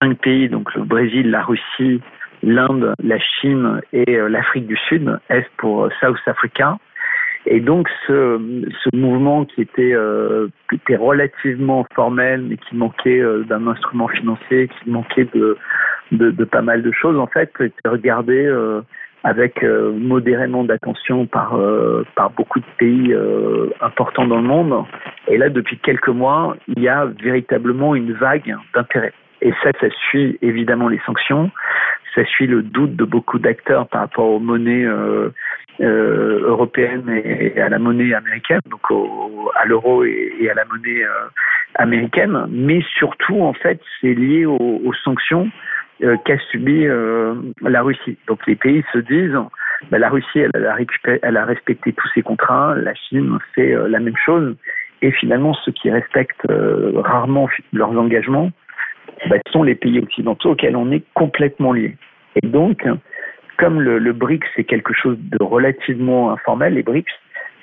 cinq 0.00 0.18
pays, 0.18 0.48
donc 0.48 0.72
le 0.74 0.84
Brésil, 0.84 1.30
la 1.30 1.42
Russie, 1.42 2.00
l'Inde, 2.42 2.94
la 3.02 3.18
Chine 3.18 3.80
et 3.92 4.16
euh, 4.16 4.28
l'Afrique 4.28 4.66
du 4.66 4.76
Sud, 4.88 5.18
Est 5.30 5.48
pour 5.56 5.88
South 6.00 6.18
Africa. 6.26 6.78
Et 7.46 7.60
donc 7.60 7.88
ce, 8.06 8.38
ce 8.82 8.96
mouvement 8.96 9.44
qui 9.44 9.60
était, 9.60 9.92
euh, 9.94 10.48
qui 10.70 10.76
était 10.76 10.96
relativement 10.96 11.84
formel, 11.94 12.42
mais 12.42 12.56
qui 12.56 12.76
manquait 12.76 13.22
d'un 13.48 13.66
instrument 13.66 14.08
financier, 14.08 14.68
qui 14.68 14.90
manquait 14.90 15.28
de, 15.34 15.56
de, 16.12 16.30
de, 16.30 16.44
pas 16.44 16.62
mal 16.62 16.82
de 16.82 16.92
choses, 16.92 17.18
en 17.18 17.26
fait, 17.26 17.50
était 17.60 17.88
regardé 17.88 18.46
euh, 18.46 18.80
avec 19.24 19.62
euh, 19.64 19.92
modérément 19.92 20.64
d'attention 20.64 21.26
par, 21.26 21.56
euh, 21.56 22.04
par 22.14 22.30
beaucoup 22.30 22.60
de 22.60 22.66
pays 22.78 23.12
euh, 23.12 23.70
importants 23.80 24.26
dans 24.26 24.36
le 24.36 24.46
monde. 24.46 24.84
Et 25.28 25.38
là, 25.38 25.48
depuis 25.48 25.78
quelques 25.78 26.08
mois, 26.08 26.56
il 26.68 26.82
y 26.82 26.88
a 26.88 27.06
véritablement 27.06 27.94
une 27.94 28.12
vague 28.12 28.54
d'intérêt. 28.74 29.14
Et 29.40 29.52
ça, 29.62 29.70
ça 29.80 29.86
suit 30.08 30.38
évidemment 30.42 30.88
les 30.88 31.00
sanctions, 31.06 31.50
ça 32.14 32.24
suit 32.24 32.46
le 32.46 32.62
doute 32.62 32.96
de 32.96 33.04
beaucoup 33.04 33.38
d'acteurs 33.38 33.88
par 33.88 34.02
rapport 34.02 34.26
aux 34.26 34.40
monnaies 34.40 34.84
euh, 34.84 35.30
euh, 35.80 36.40
européennes 36.44 37.08
et, 37.08 37.60
à 37.60 37.68
la 37.68 37.78
monnaie 37.78 38.14
américaine, 38.14 38.60
donc 38.70 38.90
au, 38.90 39.50
à 39.56 39.64
l'euro 39.64 40.04
et, 40.04 40.48
à 40.50 40.54
la 40.54 40.64
monnaie 40.66 41.04
américaine. 41.74 42.46
Mais 42.50 42.82
surtout, 42.98 43.40
en 43.42 43.52
fait, 43.52 43.80
c'est 44.00 44.14
lié 44.14 44.46
aux, 44.46 44.92
sanctions 45.02 45.50
euh, 46.02 46.16
qu'a 46.24 46.38
subi 46.50 46.86
euh, 46.86 47.34
la 47.62 47.82
Russie. 47.82 48.18
Donc 48.26 48.46
les 48.46 48.56
pays 48.56 48.84
se 48.92 48.98
disent, 48.98 49.36
bah, 49.90 49.98
la 49.98 50.08
Russie, 50.08 50.40
elle 50.40 50.66
a, 50.66 50.76
elle 51.22 51.36
a, 51.36 51.44
respecté 51.44 51.92
tous 51.92 52.08
ses 52.14 52.22
contrats, 52.22 52.74
la 52.76 52.94
Chine 52.94 53.38
fait 53.54 53.72
euh, 53.72 53.88
la 53.88 54.00
même 54.00 54.16
chose, 54.16 54.56
et 55.02 55.10
finalement 55.12 55.54
ceux 55.64 55.72
qui 55.72 55.90
respectent 55.90 56.46
rarement 56.94 57.48
leurs 57.72 57.90
engagements 57.98 58.50
bah, 59.28 59.36
sont 59.52 59.62
les 59.62 59.74
pays 59.74 59.98
occidentaux 59.98 60.50
auxquels 60.50 60.76
on 60.76 60.90
est 60.90 61.04
complètement 61.14 61.72
lié. 61.72 61.96
Et 62.42 62.46
donc, 62.46 62.86
comme 63.58 63.80
le, 63.80 64.12
BRICS 64.12 64.46
c'est 64.56 64.64
quelque 64.64 64.92
chose 64.94 65.16
de 65.18 65.42
relativement 65.42 66.32
informel, 66.32 66.74
les 66.74 66.82
BRICS, 66.82 67.12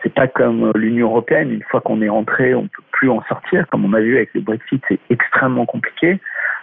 c'est 0.03 0.13
pas 0.13 0.27
comme 0.27 0.71
l'Union 0.75 1.09
européenne. 1.09 1.51
Une 1.51 1.63
fois 1.63 1.81
qu'on 1.81 2.01
est 2.01 2.09
rentré, 2.09 2.55
on 2.55 2.63
peut 2.63 2.83
plus 2.91 3.09
en 3.09 3.21
sortir. 3.23 3.67
Comme 3.69 3.85
on 3.85 3.93
a 3.93 4.01
vu 4.01 4.15
avec 4.15 4.33
le 4.33 4.41
Brexit, 4.41 4.81
c'est 4.87 4.99
extrêmement 5.09 5.65
compliqué. 5.65 6.19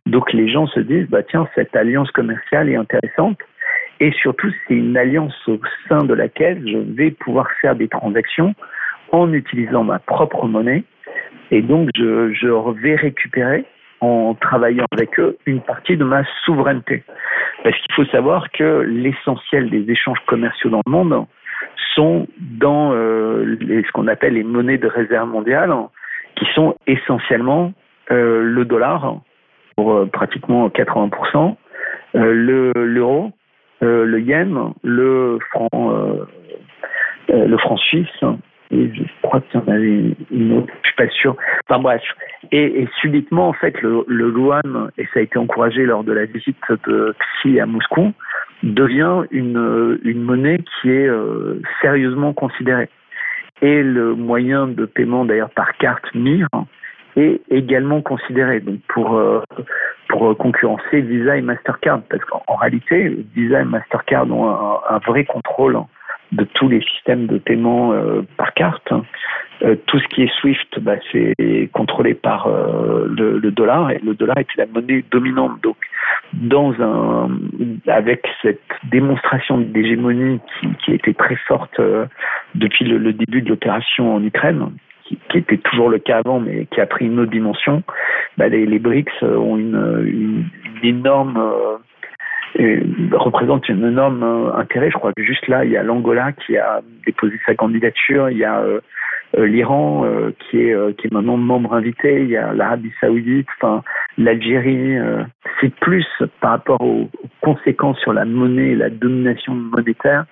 Donc 0.07 0.33
les 0.33 0.49
gens 0.49 0.67
se 0.67 0.81
disent, 0.81 1.09
bah 1.09 1.23
tiens, 1.23 1.49
cette 1.55 1.77
alliance 1.77 2.11
commerciale 2.11 2.69
est 2.69 2.77
intéressante. 2.77 3.39
Et 4.01 4.13
surtout, 4.13 4.51
c'est 4.67 4.75
une 4.75 4.97
alliance 4.97 5.37
au 5.49 5.61
sein 5.89 6.05
de 6.05 6.15
laquelle 6.15 6.63
je 6.67 6.79
vais 6.79 7.11
pouvoir 7.11 7.49
faire 7.61 7.75
des 7.75 7.89
transactions 7.89 8.55
en 9.11 9.33
utilisant 9.33 9.85
ma 9.85 9.99
propre 9.99 10.47
monnaie. 10.47 10.85
Et 11.51 11.63
donc, 11.63 11.91
je, 11.97 12.33
je 12.33 12.49
vais 12.81 12.95
récupérer, 12.95 13.65
en 14.01 14.35
travaillant 14.35 14.87
avec 14.93 15.19
eux, 15.19 15.37
une 15.47 15.61
partie 15.61 15.97
de 15.97 16.05
ma 16.05 16.23
souveraineté. 16.45 17.05
Parce 17.65 17.77
qu'il 17.77 17.95
faut 17.95 18.05
savoir 18.07 18.51
que 18.53 18.81
l'essentiel 18.87 19.71
des 19.71 19.91
échanges 19.91 20.21
commerciaux 20.27 20.71
dans 20.71 20.83
le 20.87 20.91
monde 20.91 21.27
sont 21.95 22.27
dans 22.39 22.93
euh, 22.93 23.57
ce 23.61 23.93
qu'on 23.93 24.07
appelle 24.07 24.35
les 24.35 24.45
monnaies 24.45 24.79
de 24.79 24.87
réserve 24.87 25.29
mondiale, 25.29 25.75
qui 26.37 26.47
sont 26.55 26.77
essentiellement 26.87 27.73
euh, 28.11 28.43
le 28.43 28.65
dollar, 28.65 29.17
pour 29.79 29.93
euh, 29.93 30.07
pratiquement 30.07 30.69
80%, 30.69 31.55
euh, 32.17 32.33
le 32.33 32.73
l'euro, 32.75 33.31
euh, 33.85 34.05
le 34.05 34.21
yen, 34.21 34.73
le 34.83 35.39
franc, 35.51 35.69
le 37.29 37.59
franc 37.59 37.77
suisse. 37.77 38.25
Et 38.71 38.93
je 38.95 39.03
crois 39.23 39.41
qu'il 39.41 39.61
y 39.61 39.63
en 39.63 39.73
avait 39.73 40.17
une 40.31 40.53
autre, 40.59 40.73
je 40.83 40.89
suis 40.89 40.97
pas 40.97 41.09
sûr. 41.09 41.37
Enfin 41.69 41.81
bref. 41.81 42.03
Et, 42.53 42.87
subitement, 43.01 43.49
en 43.49 43.53
fait, 43.53 43.81
le, 43.83 44.05
le 44.07 44.31
yuan, 44.31 44.91
et 44.99 45.05
ça 45.13 45.21
a 45.21 45.23
été 45.23 45.39
encouragé 45.39 45.85
lors 45.85 46.05
de 46.05 46.13
la 46.13 46.27
visite 46.27 46.57
de 46.87 47.15
Xi 47.41 47.61
à 47.61 47.67
Moscou, 47.67 48.13
devient 48.63 49.23
une, 49.31 49.99
une 50.03 50.23
monnaie 50.23 50.59
qui 50.59 50.91
est 50.91 51.09
euh, 51.09 51.61
sérieusement 51.81 52.33
considérée. 52.33 52.89
Et 53.63 53.83
le 53.83 54.15
moyen 54.15 54.69
de 54.69 54.85
paiement, 54.85 55.25
d'ailleurs, 55.25 55.51
par 55.51 55.77
carte 55.79 56.05
MIR, 56.15 56.47
est 57.17 57.41
également 57.51 58.01
considéré 58.01 58.61
donc 58.61 58.81
pour 58.89 59.17
euh, 59.17 59.43
pour 60.09 60.37
concurrencer 60.37 61.01
Visa 61.01 61.37
et 61.37 61.43
Mastercard 61.43 62.01
parce 62.09 62.25
qu'en 62.25 62.55
réalité 62.57 63.25
Visa 63.35 63.61
et 63.61 63.65
Mastercard 63.65 64.31
ont 64.31 64.49
un, 64.49 64.99
vrai 65.07 65.25
contrôle 65.25 65.79
de 66.33 66.45
tous 66.45 66.69
les 66.69 66.81
systèmes 66.83 67.27
de 67.27 67.39
paiement 67.39 67.93
euh, 67.93 68.23
par 68.37 68.53
carte. 68.55 68.93
Euh, 69.63 69.75
tout 69.87 69.99
ce 69.99 70.07
qui 70.09 70.23
est 70.23 70.33
SWIFT, 70.41 70.79
bah, 70.81 70.97
c'est 71.11 71.69
contrôlé 71.73 72.15
par 72.15 72.47
euh, 72.47 73.09
le, 73.09 73.51
dollar 73.51 73.91
et 73.91 73.99
le 74.05 74.15
dollar 74.15 74.39
était 74.39 74.53
la 74.57 74.67
monnaie 74.67 75.05
dominante. 75.11 75.61
Donc, 75.63 75.77
dans 76.33 76.73
un, 76.81 77.31
avec 77.89 78.27
cette 78.43 78.61
démonstration 78.91 79.59
d'hégémonie 79.59 80.41
qui, 80.61 80.69
qui 80.85 80.93
été 80.93 81.15
très 81.15 81.37
forte 81.37 81.81
depuis 82.55 82.85
le, 82.85 83.13
début 83.13 83.43
de 83.43 83.49
l'opération 83.49 84.15
en 84.15 84.23
Ukraine, 84.23 84.71
qui, 85.05 85.19
qui, 85.31 85.39
était 85.39 85.57
toujours 85.57 85.89
le 85.89 85.99
cas 85.99 86.19
avant, 86.19 86.39
mais 86.39 86.67
qui 86.67 86.81
a 86.81 86.87
pris 86.87 87.07
une 87.07 87.19
autre 87.19 87.33
dimension, 87.33 87.83
bah, 88.37 88.49
les, 88.49 88.67
les 88.67 88.79
BRICS 88.79 89.23
ont 89.23 89.57
une, 89.57 90.05
une, 90.07 90.45
une 90.83 90.89
énorme 90.89 91.41
représente 93.13 93.69
un 93.71 93.89
énorme 93.89 94.23
euh, 94.23 94.55
intérêt. 94.55 94.91
Je 94.91 94.97
crois 94.97 95.13
que 95.17 95.23
juste 95.23 95.47
là, 95.49 95.65
il 95.65 95.71
y 95.71 95.77
a 95.77 95.83
l'Angola 95.83 96.33
qui 96.33 96.57
a 96.57 96.81
déposé 97.07 97.39
sa 97.47 97.55
candidature, 97.55 98.31
il 98.31 98.39
y 98.39 98.45
a 98.45 98.61
euh, 98.61 98.81
l'Iran 99.37 100.05
euh, 100.05 100.31
qui 100.39 100.59
est 100.59 100.97
qui 100.97 101.07
est 101.07 101.13
maintenant 101.13 101.37
membre 101.37 101.75
invité, 101.75 102.23
il 102.23 102.31
y 102.31 102.37
a 102.37 102.53
l'Arabie 102.53 102.93
Saoudite, 103.01 103.49
l'Algérie. 104.17 104.97
c'est 105.61 105.75
plus 105.77 106.07
par 106.41 106.53
rapport 106.53 106.81
aux, 106.81 107.11
conséquences 107.43 107.99
sur 107.99 108.13
la 108.13 108.25
monnaie 108.25 108.71
et 108.71 108.75
la 108.75 108.91
domination 108.91 109.55
monétaire 109.55 110.25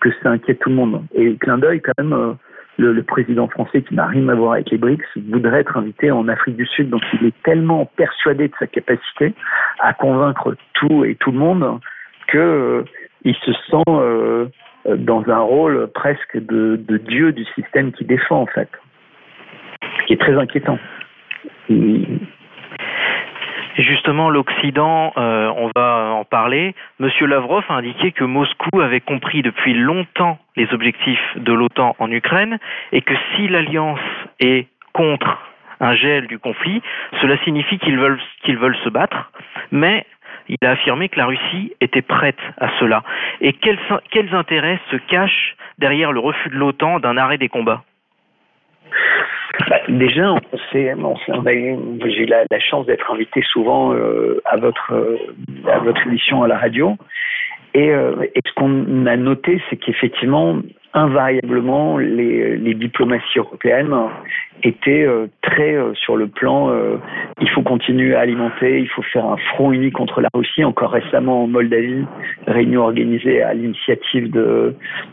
que 0.00 0.10
ça 0.22 0.30
inquiète 0.30 0.58
tout 0.60 0.68
le 0.68 0.74
monde. 0.74 1.02
Et 1.14 1.34
clin 1.36 1.58
d'œil 1.58 1.80
quand 1.80 1.92
même 1.98 2.36
le, 2.78 2.92
le, 2.92 3.02
président 3.02 3.48
français, 3.48 3.82
qui 3.82 3.94
n'a 3.94 4.06
rien 4.06 4.28
à 4.28 4.34
voir 4.34 4.52
avec 4.54 4.70
les 4.70 4.78
BRICS, 4.78 5.04
voudrait 5.30 5.60
être 5.60 5.76
invité 5.76 6.10
en 6.10 6.28
Afrique 6.28 6.56
du 6.56 6.66
Sud. 6.66 6.90
Donc 6.90 7.02
il 7.14 7.26
est 7.26 7.42
tellement 7.42 7.86
persuadé 7.96 8.48
de 8.48 8.54
sa 8.58 8.66
capacité 8.66 9.34
à 9.78 9.92
convaincre 9.92 10.56
tout 10.74 11.04
et 11.04 11.14
tout 11.16 11.32
le 11.32 11.38
monde 11.38 11.80
que 12.28 12.38
euh, 12.38 12.82
il 13.24 13.34
se 13.36 13.52
sent 13.52 13.82
euh, 13.88 14.46
dans 14.86 15.28
un 15.28 15.40
rôle 15.40 15.88
presque 15.88 16.36
de, 16.36 16.76
de, 16.76 16.96
dieu 16.96 17.32
du 17.32 17.44
système 17.54 17.92
qui 17.92 18.04
défend 18.04 18.42
en 18.42 18.46
fait, 18.46 18.68
ce 19.82 20.06
qui 20.06 20.14
est 20.14 20.20
très 20.20 20.36
inquiétant. 20.36 20.78
Justement, 23.78 24.28
l'Occident, 24.28 25.12
euh, 25.16 25.50
on 25.56 25.70
va 25.74 26.10
en 26.12 26.24
parler. 26.24 26.74
Monsieur 26.98 27.26
Lavrov 27.26 27.64
a 27.68 27.74
indiqué 27.74 28.12
que 28.12 28.24
Moscou 28.24 28.80
avait 28.80 29.00
compris 29.00 29.42
depuis 29.42 29.72
longtemps 29.72 30.38
les 30.56 30.72
objectifs 30.74 31.36
de 31.36 31.52
l'OTAN 31.52 31.96
en 31.98 32.10
Ukraine 32.10 32.58
et 32.92 33.00
que 33.00 33.14
si 33.34 33.48
l'alliance 33.48 34.00
est 34.40 34.68
contre 34.92 35.38
un 35.80 35.94
gel 35.94 36.26
du 36.26 36.38
conflit, 36.38 36.82
cela 37.20 37.36
signifie 37.44 37.78
qu'ils 37.78 37.98
veulent, 37.98 38.20
qu'ils 38.44 38.58
veulent 38.58 38.76
se 38.84 38.90
battre, 38.90 39.32
mais 39.70 40.06
il 40.48 40.58
a 40.66 40.72
affirmé 40.72 41.08
que 41.08 41.18
la 41.18 41.26
Russie 41.26 41.72
était 41.80 42.02
prête 42.02 42.38
à 42.60 42.68
cela. 42.78 43.02
Et 43.40 43.54
quels, 43.54 43.78
quels 44.10 44.34
intérêts 44.34 44.80
se 44.90 44.96
cachent 44.96 45.56
derrière 45.78 46.12
le 46.12 46.20
refus 46.20 46.50
de 46.50 46.56
l'OTAN 46.56 47.00
d'un 47.00 47.16
arrêt 47.16 47.38
des 47.38 47.48
combats? 47.48 47.82
Bah, 49.68 49.80
déjà, 49.88 50.34
j'ai 50.72 52.22
eu 52.22 52.26
la, 52.26 52.60
chance 52.60 52.86
d'être 52.86 53.10
invité 53.12 53.42
souvent 53.42 53.92
euh, 53.92 54.40
à 54.44 54.56
votre 54.56 55.18
à 55.68 55.78
votre 55.80 56.06
émission 56.06 56.42
à 56.42 56.48
la 56.48 56.58
radio, 56.58 56.96
et, 57.74 57.90
euh, 57.90 58.22
et 58.34 58.40
ce 58.46 58.52
qu'on 58.54 59.06
a 59.06 59.16
noté, 59.16 59.60
c'est 59.68 59.76
qu'effectivement, 59.76 60.56
invariablement, 60.94 61.98
les, 61.98 62.56
les, 62.56 62.74
diplomaties 62.74 63.38
européennes 63.38 63.94
étaient 64.62 65.04
euh, 65.04 65.26
très 65.42 65.74
euh, 65.74 65.94
sur 65.94 66.16
le 66.16 66.28
plan 66.28 66.70
euh, 66.70 66.98
il 67.40 67.48
faut 67.50 67.62
continuer 67.62 68.14
à 68.14 68.20
alimenter, 68.20 68.80
il 68.80 68.88
faut 68.88 69.02
faire 69.02 69.24
un 69.24 69.36
front 69.54 69.72
uni 69.72 69.90
contre 69.90 70.20
la 70.20 70.28
Russie. 70.34 70.64
Encore 70.64 70.92
récemment 70.92 71.44
en 71.44 71.46
Moldavie, 71.46 72.04
réunion 72.46 72.82
organisée 72.82 73.42
à 73.42 73.54
l'initiative 73.54 74.30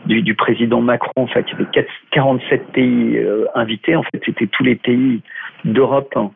du, 0.06 0.22
du, 0.22 0.34
président 0.34 0.80
Macron. 0.80 1.10
En 1.16 1.26
fait, 1.26 1.44
il 1.48 1.52
y 1.52 1.54
avait 1.54 1.86
47 2.12 2.72
pays 2.72 3.26
invités. 3.54 3.96
En 3.96 4.02
fait, 4.02 4.20
c'était 4.24 4.46
tous 4.46 4.62
les 4.62 4.76
pays 4.76 5.22
d'Europe. 5.64 6.12
Hein, 6.16 6.30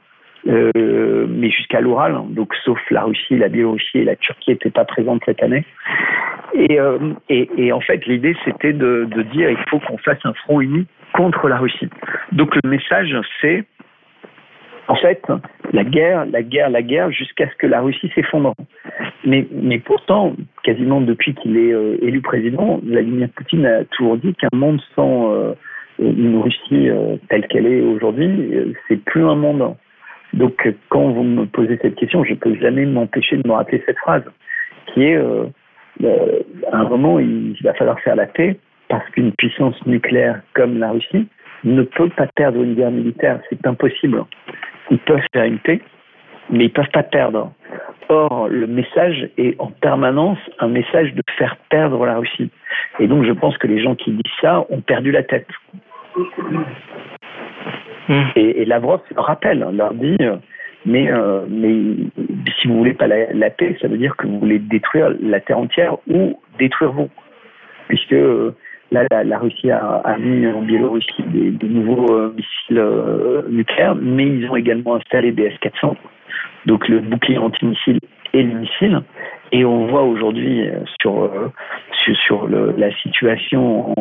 euh, 0.47 1.27
mais 1.29 1.51
jusqu'à 1.51 1.81
l'oral, 1.81 2.15
hein. 2.15 2.27
donc 2.29 2.55
sauf 2.65 2.79
la 2.91 3.05
Russie, 3.05 3.37
la 3.37 3.49
Biélorussie 3.49 3.99
et 3.99 4.05
la 4.05 4.17
Turquie 4.17 4.51
n'étaient 4.51 4.71
pas 4.71 4.85
présentes 4.85 5.23
cette 5.25 5.43
année. 5.43 5.65
Et, 6.55 6.79
euh, 6.79 6.99
et, 7.29 7.49
et 7.57 7.73
en 7.73 7.81
fait, 7.81 8.05
l'idée 8.07 8.37
c'était 8.45 8.73
de, 8.73 9.09
de, 9.11 9.23
dire 9.23 9.51
il 9.51 9.65
faut 9.69 9.81
qu'on 9.81 9.99
fasse 9.99 10.19
un 10.25 10.35
front 10.35 10.61
uni 10.61 10.87
contre 11.15 11.49
la 11.49 11.59
Russie. 11.59 11.89
Donc 12.33 12.55
le 12.63 12.71
message 12.71 13.17
c'est 13.41 13.65
en 14.89 14.97
fait 14.97 15.23
la 15.73 15.85
guerre, 15.85 16.27
la 16.27 16.43
guerre, 16.43 16.71
la 16.71 16.83
guerre 16.83 17.11
jusqu'à 17.11 17.49
ce 17.49 17.55
que 17.57 17.67
la 17.67 17.81
Russie 17.81 18.11
s'effondre. 18.15 18.55
Mais, 19.25 19.47
mais 19.51 19.79
pourtant, 19.79 20.35
quasiment 20.63 21.01
depuis 21.01 21.35
qu'il 21.35 21.57
est 21.57 21.73
euh, 21.73 21.97
élu 22.03 22.21
président, 22.21 22.81
Vladimir 22.85 23.29
Poutine 23.35 23.67
a 23.67 23.85
toujours 23.85 24.19
dit 24.19 24.35
qu'un 24.35 24.57
monde 24.57 24.81
sans 24.95 25.33
euh, 25.33 25.53
une 25.99 26.41
Russie 26.41 26.91
euh, 26.91 27.17
telle 27.31 27.47
qu'elle 27.49 27.67
est 27.67 27.81
aujourd'hui, 27.81 28.75
c'est 28.89 29.03
plus 29.03 29.25
un 29.25 29.35
monde. 29.35 29.75
Donc, 30.35 30.69
quand 30.89 31.11
vous 31.11 31.23
me 31.23 31.47
posez 31.47 31.79
cette 31.81 31.95
question, 31.95 32.25
je 32.25 32.31
ne 32.31 32.37
peux 32.37 32.55
jamais 32.57 32.85
m'empêcher 32.87 33.37
de 33.37 33.47
me 33.47 33.55
rappeler 33.55 33.83
cette 33.87 33.99
phrase, 33.99 34.25
qui 34.93 35.05
est 35.05 35.17
euh, 35.17 35.45
euh, 36.03 36.41
à 36.73 36.79
un 36.79 36.89
moment, 36.89 37.21
il 37.21 37.57
va 37.63 37.73
falloir 37.75 38.01
faire 38.01 38.17
la 38.17 38.27
paix 38.27 38.59
parce 38.89 39.09
qu'une 39.11 39.33
puissance 39.33 39.75
nucléaire 39.87 40.41
comme 40.55 40.79
la 40.79 40.91
Russie 40.91 41.29
ne 41.63 41.83
peut 41.83 42.09
pas 42.11 42.27
perdre 42.35 42.63
une 42.63 42.75
guerre 42.75 42.91
militaire. 42.91 43.41
C'est 43.49 43.65
impossible. 43.67 44.25
Ils 44.91 44.99
peuvent 44.99 45.23
faire 45.33 45.45
une 45.45 45.59
paix, 45.59 45.81
mais 46.51 46.65
ils 46.65 46.73
peuvent 46.73 46.91
pas 46.93 47.05
perdre. 47.05 47.53
Or, 48.09 48.49
le 48.49 48.67
message 48.67 49.31
est 49.39 49.59
en 49.61 49.69
permanence 49.69 50.39
un 50.59 50.69
message 50.69 51.15
de 51.15 51.23
faire 51.39 51.57
perdre 51.71 52.05
la 52.05 52.19
Russie. 52.19 52.51
Et 52.99 53.07
donc, 53.07 53.25
je 53.25 53.33
pense 53.33 53.57
que 53.59 53.67
les 53.67 53.81
gens 53.83 53.95
qui 53.95 54.11
disent 54.11 54.33
ça 54.41 54.67
ont 54.69 54.81
perdu 54.81 55.11
la 55.13 55.23
tête. 55.23 55.47
Mmh. 58.09 58.23
Et, 58.37 58.65
Lavrov 58.65 59.01
rappelle, 59.17 59.63
hein, 59.63 59.73
leur 59.73 59.95
dit, 59.95 60.17
euh, 60.21 60.37
mais, 60.85 61.11
euh, 61.11 61.47
mais 61.49 61.73
si 62.61 62.69
vous 62.69 62.79
voulez 62.79 62.93
pas 62.93 63.07
la, 63.07 63.51
paix, 63.51 63.77
ça 63.81 63.89
veut 63.89 63.97
dire 63.97 64.17
que 64.17 64.27
vous 64.27 64.39
voulez 64.39 64.59
détruire 64.59 65.15
la 65.21 65.41
terre 65.41 65.59
entière 65.59 65.97
ou 66.09 66.39
détruire 66.59 66.93
vous. 66.93 67.09
Puisque 67.89 68.13
euh, 68.13 68.55
là, 68.93 69.07
la, 69.25 69.39
Russie 69.39 69.71
a, 69.71 70.17
mis 70.19 70.47
en 70.47 70.63
Biélorussie 70.63 71.23
des, 71.23 71.69
nouveaux 71.69 72.31
missiles 72.33 72.85
nucléaires, 73.49 73.95
mais 73.95 74.27
ils 74.27 74.51
ont 74.51 74.57
également 74.57 74.97
installé 74.97 75.33
des 75.33 75.45
S-400, 75.45 75.95
donc 76.67 76.89
le 76.89 77.01
bouclier 77.01 77.39
antimissile 77.39 77.99
et 78.33 78.43
le 78.43 78.61
missile. 78.61 79.03
Et 79.53 79.65
on 79.65 79.87
voit 79.87 80.03
aujourd'hui 80.03 80.69
sur, 81.01 81.31
sur, 81.93 82.17
sur 82.17 82.47
le, 82.47 82.75
la 82.77 82.93
situation 82.97 83.95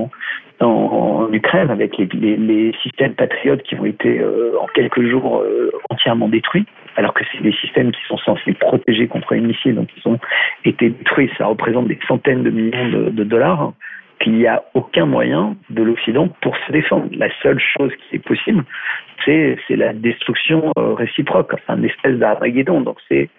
en, 0.60 1.30
Ukraine 1.32 1.70
avec 1.70 1.98
les, 1.98 2.74
systèmes 2.82 3.14
patriotes 3.14 3.64
qui 3.64 3.76
ont 3.76 3.86
été 3.86 4.20
euh, 4.20 4.54
en 4.60 4.68
quelques 4.68 5.02
jours 5.10 5.40
euh, 5.40 5.72
entièrement 5.90 6.28
détruits, 6.28 6.66
alors 6.96 7.14
que 7.14 7.24
c'est 7.32 7.42
des 7.42 7.54
systèmes 7.54 7.92
qui 7.92 8.02
sont 8.08 8.18
censés 8.18 8.54
protéger 8.54 9.08
contre 9.08 9.34
les 9.34 9.42
missiles, 9.42 9.76
donc 9.76 9.90
ils 9.98 10.08
ont 10.08 10.20
été 10.66 10.90
détruits. 10.90 11.30
Ça 11.38 11.46
représente 11.46 11.88
des 11.88 12.00
centaines 12.08 12.44
de 12.44 12.50
millions 12.50 13.10
de 13.10 13.24
dollars. 13.24 13.74
Qu'il 14.24 14.38
n'y 14.38 14.48
a 14.48 14.64
aucun 14.74 15.06
moyen 15.06 15.58
de 15.70 15.84
l'Occident 15.84 16.30
pour 16.42 16.56
se 16.66 16.72
défendre. 16.72 17.08
La 17.12 17.28
seule 17.42 17.60
chose 17.60 17.92
qui 17.96 18.16
est 18.16 18.26
possible, 18.26 18.64
c'est 19.26 19.58
la 19.70 19.92
destruction 19.92 20.72
euh, 20.78 20.94
réciproque, 20.94 21.54
enfin 21.54 21.78
une 21.78 21.86
espèce 21.86 22.18
d'Armageddon. 22.18 22.80
Donc 22.82 22.98
c'est 23.10 23.30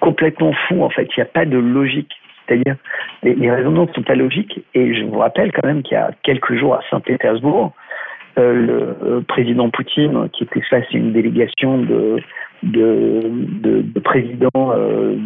complètement 0.00 0.52
fou 0.66 0.82
en 0.82 0.90
fait. 0.90 1.08
Il 1.16 1.20
n'y 1.20 1.22
a 1.22 1.26
pas 1.26 1.44
de 1.44 1.56
logique 1.56 2.12
c'est-à-dire, 2.46 2.76
les, 3.22 3.34
les, 3.34 3.50
raisonnements 3.50 3.86
ne 3.86 3.92
sont 3.92 4.02
pas 4.02 4.14
logiques. 4.14 4.60
Et 4.74 4.94
je 4.94 5.04
vous 5.04 5.18
rappelle 5.18 5.52
quand 5.52 5.66
même 5.66 5.82
qu'il 5.82 5.92
y 5.92 6.00
a 6.00 6.10
quelques 6.22 6.54
jours 6.54 6.74
à 6.74 6.80
Saint-Pétersbourg, 6.90 7.74
euh, 8.38 8.54
le 8.54 8.96
euh, 9.06 9.20
président 9.20 9.68
Poutine, 9.68 10.30
qui 10.32 10.44
était 10.44 10.62
face 10.62 10.86
à 10.94 10.96
une 10.96 11.12
délégation 11.12 11.76
de, 11.76 12.16
de, 12.62 13.20
de, 13.30 13.82
de 13.82 14.00
présidents 14.00 14.74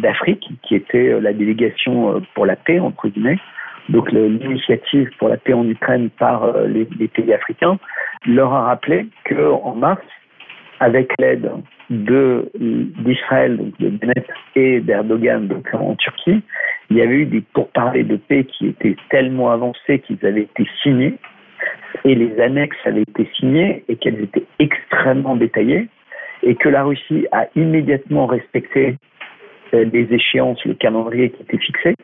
d'Afrique, 0.01 0.45
qui 0.63 0.75
était 0.75 1.17
la 1.21 1.31
délégation 1.31 2.21
pour 2.35 2.45
la 2.45 2.57
paix, 2.57 2.79
entre 2.79 3.07
guillemets, 3.07 3.39
donc 3.89 4.11
l'initiative 4.11 5.09
pour 5.19 5.29
la 5.29 5.37
paix 5.37 5.53
en 5.53 5.67
Ukraine 5.67 6.09
par 6.17 6.57
les, 6.67 6.87
les 6.99 7.07
pays 7.07 7.33
africains, 7.33 7.77
leur 8.25 8.53
a 8.53 8.63
rappelé 8.63 9.07
qu'en 9.25 9.75
mars, 9.75 10.01
avec 10.79 11.11
l'aide 11.19 11.49
de 11.89 12.49
d'Israël, 12.55 13.59
de 13.79 13.89
Bennett 13.89 14.27
et 14.55 14.79
d'Erdogan, 14.79 15.47
donc 15.47 15.67
en 15.73 15.95
Turquie, 15.95 16.41
il 16.89 16.97
y 16.97 17.01
avait 17.01 17.15
eu 17.15 17.25
des 17.25 17.41
pourparlers 17.53 18.03
de 18.03 18.17
paix 18.17 18.45
qui 18.45 18.67
étaient 18.67 18.95
tellement 19.09 19.51
avancés 19.51 19.99
qu'ils 19.99 20.25
avaient 20.25 20.43
été 20.43 20.67
signés 20.81 21.15
et 22.03 22.15
les 22.15 22.39
annexes 22.39 22.77
avaient 22.85 23.03
été 23.03 23.29
signées 23.37 23.83
et 23.87 23.95
qu'elles 23.95 24.21
étaient 24.21 24.45
extrêmement 24.59 25.35
détaillées 25.35 25.87
et 26.43 26.55
que 26.55 26.69
la 26.69 26.83
Russie 26.83 27.25
a 27.31 27.47
immédiatement 27.55 28.25
respecté 28.25 28.89
euh, 28.89 28.95
les 29.73 30.13
échéances, 30.13 30.63
le 30.65 30.73
calendrier 30.73 31.29
qui 31.31 31.41
était 31.41 31.57
fixé, 31.57 31.95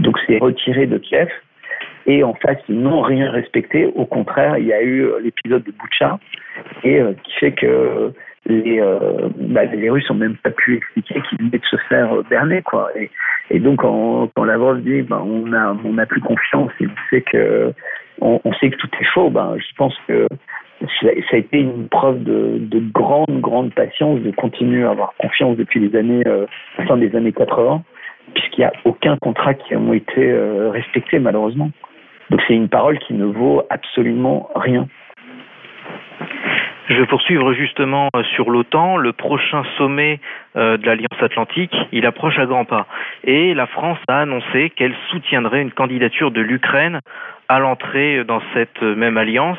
donc 0.00 0.16
c'est 0.26 0.38
retiré 0.38 0.86
de 0.86 0.98
Kiev. 0.98 1.28
Et 2.06 2.22
en 2.22 2.34
face, 2.34 2.58
ils 2.68 2.78
n'ont 2.78 3.00
rien 3.00 3.30
respecté. 3.30 3.86
Au 3.86 4.04
contraire, 4.04 4.58
il 4.58 4.66
y 4.66 4.74
a 4.74 4.82
eu 4.82 5.06
euh, 5.06 5.20
l'épisode 5.20 5.64
de 5.64 5.72
Boucha, 5.72 6.18
et 6.82 7.00
euh, 7.00 7.14
qui 7.22 7.32
fait 7.32 7.52
que 7.52 8.12
les, 8.46 8.80
euh, 8.80 9.28
bah, 9.36 9.64
les 9.64 9.90
Russes 9.90 10.08
n'ont 10.10 10.16
même 10.16 10.36
pas 10.36 10.50
pu 10.50 10.76
expliquer 10.76 11.20
qu'ils 11.28 11.38
venaient 11.38 11.58
de 11.58 11.64
se 11.64 11.76
faire 11.88 12.22
berner, 12.28 12.62
quoi. 12.62 12.90
Et, 13.50 13.58
donc, 13.58 13.80
quand, 13.80 14.30
quand 14.34 14.44
Lavrov 14.44 14.80
dit, 14.80 15.02
bah, 15.02 15.22
on 15.22 15.46
n'a 15.46 16.06
plus 16.06 16.20
confiance, 16.20 16.70
et 16.80 16.86
on 16.86 18.52
sait 18.52 18.70
que, 18.70 18.76
tout 18.76 18.90
est 19.00 19.06
faux, 19.12 19.30
bah, 19.30 19.54
je 19.58 19.74
pense 19.76 19.94
que 20.06 20.26
ça 21.00 21.08
a 21.32 21.36
été 21.36 21.58
une 21.58 21.88
preuve 21.88 22.22
de, 22.22 22.58
de 22.58 22.80
grande, 22.92 23.40
grande 23.40 23.72
patience 23.74 24.20
de 24.20 24.30
continuer 24.30 24.84
à 24.84 24.90
avoir 24.90 25.14
confiance 25.18 25.56
depuis 25.56 25.80
les 25.80 25.96
années, 25.96 26.22
euh, 26.26 26.46
des 26.96 27.16
années 27.16 27.32
80, 27.32 27.82
puisqu'il 28.34 28.60
n'y 28.60 28.66
a 28.66 28.72
aucun 28.84 29.16
contrat 29.18 29.54
qui 29.54 29.74
a 29.74 29.94
été 29.94 30.30
euh, 30.30 30.70
respecté, 30.70 31.18
malheureusement. 31.18 31.70
Donc, 32.30 32.40
c'est 32.46 32.54
une 32.54 32.68
parole 32.68 32.98
qui 32.98 33.14
ne 33.14 33.24
vaut 33.24 33.62
absolument 33.70 34.50
rien. 34.54 34.88
Je 36.88 36.96
vais 36.96 37.06
poursuivre 37.06 37.54
justement 37.54 38.08
euh, 38.14 38.22
sur 38.34 38.50
l'OTAN. 38.50 38.98
Le 38.98 39.12
prochain 39.12 39.62
sommet 39.78 40.20
euh, 40.56 40.76
de 40.76 40.84
l'Alliance 40.84 41.22
Atlantique, 41.22 41.74
il 41.92 42.04
approche 42.04 42.38
à 42.38 42.44
grands 42.44 42.66
pas. 42.66 42.86
Et 43.24 43.54
la 43.54 43.66
France 43.66 43.98
a 44.08 44.20
annoncé 44.20 44.70
qu'elle 44.70 44.94
soutiendrait 45.10 45.62
une 45.62 45.72
candidature 45.72 46.30
de 46.30 46.42
l'Ukraine 46.42 47.00
à 47.48 47.58
l'entrée 47.58 48.24
dans 48.24 48.42
cette 48.52 48.82
même 48.82 49.16
alliance, 49.16 49.58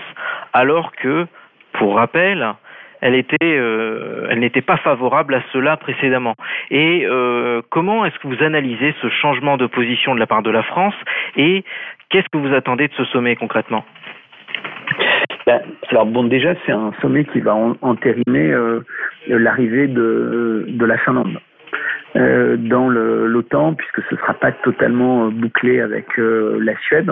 alors 0.53 0.91
que, 0.91 1.25
pour 1.73 1.95
rappel, 1.95 2.53
elle 3.01 3.15
était, 3.15 3.37
euh, 3.41 4.27
elle 4.29 4.39
n'était 4.39 4.61
pas 4.61 4.77
favorable 4.77 5.35
à 5.35 5.41
cela 5.51 5.77
précédemment. 5.77 6.35
Et 6.71 7.05
euh, 7.05 7.61
comment 7.69 8.05
est-ce 8.05 8.17
que 8.19 8.27
vous 8.27 8.43
analysez 8.43 8.93
ce 9.01 9.09
changement 9.09 9.57
de 9.57 9.67
position 9.67 10.15
de 10.15 10.19
la 10.19 10.27
part 10.27 10.43
de 10.43 10.51
la 10.51 10.63
France 10.63 10.95
et 11.35 11.63
qu'est-ce 12.09 12.29
que 12.31 12.37
vous 12.37 12.53
attendez 12.53 12.87
de 12.87 12.93
ce 12.93 13.05
sommet 13.05 13.35
concrètement? 13.35 13.83
Ben, 15.45 15.61
alors 15.89 16.05
bon, 16.05 16.23
déjà, 16.23 16.53
c'est 16.65 16.71
un 16.71 16.91
sommet 17.01 17.25
qui 17.25 17.39
va 17.39 17.55
entériner 17.81 18.51
euh, 18.51 18.81
l'arrivée 19.27 19.87
de, 19.87 20.65
de 20.67 20.85
la 20.85 20.97
Finlande 20.97 21.39
euh, 22.15 22.57
dans 22.57 22.89
l'OTAN, 22.89 23.73
puisque 23.73 24.01
ce 24.09 24.15
ne 24.15 24.19
sera 24.19 24.33
pas 24.33 24.51
totalement 24.51 25.27
bouclé 25.27 25.81
avec 25.81 26.17
euh, 26.17 26.57
la 26.61 26.77
Suède. 26.79 27.11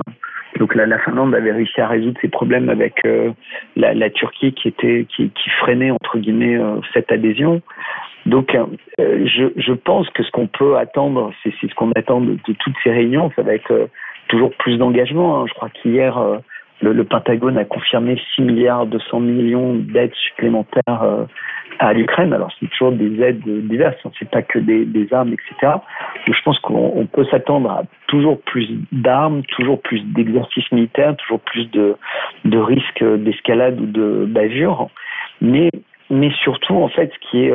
Donc 0.59 0.75
la, 0.75 0.85
la, 0.85 0.99
Finlande 0.99 1.33
avait 1.33 1.51
réussi 1.51 1.81
à 1.81 1.87
résoudre 1.87 2.19
ses 2.21 2.27
problèmes 2.27 2.69
avec 2.69 3.03
euh, 3.05 3.31
la, 3.75 3.93
la, 3.93 4.09
Turquie 4.11 4.53
qui 4.53 4.67
était 4.67 5.07
qui, 5.09 5.29
qui, 5.31 5.49
freinait 5.61 5.89
entre 5.89 6.19
guillemets 6.19 6.57
euh, 6.57 6.75
cette 6.93 7.11
adhésion. 7.11 7.61
Donc, 8.25 8.55
euh, 8.55 8.65
je, 9.25 9.45
je, 9.57 9.73
pense 9.73 10.09
que 10.11 10.23
ce 10.23 10.31
qu'on 10.31 10.47
peut 10.47 10.77
attendre, 10.77 11.33
c'est 11.43 11.53
ce 11.59 11.75
qu'on 11.75 11.91
attend 11.91 12.21
de, 12.21 12.37
toutes 12.45 12.75
ces 12.83 12.91
réunions, 12.91 13.31
ça 13.35 13.41
va 13.41 13.53
être 13.53 13.71
euh, 13.71 13.87
toujours 14.29 14.51
plus 14.57 14.77
d'engagement. 14.77 15.41
Hein. 15.41 15.45
Je 15.47 15.53
crois 15.53 15.69
qu'hier, 15.69 16.17
euh, 16.17 16.37
le, 16.83 17.03
Pentagone 17.03 17.57
a 17.57 17.65
confirmé 17.65 18.21
6 18.35 18.41
milliards 18.41 18.85
200 18.85 19.19
millions 19.21 19.75
d'aides 19.75 20.13
supplémentaires 20.15 21.27
à 21.79 21.93
l'Ukraine. 21.93 22.33
Alors, 22.33 22.51
c'est 22.59 22.69
toujours 22.69 22.91
des 22.91 23.21
aides 23.21 23.43
diverses, 23.67 23.97
hein. 24.05 24.11
c'est 24.19 24.29
pas 24.29 24.41
que 24.41 24.59
des, 24.59 25.07
armes, 25.11 25.33
etc. 25.33 25.73
Donc, 26.27 26.35
je 26.35 26.43
pense 26.43 26.59
qu'on 26.59 27.07
peut 27.11 27.25
s'attendre 27.31 27.71
à 27.71 27.83
toujours 28.07 28.39
plus 28.41 28.69
d'armes, 28.91 29.43
toujours 29.55 29.81
plus 29.81 30.01
d'exercices 30.13 30.71
militaires, 30.71 31.15
toujours 31.17 31.39
plus 31.39 31.69
de, 31.71 31.95
risques 32.45 33.03
d'escalade 33.03 33.79
ou 33.79 33.85
de 33.85 34.25
bavure. 34.25 34.89
Mais 35.41 35.71
surtout 36.43 36.75
en 36.75 36.89
fait 36.89 37.11
ce 37.11 37.29
qui 37.29 37.45
est 37.45 37.53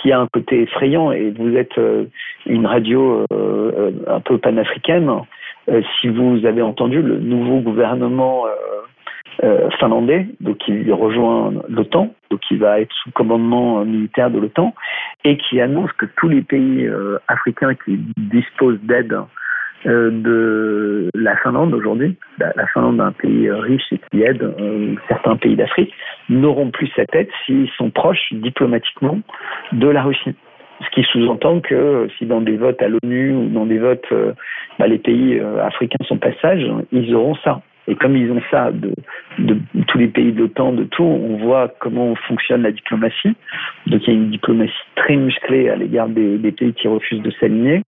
qui 0.00 0.12
a 0.12 0.20
un 0.20 0.26
côté 0.26 0.62
effrayant 0.62 1.12
et 1.12 1.30
vous 1.30 1.56
êtes 1.56 1.78
euh, 1.78 2.04
une 2.46 2.66
radio 2.66 3.24
euh, 3.32 3.90
un 4.06 4.20
peu 4.20 4.38
panafricaine, 4.38 5.08
euh, 5.08 5.20
si 6.00 6.08
vous 6.08 6.44
avez 6.46 6.62
entendu 6.62 7.02
le 7.02 7.18
nouveau 7.18 7.60
gouvernement 7.60 8.44
finlandais, 9.78 10.26
donc 10.40 10.58
qui 10.58 10.90
rejoint 10.90 11.52
l'OTAN, 11.68 12.14
donc 12.30 12.40
qui 12.40 12.56
va 12.56 12.80
être 12.80 12.92
sous 13.02 13.10
commandement 13.10 13.84
militaire 13.84 14.30
de 14.30 14.38
l'OTAN, 14.38 14.74
et 15.24 15.36
qui 15.36 15.60
annonce 15.60 15.92
que 15.92 16.06
tous 16.16 16.28
les 16.28 16.42
pays 16.42 16.88
africains 17.28 17.74
qui 17.74 17.98
disposent 18.16 18.80
d'aide 18.82 19.16
euh, 19.86 20.10
de 20.10 21.10
la 21.14 21.36
Finlande 21.36 21.72
aujourd'hui, 21.74 22.16
la 22.38 22.66
Finlande 22.68 23.00
un 23.00 23.12
pays 23.12 23.50
riche 23.50 23.92
et 23.92 24.00
qui 24.10 24.22
aide 24.22 24.42
euh, 24.42 24.94
certains 25.06 25.36
pays 25.36 25.54
d'Afrique, 25.54 25.92
n'auront 26.28 26.70
plus 26.70 26.90
sa 26.96 27.04
tête 27.06 27.28
s'ils 27.44 27.68
sont 27.76 27.90
proches 27.90 28.32
diplomatiquement 28.32 29.20
de 29.72 29.88
la 29.88 30.02
Russie. 30.02 30.34
Ce 30.84 30.90
qui 30.90 31.02
sous-entend 31.04 31.60
que 31.60 32.08
si 32.18 32.26
dans 32.26 32.40
des 32.40 32.56
votes 32.56 32.80
à 32.82 32.88
l'ONU 32.88 33.32
ou 33.32 33.48
dans 33.48 33.66
des 33.66 33.78
votes, 33.78 34.06
euh, 34.12 34.32
bah, 34.78 34.86
les 34.86 34.98
pays 34.98 35.40
africains 35.62 36.04
sont 36.06 36.18
passages, 36.18 36.66
ils 36.92 37.14
auront 37.14 37.36
ça. 37.36 37.60
Et 37.88 37.94
comme 37.94 38.16
ils 38.16 38.30
ont 38.32 38.42
ça 38.50 38.72
de, 38.72 38.92
de 39.38 39.56
tous 39.86 39.98
les 39.98 40.08
pays 40.08 40.32
d'OTAN, 40.32 40.72
de 40.72 40.84
tout, 40.84 41.04
on 41.04 41.36
voit 41.36 41.72
comment 41.78 42.16
fonctionne 42.26 42.62
la 42.62 42.72
diplomatie. 42.72 43.36
Donc 43.86 44.02
il 44.06 44.12
y 44.12 44.16
a 44.16 44.18
une 44.18 44.30
diplomatie 44.30 44.72
très 44.96 45.14
musclée 45.16 45.68
à 45.68 45.76
l'égard 45.76 46.08
des 46.08 46.52
pays 46.52 46.72
qui 46.72 46.88
refusent 46.88 47.22
de 47.22 47.30
s'aligner 47.38 47.82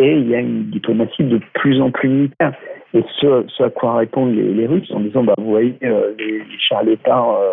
et 0.00 0.12
il 0.16 0.30
y 0.30 0.34
a 0.34 0.40
une 0.40 0.64
diplomatie 0.70 1.24
de 1.24 1.40
plus 1.52 1.80
en 1.80 1.90
plus 1.90 2.08
militaire. 2.08 2.54
Et 2.92 3.04
ce, 3.20 3.62
à 3.62 3.70
quoi 3.70 3.98
répondent 3.98 4.34
les, 4.34 4.66
Russes 4.66 4.90
en 4.92 5.00
disant, 5.00 5.22
bah, 5.22 5.34
vous 5.38 5.50
voyez, 5.50 5.76
euh, 5.84 6.12
les, 6.18 6.42
chars 6.58 6.82
Léopard, 6.82 7.30
euh, 7.30 7.52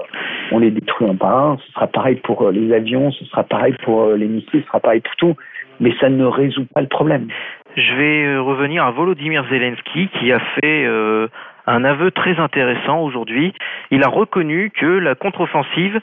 on 0.52 0.60
les 0.60 0.72
détruit 0.72 1.08
un 1.08 1.16
par 1.16 1.38
un, 1.38 1.58
ce 1.66 1.72
sera 1.74 1.88
pareil 1.88 2.16
pour 2.16 2.42
euh, 2.42 2.52
les 2.52 2.74
avions, 2.74 3.12
ce 3.12 3.24
sera 3.26 3.44
pareil 3.44 3.76
pour 3.84 4.10
les 4.12 4.26
missiles, 4.26 4.62
ce 4.62 4.68
sera 4.68 4.80
pareil 4.80 5.02
pour 5.02 5.16
tout, 5.18 5.36
mais 5.80 5.94
ça 6.00 6.10
ne 6.10 6.26
résout 6.26 6.66
pas 6.74 6.82
le 6.82 6.88
problème. 6.88 7.28
Je 7.76 7.94
vais 7.94 8.38
revenir 8.40 8.84
à 8.84 8.92
Volodymyr 8.92 9.46
Zelensky 9.52 10.10
qui 10.20 10.32
a 10.32 10.40
fait 10.40 10.88
un 11.68 11.84
aveu 11.84 12.10
très 12.10 12.40
intéressant 12.40 13.04
aujourd'hui. 13.04 13.54
Il 13.92 14.04
a 14.04 14.08
reconnu 14.08 14.72
que 14.72 14.88
la 14.88 15.14
contre-offensive 15.14 16.00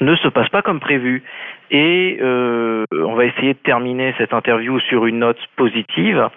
ne 0.00 0.16
se 0.16 0.26
passe 0.26 0.48
pas 0.48 0.62
comme 0.62 0.80
prévu. 0.80 1.22
Et 1.70 2.18
on 2.20 3.14
va 3.14 3.26
essayer 3.26 3.52
de 3.52 3.58
terminer 3.58 4.12
cette 4.18 4.32
interview 4.32 4.80
sur 4.80 5.06
une 5.06 5.20
note 5.20 5.38
positive. 5.54 6.28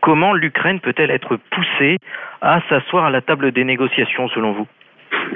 Comment 0.00 0.32
l'Ukraine 0.32 0.80
peut-elle 0.80 1.10
être 1.10 1.36
poussée 1.50 1.98
à 2.40 2.60
s'asseoir 2.68 3.04
à 3.04 3.10
la 3.10 3.20
table 3.20 3.52
des 3.52 3.64
négociations 3.64 4.28
selon 4.28 4.52
vous? 4.52 4.66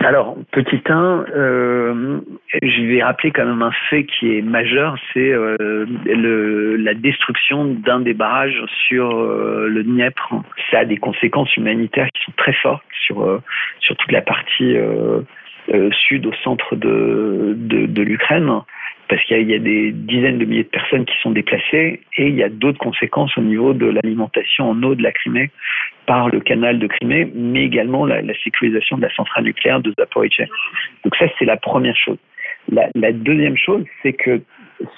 Alors, 0.00 0.36
petit 0.52 0.80
1, 0.86 1.24
euh, 1.34 2.20
je 2.62 2.82
vais 2.82 3.02
rappeler 3.02 3.30
quand 3.30 3.44
même 3.44 3.62
un 3.62 3.72
fait 3.90 4.04
qui 4.04 4.36
est 4.36 4.42
majeur, 4.42 4.96
c'est 5.12 5.32
euh, 5.32 5.86
la 6.78 6.94
destruction 6.94 7.64
d'un 7.64 8.00
des 8.00 8.14
barrages 8.14 8.62
sur 8.86 9.18
euh, 9.18 9.66
le 9.68 9.82
Dniepr. 9.82 10.34
Ça 10.70 10.80
a 10.80 10.84
des 10.84 10.96
conséquences 10.96 11.54
humanitaires 11.56 12.08
qui 12.14 12.24
sont 12.24 12.32
très 12.36 12.52
fortes 12.54 12.84
sur, 13.06 13.40
sur 13.80 13.96
toute 13.96 14.12
la 14.12 14.22
partie 14.22 14.76
sud, 15.92 16.26
au 16.26 16.32
centre 16.42 16.76
de, 16.76 17.54
de 17.56 18.02
l'Ukraine, 18.02 18.50
parce 19.08 19.22
qu'il 19.24 19.50
y, 19.50 19.54
a 19.54 19.58
des 19.58 19.92
dizaines 19.92 20.38
de 20.38 20.44
milliers 20.44 20.64
de 20.64 20.68
personnes 20.68 21.04
qui 21.04 21.14
sont 21.22 21.30
déplacées, 21.30 22.00
et 22.16 22.26
il 22.26 22.34
y 22.34 22.42
a 22.42 22.48
d'autres 22.48 22.78
conséquences 22.78 23.36
au 23.36 23.42
niveau 23.42 23.74
de 23.74 23.86
l'alimentation 23.86 24.70
en 24.70 24.82
eau 24.82 24.94
de 24.94 25.02
la 25.02 25.12
Crimée 25.12 25.50
par 26.06 26.28
le 26.28 26.40
canal 26.40 26.78
de 26.78 26.86
Crimée, 26.86 27.30
mais 27.34 27.64
également 27.64 28.06
la, 28.06 28.22
sécurisation 28.42 28.96
de 28.96 29.02
la 29.02 29.14
centrale 29.14 29.44
nucléaire 29.44 29.80
de 29.80 29.92
Zaporizhzhia. 29.98 30.46
Donc 31.04 31.16
ça, 31.16 31.26
c'est 31.38 31.44
la 31.44 31.56
première 31.56 31.96
chose. 31.96 32.18
La, 32.70 32.88
la 32.94 33.12
deuxième 33.12 33.56
chose, 33.56 33.84
c'est 34.02 34.14
que 34.14 34.40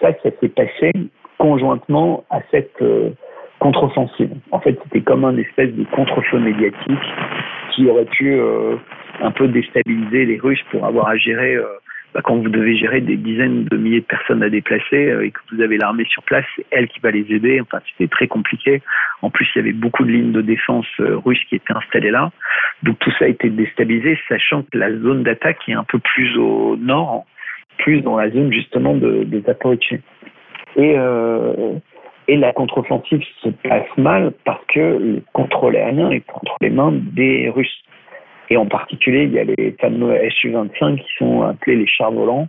ça, 0.01 0.13
ça 0.23 0.31
s'est 0.41 0.49
passé 0.49 0.93
conjointement 1.39 2.25
à 2.31 2.41
cette 2.51 2.81
euh, 2.83 3.11
contre-offensive. 3.59 4.31
En 4.51 4.61
fait, 4.61 4.79
c'était 4.85 5.01
comme 5.01 5.25
un 5.25 5.37
espèce 5.37 5.73
de 5.73 5.85
contre-feu 5.85 6.39
médiatique 6.39 7.07
qui 7.75 7.89
aurait 7.89 8.07
pu 8.07 8.33
euh, 8.33 8.77
un 9.21 9.31
peu 9.31 9.49
déstabiliser 9.49 10.27
les 10.27 10.39
Russes 10.39 10.63
pour 10.71 10.85
avoir 10.85 11.09
à 11.09 11.17
gérer, 11.17 11.55
euh, 11.55 11.65
bah, 12.17 12.23
quand 12.25 12.37
vous 12.37 12.49
devez 12.49 12.75
gérer 12.79 13.03
des 13.03 13.19
dizaines 13.19 13.65
de 13.65 13.77
milliers 13.77 14.01
de 14.01 14.07
personnes 14.07 14.43
à 14.43 14.49
déplacer 14.49 15.11
euh, 15.11 15.27
et 15.27 15.33
que 15.33 15.39
vous 15.53 15.61
avez 15.61 15.77
l'armée 15.77 16.07
sur 16.07 16.23
place, 16.23 16.47
c'est 16.57 16.65
elle 16.71 16.89
qui 16.89 16.99
va 17.01 17.11
les 17.11 17.31
aider. 17.31 17.61
Enfin, 17.61 17.79
c'était 17.91 18.09
très 18.09 18.27
compliqué. 18.27 18.81
En 19.21 19.29
plus, 19.29 19.47
il 19.55 19.59
y 19.59 19.61
avait 19.61 19.75
beaucoup 19.75 20.03
de 20.03 20.11
lignes 20.11 20.33
de 20.33 20.41
défense 20.41 20.87
euh, 20.99 21.19
russes 21.19 21.45
qui 21.47 21.57
étaient 21.57 21.75
installées 21.75 22.11
là. 22.11 22.33
Donc 22.85 22.99
tout 23.01 23.11
ça 23.19 23.27
a 23.27 23.29
été 23.29 23.51
déstabilisé, 23.51 24.19
sachant 24.31 24.63
que 24.63 24.79
la 24.79 24.93
zone 24.93 25.25
d'attaque 25.25 25.59
est 25.69 25.75
un 25.75 25.85
peu 25.85 25.99
plus 25.99 26.39
au 26.39 26.79
nord, 26.79 27.27
plus 27.77 28.01
dans 28.01 28.17
la 28.17 28.31
zone 28.31 28.51
justement 28.51 28.95
de, 28.95 29.25
des 29.25 29.43
Zaporizhzhia. 29.43 29.99
Et 30.77 30.97
et 32.29 32.37
la 32.37 32.53
contre-offensive 32.53 33.23
se 33.43 33.51
passe 33.51 33.87
mal 33.97 34.33
parce 34.45 34.65
que 34.67 34.81
le 34.81 35.23
contrôle 35.33 35.77
aérien 35.77 36.11
est 36.11 36.25
entre 36.33 36.57
les 36.61 36.71
mains 36.71 36.93
des 36.93 37.49
Russes. 37.51 37.85
Et 38.51 38.57
en 38.57 38.67
particulier, 38.67 39.25
il 39.25 39.33
y 39.33 39.39
a 39.39 39.45
les 39.45 39.77
fameux 39.81 40.17
Su-25 40.31 40.97
qui 40.97 41.13
sont 41.19 41.43
appelés 41.43 41.77
les 41.77 41.87
chars 41.87 42.13
volants 42.13 42.49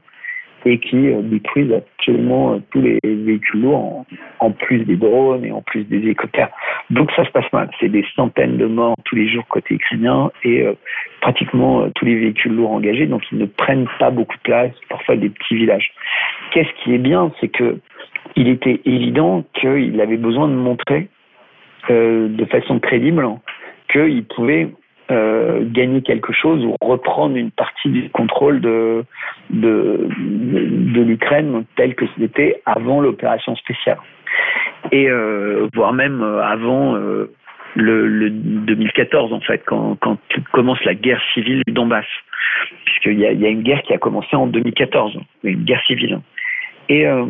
et 0.66 0.80
qui 0.80 1.08
euh, 1.08 1.22
détruisent 1.22 1.74
absolument 1.74 2.54
euh, 2.54 2.60
tous 2.72 2.82
les 2.82 3.00
véhicules 3.04 3.62
lourds, 3.62 4.06
en, 4.40 4.52
plus 4.52 4.80
des 4.86 4.96
drones 4.96 5.46
et 5.46 5.52
en 5.52 5.62
plus 5.62 5.84
des 5.86 5.98
hélicoptères. 5.98 6.50
Donc 6.90 7.12
ça 7.16 7.26
se 7.26 7.32
passe 7.32 7.52
mal. 7.54 7.70
C'est 7.80 7.90
des 7.90 8.06
centaines 8.16 8.58
de 8.58 8.66
morts 8.66 8.96
tous 9.06 9.16
les 9.16 9.28
jours 9.28 9.46
côté 9.48 9.76
ukrainien 9.76 10.32
et 10.44 10.64
euh, 10.64 10.74
pratiquement 11.22 11.90
tous 11.96 12.06
les 12.06 12.16
véhicules 12.16 12.54
lourds 12.54 12.72
engagés, 12.72 13.08
donc 13.08 13.24
ils 13.32 13.38
ne 13.38 13.46
prennent 13.46 13.88
pas 14.00 14.10
beaucoup 14.10 14.36
de 14.38 14.42
place, 14.42 14.72
parfois 14.90 15.16
des 15.16 15.30
petits 15.30 15.56
villages. 15.56 15.92
Qu'est-ce 16.52 16.84
qui 16.84 16.94
est 16.94 17.00
bien, 17.00 17.32
c'est 17.40 17.50
que 17.50 17.80
il 18.36 18.48
était 18.50 18.82
évident 18.86 19.44
qu'il 19.54 20.00
avait 20.00 20.18
besoin 20.18 20.48
de 20.48 20.54
montrer 20.54 21.08
de 21.90 22.46
façon 22.52 22.80
crédible 22.80 23.26
qu'il 23.90 24.26
pouvait 24.26 24.68
euh, 25.10 25.62
gagner 25.64 26.02
quelque 26.02 26.34
chose 26.34 26.66
ou 26.66 26.76
reprendre 26.82 27.36
une 27.36 27.52
partie 27.52 27.90
du 27.90 28.10
contrôle 28.10 28.60
de, 28.62 29.06
de, 29.50 30.08
de, 30.10 31.02
l'Ukraine 31.02 31.64
tel 31.76 31.96
que 31.96 32.06
c'était 32.18 32.62
avant 32.66 33.00
l'opération 33.00 33.56
spéciale. 33.56 34.00
Et 34.92 35.10
euh, 35.10 35.68
voire 35.74 35.94
même 35.94 36.22
euh, 36.22 36.44
avant 36.44 36.96
euh, 36.96 37.32
le, 37.76 38.08
le, 38.08 38.30
2014 38.30 39.34
en 39.34 39.40
fait, 39.40 39.64
quand, 39.66 39.96
quand 40.02 40.18
commence 40.52 40.84
la 40.84 40.94
guerre 40.94 41.22
civile 41.34 41.62
du 41.66 41.74
Donbass. 41.74 42.06
Puisqu'il 42.86 43.20
y 43.20 43.26
a, 43.26 43.32
il 43.32 43.40
y 43.40 43.46
a 43.46 43.50
une 43.50 43.62
guerre 43.62 43.82
qui 43.84 43.94
a 43.94 43.98
commencé 43.98 44.36
en 44.36 44.48
2014, 44.48 45.18
une 45.44 45.64
guerre 45.64 45.84
civile. 45.86 46.20
Et, 46.90 47.06
euh, 47.06 47.26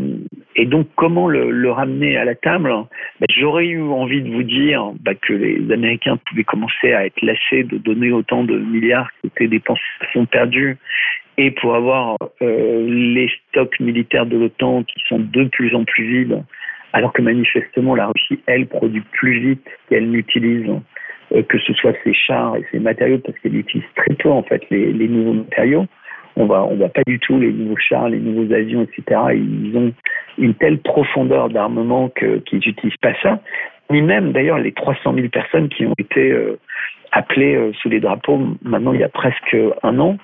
et 0.59 0.65
donc, 0.65 0.87
comment 0.95 1.27
le, 1.29 1.69
ramener 1.71 2.17
à 2.17 2.25
la 2.25 2.33
table? 2.33 2.73
Ben, 3.19 3.27
J'aurais 3.29 3.67
eu 3.67 3.81
envie 3.81 4.23
de 4.23 4.29
vous 4.29 4.43
dire 4.43 4.91
ben, 4.99 5.15
que 5.15 5.33
les 5.33 5.71
Américains 5.71 6.17
pouvaient 6.27 6.43
commencer 6.43 6.93
à 6.93 7.05
être 7.05 7.21
lassés 7.21 7.63
de 7.63 7.77
donner 7.77 8.11
autant 8.11 8.43
de 8.43 8.57
milliards 8.57 9.09
qui 9.21 9.27
étaient 9.27 9.47
dépensés, 9.47 9.81
sont 10.13 10.25
perdus, 10.25 10.77
et 11.37 11.51
pour 11.51 11.75
avoir 11.75 12.17
euh, 12.41 12.87
les 12.89 13.29
stocks 13.49 13.79
militaires 13.79 14.25
de 14.25 14.35
l'OTAN 14.35 14.83
qui 14.83 14.99
sont 15.07 15.19
de 15.19 15.43
plus 15.43 15.75
en 15.75 15.83
plus 15.83 16.03
vides, 16.03 16.43
alors 16.93 17.13
que 17.13 17.21
manifestement 17.21 17.93
la 17.93 18.07
Russie, 18.07 18.39
elle, 18.47 18.65
produit 18.65 19.03
plus 19.11 19.39
vite 19.39 19.67
qu'elle 19.89 20.09
n'utilise 20.09 20.67
euh, 21.33 21.43
que 21.43 21.59
ce 21.59 21.73
soit 21.73 21.93
ses 22.03 22.15
chars 22.15 22.55
et 22.55 22.65
ses 22.71 22.79
matériaux, 22.79 23.19
parce 23.19 23.37
qu'elle 23.39 23.55
utilise 23.55 23.85
très 23.95 24.15
peu 24.15 24.29
en 24.29 24.41
fait 24.41 24.63
les 24.71 25.07
nouveaux 25.07 25.33
matériaux 25.33 25.85
on 26.37 26.45
va, 26.45 26.63
on 26.63 26.75
va 26.75 26.89
pas 26.89 27.01
du 27.05 27.19
tout 27.19 27.39
les 27.39 27.51
nouveaux 27.51 27.77
chars, 27.77 28.09
les 28.09 28.19
nouveaux 28.19 28.53
avions, 28.53 28.83
etc. 28.83 29.21
Ils 29.33 29.75
ont 29.75 29.91
une 30.37 30.53
telle 30.53 30.77
profondeur 30.79 31.49
d'armement 31.49 32.09
qu'ils 32.09 32.41
n'utilisent 32.53 32.97
pas 33.01 33.13
ça. 33.21 33.39
Ni 33.89 34.01
même 34.01 34.31
d'ailleurs 34.31 34.59
les 34.59 34.71
300 34.71 35.13
000 35.13 35.29
personnes 35.29 35.69
qui 35.69 35.85
ont 35.85 35.95
été 35.97 36.31
euh, 36.31 36.59
appelées 37.11 37.55
euh, 37.55 37.71
sous 37.81 37.89
les 37.89 37.99
drapeaux 37.99 38.39
maintenant 38.61 38.93
il 38.93 38.99
y 38.99 39.03
a 39.03 39.09
presque 39.09 39.55
un 39.83 39.99
an 39.99 40.17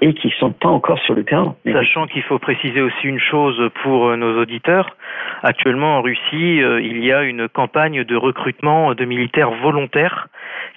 et 0.00 0.14
qui 0.14 0.30
sont 0.38 0.52
pas 0.52 0.68
encore 0.68 0.98
sur 1.00 1.14
le 1.14 1.24
terrain. 1.24 1.54
Sachant 1.64 2.06
qu'il 2.06 2.22
faut 2.22 2.38
préciser 2.38 2.80
aussi 2.80 3.06
une 3.06 3.18
chose 3.18 3.70
pour 3.82 4.08
euh, 4.08 4.16
nos 4.16 4.40
auditeurs, 4.40 4.96
actuellement 5.42 5.98
en 5.98 6.02
Russie, 6.02 6.62
euh, 6.62 6.80
il 6.80 7.04
y 7.04 7.12
a 7.12 7.22
une 7.22 7.48
campagne 7.48 8.04
de 8.04 8.16
recrutement 8.16 8.94
de 8.94 9.04
militaires 9.04 9.50
volontaires 9.50 10.28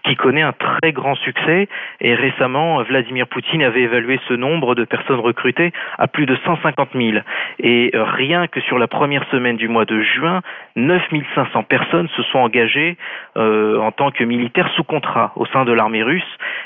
qui 0.05 0.15
connaît 0.15 0.41
un 0.41 0.51
très 0.51 0.91
grand 0.91 1.15
succès. 1.15 1.69
Et 2.01 2.15
récemment 2.15 2.83
Vladimir 2.83 3.27
Poutine 3.27 3.63
avait 3.63 3.83
évalué 3.83 4.19
ce 4.27 4.33
nombre 4.33 4.75
de 4.75 4.83
personnes 4.83 5.19
recrutées 5.19 5.71
à 5.97 6.07
plus 6.07 6.25
de 6.25 6.35
150 6.45 6.89
000 6.93 7.17
et 7.59 7.91
euh, 7.95 8.03
rien 8.03 8.47
que 8.47 8.59
sur 8.61 8.77
la 8.77 8.87
première 8.87 9.25
semaine 9.29 9.55
du 9.55 9.69
mois 9.69 9.85
de 9.85 10.01
juin, 10.01 10.41
9 10.75 11.01
500 11.35 11.63
personnes 11.63 12.09
se 12.15 12.23
sont 12.23 12.39
engagées 12.39 12.97
en 13.35 13.91
tant 13.91 14.11
que 14.11 14.23
militaires 14.23 14.69
sous 14.75 14.83
contrat 14.83 15.31
au 15.35 15.45
sein 15.47 15.65
de 15.65 15.71
l'armée 15.71 16.03
russe. 16.03 16.23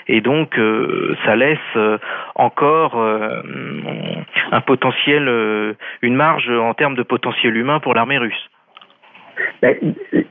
Et 0.08 0.22
donc 0.22 0.60
ça 1.26 1.36
laisse 1.36 1.60
encore 2.36 2.96
un 4.52 4.62
potentiel, 4.62 5.76
une 6.02 6.16
marge 6.16 6.50
en 6.50 6.74
termes 6.74 6.96
de 6.96 7.04
potentiel 7.04 7.56
humain 7.56 7.80
pour 7.80 7.94
l'armée 7.94 8.18
russe. 8.18 8.50
Ben, 9.62 9.76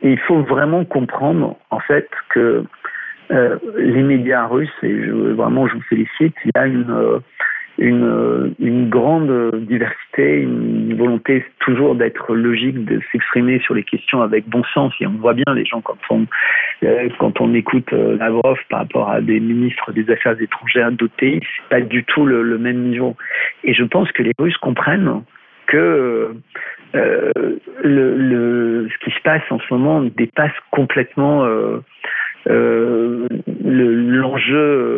il 0.02 0.18
faut 0.20 0.42
vraiment 0.42 0.84
comprendre 0.84 1.56
en 1.70 1.80
fait 1.80 2.08
que 2.30 2.64
euh, 3.32 3.58
les 3.76 4.02
médias 4.02 4.46
russes, 4.46 4.70
et 4.82 4.92
vraiment 4.92 5.66
je 5.66 5.74
vous 5.74 5.82
félicite, 5.82 6.34
il 6.44 6.50
y 6.54 6.58
a 6.58 6.66
une, 6.66 6.90
euh, 6.90 7.18
une, 7.78 8.04
euh, 8.04 8.88
grande 8.88 9.60
diversité, 9.66 10.42
une 10.42 10.94
volonté 10.96 11.44
toujours 11.60 11.94
d'être 11.94 12.34
logique, 12.34 12.84
de 12.84 13.00
s'exprimer 13.12 13.58
sur 13.60 13.74
les 13.74 13.82
questions 13.82 14.22
avec 14.22 14.48
bon 14.48 14.62
sens. 14.74 14.92
Et 15.00 15.06
on 15.06 15.18
voit 15.18 15.34
bien 15.34 15.54
les 15.54 15.64
gens 15.64 15.80
quand 15.80 15.98
on, 16.10 16.26
quand 17.18 17.40
on 17.40 17.54
écoute 17.54 17.90
Lavrov 17.92 18.58
par 18.70 18.80
rapport 18.80 19.10
à 19.10 19.20
des 19.20 19.40
ministres 19.40 19.92
des 19.92 20.08
Affaires 20.10 20.40
étrangères 20.40 20.92
dotés, 20.92 21.40
c'est 21.40 21.68
pas 21.68 21.80
du 21.80 22.04
tout 22.04 22.24
le, 22.24 22.58
même 22.58 22.88
niveau. 22.88 23.16
Et 23.64 23.74
je 23.74 23.84
pense 23.84 24.10
que 24.12 24.22
les 24.22 24.32
Russes 24.38 24.56
comprennent 24.58 25.22
que 25.66 26.34
euh, 26.94 27.32
le, 27.82 28.88
ce 28.88 29.04
qui 29.04 29.10
se 29.16 29.20
passe 29.22 29.42
en 29.50 29.58
ce 29.58 29.74
moment 29.74 30.02
dépasse 30.02 30.52
complètement 30.70 31.44
euh, 31.44 31.78
euh, 32.48 33.26
l'enjeu 33.64 34.95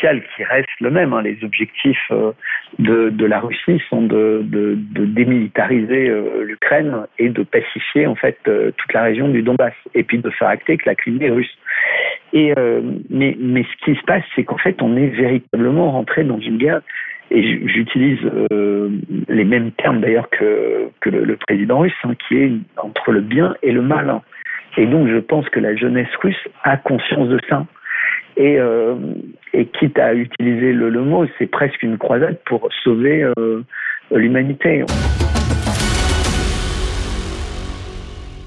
qui 0.00 0.44
reste 0.44 0.68
le 0.80 0.90
même. 0.90 1.12
Hein. 1.12 1.22
Les 1.22 1.38
objectifs 1.42 2.10
euh, 2.10 2.32
de, 2.78 3.24
la 3.24 3.40
Russie 3.40 3.80
sont 3.88 4.02
de, 4.02 4.42
démilitariser 4.44 6.08
euh, 6.08 6.44
l'Ukraine 6.44 7.06
et 7.18 7.28
de 7.28 7.42
pacifier 7.42 8.06
en 8.06 8.14
fait 8.14 8.38
toute 8.44 8.92
la 8.92 9.02
région 9.02 9.28
du 9.28 9.42
Donbass 9.42 9.74
et 9.94 10.02
puis 10.02 10.18
de 10.18 10.30
faire 10.30 10.48
acter 10.48 10.76
que 10.76 10.86
la 10.86 10.94
Crimée 10.94 11.26
est 11.26 11.30
russe. 11.30 11.58
Mais, 12.32 13.34
ce 13.62 13.84
qui 13.84 13.98
se 13.98 14.04
passe, 14.04 14.24
c'est 14.34 14.44
qu'en 14.44 14.58
fait, 14.58 14.82
on 14.82 14.96
est 14.96 15.08
véritablement 15.08 15.92
rentré 15.92 16.24
dans 16.24 16.38
une 16.38 16.58
guerre 16.58 16.80
et 17.30 17.42
j'utilise 17.42 18.20
les 19.28 19.44
mêmes 19.44 19.72
termes 19.72 20.00
d'ailleurs 20.00 20.28
que, 20.30 20.90
que 21.00 21.10
le, 21.10 21.36
président 21.36 21.80
russe, 21.80 21.94
hein, 22.04 22.12
qui 22.28 22.36
est 22.36 22.52
entre 22.76 23.12
le 23.12 23.20
bien 23.20 23.56
et 23.62 23.72
le 23.72 23.82
mal. 23.82 24.10
Hein. 24.10 24.22
Et 24.76 24.86
donc, 24.86 25.08
je 25.08 25.18
pense 25.18 25.48
que 25.48 25.60
la 25.60 25.74
jeunesse 25.74 26.14
russe 26.22 26.48
a 26.62 26.76
conscience 26.76 27.28
de 27.28 27.38
ça. 27.48 27.66
Et, 28.36 28.58
euh, 28.58 28.96
et 29.54 29.66
quitte 29.66 29.98
à 29.98 30.14
utiliser 30.14 30.72
le, 30.72 31.02
mot, 31.02 31.24
c'est 31.38 31.46
presque 31.46 31.82
une 31.82 31.96
croisade 31.96 32.38
pour 32.44 32.68
sauver 32.84 33.22
euh, 33.38 33.62
l'humanité. 34.10 34.84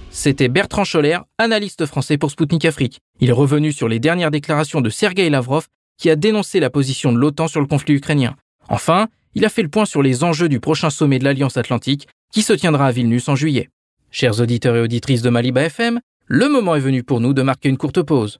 C'était 0.10 0.50
Bertrand 0.50 0.84
Scholler, 0.84 1.18
analyste 1.38 1.86
français 1.86 2.18
pour 2.18 2.30
Sputnik 2.30 2.66
Afrique. 2.66 3.00
Il 3.20 3.30
est 3.30 3.34
revenu 3.34 3.72
sur 3.72 3.88
les 3.88 4.00
dernières 4.00 4.32
déclarations 4.32 4.82
de 4.82 4.90
Sergei 4.90 5.30
Lavrov, 5.30 5.68
qui 5.98 6.10
a 6.10 6.16
dénoncé 6.16 6.60
la 6.60 6.70
position 6.70 7.12
de 7.12 7.18
l'OTAN 7.18 7.48
sur 7.48 7.62
le 7.62 7.68
conflit 7.68 7.96
ukrainien. 7.96 8.36
Enfin, 8.68 9.08
il 9.34 9.46
a 9.46 9.50
fait 9.50 9.64
le 9.64 9.70
point 9.70 9.86
sur 9.86 10.02
les 10.02 10.24
enjeux 10.24 10.50
du 10.50 10.60
prochain 10.60 10.90
sommet 10.90 11.20
de 11.20 11.24
l'Alliance 11.24 11.58
Atlantique, 11.58 12.08
qui 12.32 12.42
se 12.42 12.54
tiendra 12.54 12.88
à 12.88 12.92
Vilnius 12.92 13.30
en 13.30 13.36
juillet. 13.36 13.70
Chers 14.12 14.42
auditeurs 14.42 14.76
et 14.76 14.82
auditrices 14.82 15.22
de 15.22 15.30
Maliba 15.30 15.64
FM, 15.64 16.00
le 16.28 16.50
moment 16.50 16.76
est 16.76 16.80
venu 16.80 17.04
pour 17.04 17.22
nous 17.22 17.34
de 17.34 17.42
marquer 17.42 17.70
une 17.70 17.78
courte 17.78 18.02
pause. 18.02 18.40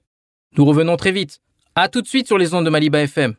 Nous 0.58 0.64
revenons 0.64 0.96
très 0.96 1.12
vite. 1.12 1.38
À 1.76 1.88
tout 1.88 2.02
de 2.02 2.08
suite 2.08 2.26
sur 2.26 2.36
les 2.36 2.54
ondes 2.54 2.64
de 2.64 2.70
Maliba 2.70 3.00
FM. 3.02 3.34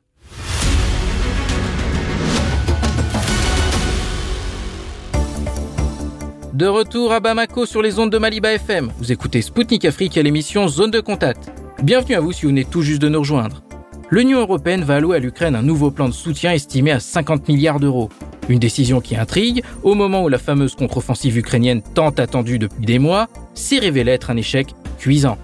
De 6.53 6.67
retour 6.67 7.11
à 7.11 7.19
Bamako 7.19 7.65
sur 7.65 7.81
les 7.81 7.99
ondes 7.99 8.11
de 8.11 8.17
Maliba 8.17 8.53
FM. 8.53 8.93
Vous 8.97 9.11
écoutez 9.11 9.41
Spoutnik 9.41 9.83
Afrique 9.83 10.17
à 10.17 10.21
l'émission 10.21 10.69
Zone 10.69 10.91
de 10.91 11.01
Contact. 11.01 11.51
Bienvenue 11.83 12.15
à 12.15 12.21
vous 12.21 12.31
si 12.31 12.43
vous 12.43 12.49
venez 12.49 12.63
tout 12.63 12.81
juste 12.81 13.01
de 13.01 13.09
nous 13.09 13.19
rejoindre. 13.19 13.61
L'Union 14.09 14.39
européenne 14.39 14.83
va 14.85 14.95
allouer 14.95 15.17
à 15.17 15.19
l'Ukraine 15.19 15.55
un 15.55 15.63
nouveau 15.63 15.91
plan 15.91 16.07
de 16.07 16.13
soutien 16.13 16.53
estimé 16.53 16.91
à 16.91 17.01
50 17.01 17.49
milliards 17.49 17.81
d'euros. 17.81 18.09
Une 18.47 18.59
décision 18.59 19.01
qui 19.01 19.17
intrigue 19.17 19.63
au 19.83 19.95
moment 19.95 20.23
où 20.23 20.29
la 20.29 20.37
fameuse 20.37 20.75
contre-offensive 20.75 21.37
ukrainienne 21.37 21.81
tant 21.81 22.11
attendue 22.11 22.57
depuis 22.57 22.85
des 22.85 22.99
mois 22.99 23.27
s'est 23.53 23.79
révélée 23.79 24.13
être 24.13 24.29
un 24.29 24.37
échec 24.37 24.67
cuisant. 24.97 25.37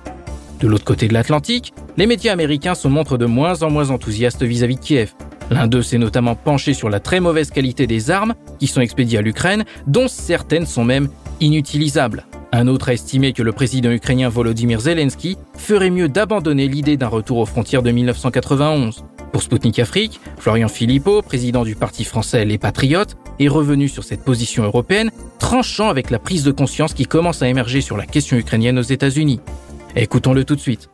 De 0.60 0.68
l'autre 0.68 0.86
côté 0.86 1.08
de 1.08 1.14
l'Atlantique, 1.14 1.74
les 1.98 2.08
médias 2.08 2.34
américains 2.34 2.74
se 2.74 2.88
montrent 2.88 3.18
de 3.18 3.26
moins 3.26 3.62
en 3.62 3.70
moins 3.70 3.92
enthousiastes 3.92 4.44
vis-à-vis 4.44 4.78
de 4.78 4.82
Kiev. 4.82 5.14
L'un 5.52 5.68
d'eux 5.68 5.84
s'est 5.84 6.00
notamment 6.00 6.36
penché 6.36 6.74
sur 6.74 6.90
la 6.90 7.00
très 7.00 7.20
mauvaise 7.20 7.52
qualité 7.52 7.86
des 7.86 8.10
armes 8.10 8.34
qui 8.60 8.68
sont 8.68 8.82
expédiées 8.82 9.20
à 9.20 9.22
l'Ukraine, 9.22 9.66
dont 9.86 10.08
certaines 10.08 10.66
sont 10.66 10.84
même 10.84 11.10
inutilisables. 11.40 12.26
Un 12.52 12.68
autre 12.68 12.90
a 12.90 12.94
estimé 12.94 13.34
que 13.34 13.44
le 13.44 13.52
président 13.52 13.92
ukrainien 13.92 14.30
Volodymyr 14.30 14.80
Zelensky 14.80 15.38
ferait 15.56 15.92
mieux 15.92 16.10
d'abandonner 16.10 16.68
l'idée 16.68 16.98
d'un 16.98 17.08
retour 17.08 17.38
aux 17.38 17.46
frontières 17.46 17.84
de 17.84 17.92
1991. 17.92 19.04
Pour 19.32 19.44
Sputnik 19.44 19.78
Afrique, 19.78 20.20
Florian 20.38 20.70
Philippot, 20.70 21.22
président 21.22 21.64
du 21.64 21.76
parti 21.76 22.04
français 22.04 22.46
Les 22.46 22.58
Patriotes, 22.58 23.18
est 23.40 23.48
revenu 23.48 23.88
sur 23.88 24.04
cette 24.04 24.24
position 24.24 24.64
européenne, 24.64 25.12
tranchant 25.38 25.90
avec 25.90 26.10
la 26.10 26.18
prise 26.18 26.44
de 26.44 26.52
conscience 26.52 26.94
qui 26.94 27.06
commence 27.06 27.42
à 27.44 27.48
émerger 27.48 27.82
sur 27.82 27.98
la 27.98 28.06
question 28.06 28.38
ukrainienne 28.38 28.80
aux 28.80 28.82
États-Unis. 28.82 29.40
Écoutons-le 30.00 30.46
tout 30.46 30.54
de 30.54 30.60
suite. 30.60 30.90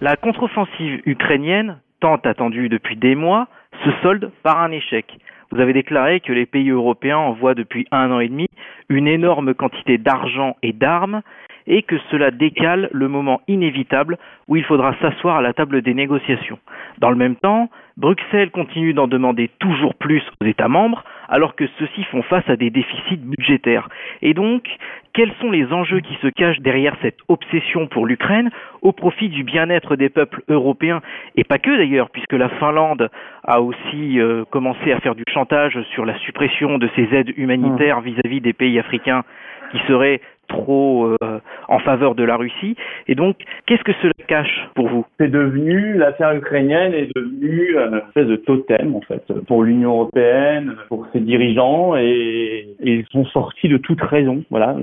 La 0.00 0.14
contre-offensive 0.14 1.02
ukrainienne, 1.04 1.80
tant 1.98 2.14
attendue 2.14 2.68
depuis 2.68 2.94
des 2.94 3.16
mois, 3.16 3.48
se 3.84 3.90
solde 4.02 4.30
par 4.44 4.60
un 4.60 4.70
échec. 4.70 5.18
Vous 5.50 5.58
avez 5.58 5.72
déclaré 5.72 6.20
que 6.20 6.32
les 6.32 6.46
pays 6.46 6.70
européens 6.70 7.18
envoient 7.18 7.56
depuis 7.56 7.88
un 7.90 8.12
an 8.12 8.20
et 8.20 8.28
demi 8.28 8.46
une 8.88 9.08
énorme 9.08 9.52
quantité 9.52 9.98
d'argent 9.98 10.56
et 10.62 10.72
d'armes 10.72 11.22
et 11.66 11.82
que 11.82 11.96
cela 12.12 12.30
décale 12.30 12.88
le 12.92 13.08
moment 13.08 13.40
inévitable 13.48 14.16
où 14.46 14.54
il 14.54 14.64
faudra 14.64 14.94
s'asseoir 15.00 15.38
à 15.38 15.42
la 15.42 15.54
table 15.54 15.82
des 15.82 15.94
négociations. 15.94 16.60
Dans 16.98 17.10
le 17.10 17.16
même 17.16 17.34
temps, 17.34 17.68
Bruxelles 17.96 18.52
continue 18.52 18.94
d'en 18.94 19.08
demander 19.08 19.50
toujours 19.58 19.96
plus 19.96 20.22
aux 20.40 20.44
États 20.44 20.68
membres 20.68 21.02
alors 21.28 21.54
que 21.54 21.64
ceux-ci 21.78 22.04
font 22.04 22.22
face 22.22 22.48
à 22.48 22.56
des 22.56 22.70
déficits 22.70 23.16
budgétaires. 23.16 23.88
Et 24.22 24.34
donc, 24.34 24.64
quels 25.12 25.32
sont 25.40 25.50
les 25.50 25.72
enjeux 25.72 26.00
qui 26.00 26.14
se 26.22 26.28
cachent 26.28 26.60
derrière 26.60 26.96
cette 27.02 27.18
obsession 27.28 27.86
pour 27.86 28.06
l'Ukraine 28.06 28.50
au 28.82 28.92
profit 28.92 29.28
du 29.28 29.44
bien-être 29.44 29.96
des 29.96 30.08
peuples 30.08 30.42
européens 30.48 31.02
et 31.36 31.44
pas 31.44 31.58
que 31.58 31.76
d'ailleurs 31.76 32.10
puisque 32.10 32.32
la 32.32 32.48
Finlande 32.48 33.10
a 33.44 33.60
aussi 33.60 34.20
euh, 34.20 34.44
commencé 34.50 34.92
à 34.92 35.00
faire 35.00 35.14
du 35.14 35.24
chantage 35.32 35.80
sur 35.94 36.04
la 36.04 36.16
suppression 36.18 36.78
de 36.78 36.88
ses 36.94 37.14
aides 37.14 37.32
humanitaires 37.36 38.00
vis 38.00 38.16
à 38.24 38.28
-vis 38.28 38.40
des 38.40 38.52
pays 38.52 38.78
africains 38.78 39.24
qui 39.70 39.78
seraient 39.86 40.20
trop 40.48 41.06
euh, 41.22 41.40
en 41.68 41.78
faveur 41.80 42.14
de 42.14 42.24
la 42.24 42.36
Russie. 42.36 42.76
Et 43.06 43.14
donc, 43.14 43.36
qu'est-ce 43.66 43.84
que 43.84 43.92
cela 44.02 44.12
cache 44.26 44.68
pour 44.74 44.88
vous? 44.88 45.06
C'est 45.18 45.30
devenu, 45.30 45.94
l'affaire 45.94 46.34
ukrainienne 46.34 46.94
est 46.94 47.14
devenue 47.14 47.76
une 47.76 48.02
espèce 48.08 48.26
de 48.26 48.36
totem, 48.36 48.96
en 48.96 49.00
fait, 49.02 49.22
pour 49.46 49.62
l'Union 49.62 49.90
européenne, 49.90 50.74
pour 50.88 51.06
ses 51.12 51.20
dirigeants, 51.20 51.96
et, 51.96 52.68
ils 52.82 53.04
sont 53.12 53.24
sortis 53.26 53.68
de 53.68 53.76
toute 53.76 54.00
raison. 54.00 54.42
Voilà, 54.50 54.76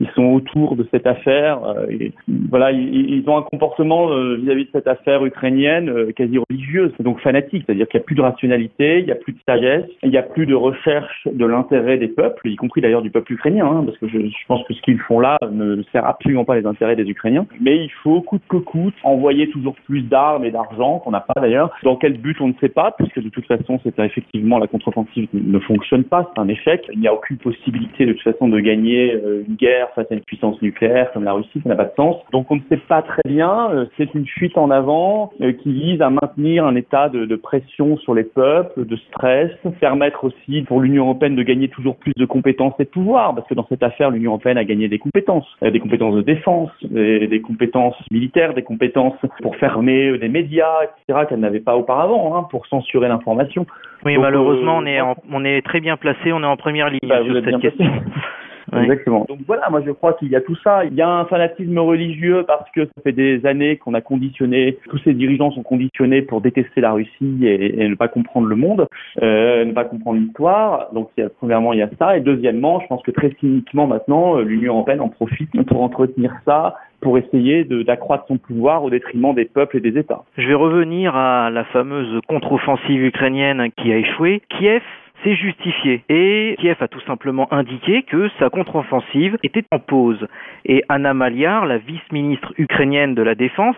ils, 0.00 0.08
sont 0.14 0.24
autour 0.24 0.76
de 0.76 0.86
cette 0.90 1.06
affaire. 1.06 1.64
Euh, 1.64 1.86
et, 1.90 2.12
voilà, 2.50 2.72
ils, 2.72 3.22
ont 3.26 3.36
un 3.36 3.42
comportement 3.42 4.10
euh, 4.10 4.36
vis-à-vis 4.36 4.64
de 4.64 4.70
cette 4.72 4.86
affaire 4.86 5.24
ukrainienne 5.24 6.12
quasi 6.14 6.38
religieuse, 6.38 6.92
donc 7.00 7.20
fanatique, 7.20 7.64
c'est-à-dire 7.66 7.88
qu'il 7.88 7.98
n'y 7.98 8.04
a 8.04 8.06
plus 8.06 8.14
de 8.14 8.22
rationalité, 8.22 9.00
il 9.00 9.06
n'y 9.06 9.12
a 9.12 9.16
plus 9.16 9.32
de 9.32 9.38
sagesse, 9.46 9.86
il 10.02 10.10
n'y 10.10 10.18
a 10.18 10.22
plus 10.22 10.46
de 10.46 10.54
recherche 10.54 11.28
de 11.30 11.46
l'intérêt 11.46 11.98
des 11.98 12.08
peuples, 12.08 12.48
y 12.48 12.56
compris 12.56 12.80
d'ailleurs 12.80 13.02
du 13.02 13.10
peuple 13.10 13.32
ukrainien, 13.32 13.66
hein, 13.66 13.82
parce 13.84 13.98
que 13.98 14.08
je, 14.08 14.18
je 14.18 14.46
pense 14.46 14.62
que 14.64 14.74
ce 14.74 14.82
qu'ils 14.82 14.98
font 14.98 15.20
là 15.20 15.38
ne 15.50 15.82
sert 15.92 16.06
absolument 16.06 16.44
pas 16.44 16.56
les 16.56 16.66
intérêts 16.66 16.96
des 16.96 17.08
Ukrainiens. 17.08 17.46
Mais 17.60 17.76
il 17.76 17.90
faut 18.02 18.20
coûte 18.20 18.42
que 18.48 18.56
coûte 18.56 18.94
envoyer 19.02 19.48
toujours 19.50 19.74
plus 19.86 20.02
d'armes 20.02 20.44
et 20.44 20.50
d'argent 20.50 20.98
qu'on 20.98 21.10
n'a 21.10 21.20
pas 21.20 21.40
d'ailleurs. 21.40 21.70
Dans 21.82 21.96
quel 21.96 22.18
but 22.18 22.40
on 22.40 22.48
ne 22.48 22.54
sait 22.60 22.68
pas, 22.68 22.92
puisque 22.92 23.20
de 23.20 23.28
toute 23.28 23.46
façon 23.46 23.80
c'est 23.82 23.98
effectivement 23.98 24.58
la 24.58 24.66
contre-offensive 24.66 25.28
ne 25.32 25.58
fonctionne 25.60 26.04
pas, 26.04 26.30
c'est 26.34 26.40
un 26.40 26.48
échec. 26.48 26.86
Il 26.92 27.00
n'y 27.00 27.08
a 27.08 27.14
aucune 27.14 27.38
possibilité 27.38 28.06
de 28.06 28.12
toute 28.12 28.22
façon 28.22 28.48
de 28.48 28.60
gagner 28.60 29.14
euh, 29.14 29.44
une 29.48 29.56
guerre 29.56 29.85
guerre 29.86 29.94
face 29.94 30.06
à 30.10 30.14
une 30.14 30.20
puissance 30.20 30.60
nucléaire 30.62 31.10
comme 31.12 31.24
la 31.24 31.32
Russie, 31.32 31.60
ça 31.62 31.68
n'a 31.68 31.76
pas 31.76 31.84
de 31.84 31.94
sens. 31.96 32.16
Donc 32.32 32.50
on 32.50 32.56
ne 32.56 32.60
sait 32.68 32.76
pas 32.76 33.02
très 33.02 33.22
bien. 33.26 33.70
Euh, 33.70 33.86
c'est 33.96 34.12
une 34.14 34.26
fuite 34.26 34.56
en 34.58 34.70
avant 34.70 35.32
euh, 35.40 35.52
qui 35.52 35.72
vise 35.72 36.02
à 36.02 36.10
maintenir 36.10 36.64
un 36.64 36.74
état 36.76 37.08
de, 37.08 37.24
de, 37.24 37.36
pression 37.36 37.96
sur 37.98 38.14
les 38.14 38.24
peuples, 38.24 38.84
de 38.84 38.96
stress, 38.96 39.50
permettre 39.80 40.24
aussi 40.24 40.62
pour 40.62 40.80
l'Union 40.80 41.04
européenne 41.04 41.36
de 41.36 41.42
gagner 41.42 41.68
toujours 41.68 41.96
plus 41.96 42.12
de 42.16 42.24
compétences 42.24 42.74
et 42.78 42.84
de 42.84 42.88
pouvoir, 42.88 43.34
parce 43.34 43.46
que 43.48 43.54
dans 43.54 43.66
cette 43.68 43.82
affaire, 43.82 44.10
l'Union 44.10 44.32
européenne 44.32 44.58
a 44.58 44.64
gagné 44.64 44.88
des 44.88 44.98
compétences, 44.98 45.46
des 45.62 45.78
compétences 45.78 46.14
de 46.14 46.22
défense, 46.22 46.70
des, 46.82 47.26
des 47.26 47.40
compétences 47.40 47.96
militaires, 48.10 48.54
des 48.54 48.62
compétences 48.62 49.16
pour 49.42 49.56
fermer 49.56 50.18
des 50.18 50.28
médias, 50.28 50.84
etc., 50.84 51.26
qu'elle 51.28 51.40
n'avait 51.40 51.60
pas 51.60 51.76
auparavant, 51.76 52.36
hein, 52.36 52.46
pour 52.50 52.66
censurer 52.66 53.08
l'information. 53.08 53.66
Oui, 54.04 54.16
malheureusement, 54.18 54.78
on 54.78 54.86
est 54.86 55.00
on 55.30 55.44
est 55.44 55.62
très 55.62 55.80
bien 55.80 55.96
placé, 55.96 56.32
on 56.32 56.42
est 56.42 56.46
en 56.46 56.56
première 56.56 56.90
ligne 56.90 57.00
bah, 57.08 57.22
sur 57.24 57.34
cette 57.34 57.60
question. 57.60 57.86
Exactement. 58.72 59.24
Donc 59.28 59.40
voilà, 59.46 59.68
moi 59.70 59.82
je 59.84 59.90
crois 59.90 60.14
qu'il 60.14 60.28
y 60.28 60.36
a 60.36 60.40
tout 60.40 60.56
ça. 60.62 60.84
Il 60.84 60.94
y 60.94 61.02
a 61.02 61.08
un 61.08 61.24
fanatisme 61.26 61.78
religieux 61.78 62.44
parce 62.46 62.68
que 62.72 62.84
ça 62.84 63.02
fait 63.02 63.12
des 63.12 63.44
années 63.46 63.76
qu'on 63.76 63.94
a 63.94 64.00
conditionné, 64.00 64.78
tous 64.88 64.98
ces 64.98 65.14
dirigeants 65.14 65.50
sont 65.50 65.62
conditionnés 65.62 66.22
pour 66.22 66.40
détester 66.40 66.80
la 66.80 66.92
Russie 66.92 67.46
et, 67.46 67.88
ne 67.88 67.94
pas 67.94 68.08
comprendre 68.08 68.48
le 68.48 68.56
monde, 68.56 68.86
euh, 69.22 69.64
ne 69.64 69.72
pas 69.72 69.84
comprendre 69.84 70.18
l'histoire. 70.18 70.88
Donc 70.92 71.10
il 71.16 71.22
y 71.22 71.26
a, 71.26 71.30
premièrement 71.30 71.72
il 71.72 71.78
y 71.78 71.82
a 71.82 71.90
ça 71.98 72.16
et 72.16 72.20
deuxièmement, 72.20 72.80
je 72.80 72.86
pense 72.86 73.02
que 73.02 73.10
très 73.10 73.32
cyniquement 73.40 73.86
maintenant, 73.86 74.38
l'Union 74.38 74.74
européenne 74.74 75.00
en 75.00 75.08
profite 75.08 75.50
pour 75.66 75.82
entretenir 75.82 76.32
ça 76.44 76.76
pour 77.00 77.18
essayer 77.18 77.64
d'accroître 77.64 78.24
son 78.26 78.38
pouvoir 78.38 78.82
au 78.82 78.90
détriment 78.90 79.34
des 79.34 79.44
peuples 79.44 79.76
et 79.76 79.80
des 79.80 79.98
États. 79.98 80.22
Je 80.38 80.46
vais 80.46 80.54
revenir 80.54 81.14
à 81.14 81.50
la 81.50 81.64
fameuse 81.64 82.20
contre-offensive 82.26 83.04
ukrainienne 83.04 83.70
qui 83.76 83.92
a 83.92 83.98
échoué. 83.98 84.42
Kiev 84.48 84.82
s'est 85.22 85.34
justifié 85.34 86.02
et 86.08 86.56
Kiev 86.58 86.76
a 86.80 86.88
tout 86.88 87.00
simplement 87.00 87.52
indiqué 87.52 88.02
que 88.02 88.28
sa 88.38 88.50
contre-offensive 88.50 89.36
était 89.42 89.64
en 89.70 89.78
pause. 89.78 90.26
Et 90.64 90.82
Anna 90.88 91.14
Maliar, 91.14 91.66
la 91.66 91.78
vice-ministre 91.78 92.52
ukrainienne 92.58 93.14
de 93.14 93.22
la 93.22 93.34
Défense, 93.34 93.76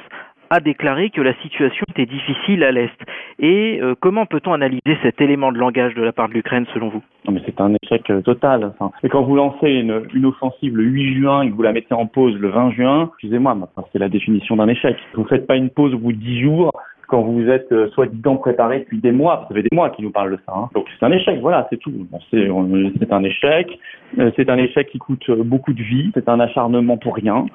a 0.50 0.60
déclaré 0.60 1.10
que 1.10 1.20
la 1.20 1.34
situation 1.42 1.84
était 1.90 2.06
difficile 2.06 2.64
à 2.64 2.72
l'Est. 2.72 2.98
Et 3.38 3.80
euh, 3.82 3.94
comment 3.98 4.26
peut-on 4.26 4.52
analyser 4.52 4.96
cet 5.02 5.20
élément 5.20 5.52
de 5.52 5.58
langage 5.58 5.94
de 5.94 6.02
la 6.02 6.12
part 6.12 6.28
de 6.28 6.34
l'Ukraine 6.34 6.64
selon 6.72 6.88
vous? 6.88 7.02
Non 7.26 7.38
c'est 7.44 7.60
un 7.60 7.74
échec 7.82 8.08
euh, 8.10 8.22
total. 8.22 8.72
Et 9.02 9.08
quand 9.08 9.22
vous 9.22 9.36
lancez 9.36 9.68
une, 9.68 10.06
une, 10.14 10.26
offensive 10.26 10.76
le 10.76 10.84
8 10.84 11.20
juin 11.20 11.42
et 11.42 11.50
que 11.50 11.54
vous 11.54 11.62
la 11.62 11.72
mettez 11.72 11.94
en 11.94 12.06
pause 12.06 12.34
le 12.36 12.48
20 12.48 12.72
juin, 12.72 13.10
excusez-moi, 13.12 13.56
c'est 13.92 13.98
la 13.98 14.08
définition 14.08 14.56
d'un 14.56 14.68
échec. 14.68 14.96
Vous 15.14 15.22
ne 15.22 15.28
faites 15.28 15.46
pas 15.46 15.56
une 15.56 15.70
pause 15.70 15.94
au 15.94 15.98
bout 15.98 16.12
de 16.12 16.18
10 16.18 16.40
jours 16.40 16.72
quand 17.08 17.22
vous 17.22 17.48
êtes 17.48 17.72
euh, 17.72 17.88
soi-disant 17.90 18.36
préparé 18.36 18.80
depuis 18.80 19.00
des 19.00 19.12
mois, 19.12 19.46
ça 19.48 19.54
fait 19.54 19.62
des 19.62 19.74
mois 19.74 19.88
qu'ils 19.90 20.04
nous 20.04 20.10
parlent 20.10 20.32
de 20.32 20.38
ça. 20.46 20.52
Hein. 20.54 20.68
Donc 20.74 20.84
c'est 21.00 21.04
un 21.04 21.10
échec, 21.10 21.40
voilà, 21.40 21.66
c'est 21.70 21.78
tout. 21.78 21.92
C'est 22.30 23.12
un 23.12 23.24
échec. 23.24 23.78
Euh, 24.18 24.30
c'est 24.36 24.48
un 24.48 24.58
échec 24.58 24.88
qui 24.88 24.98
coûte 24.98 25.24
euh, 25.30 25.42
beaucoup 25.42 25.72
de 25.72 25.82
vie. 25.82 26.10
C'est 26.14 26.28
un 26.28 26.38
acharnement 26.38 26.98
pour 26.98 27.16
rien. 27.16 27.46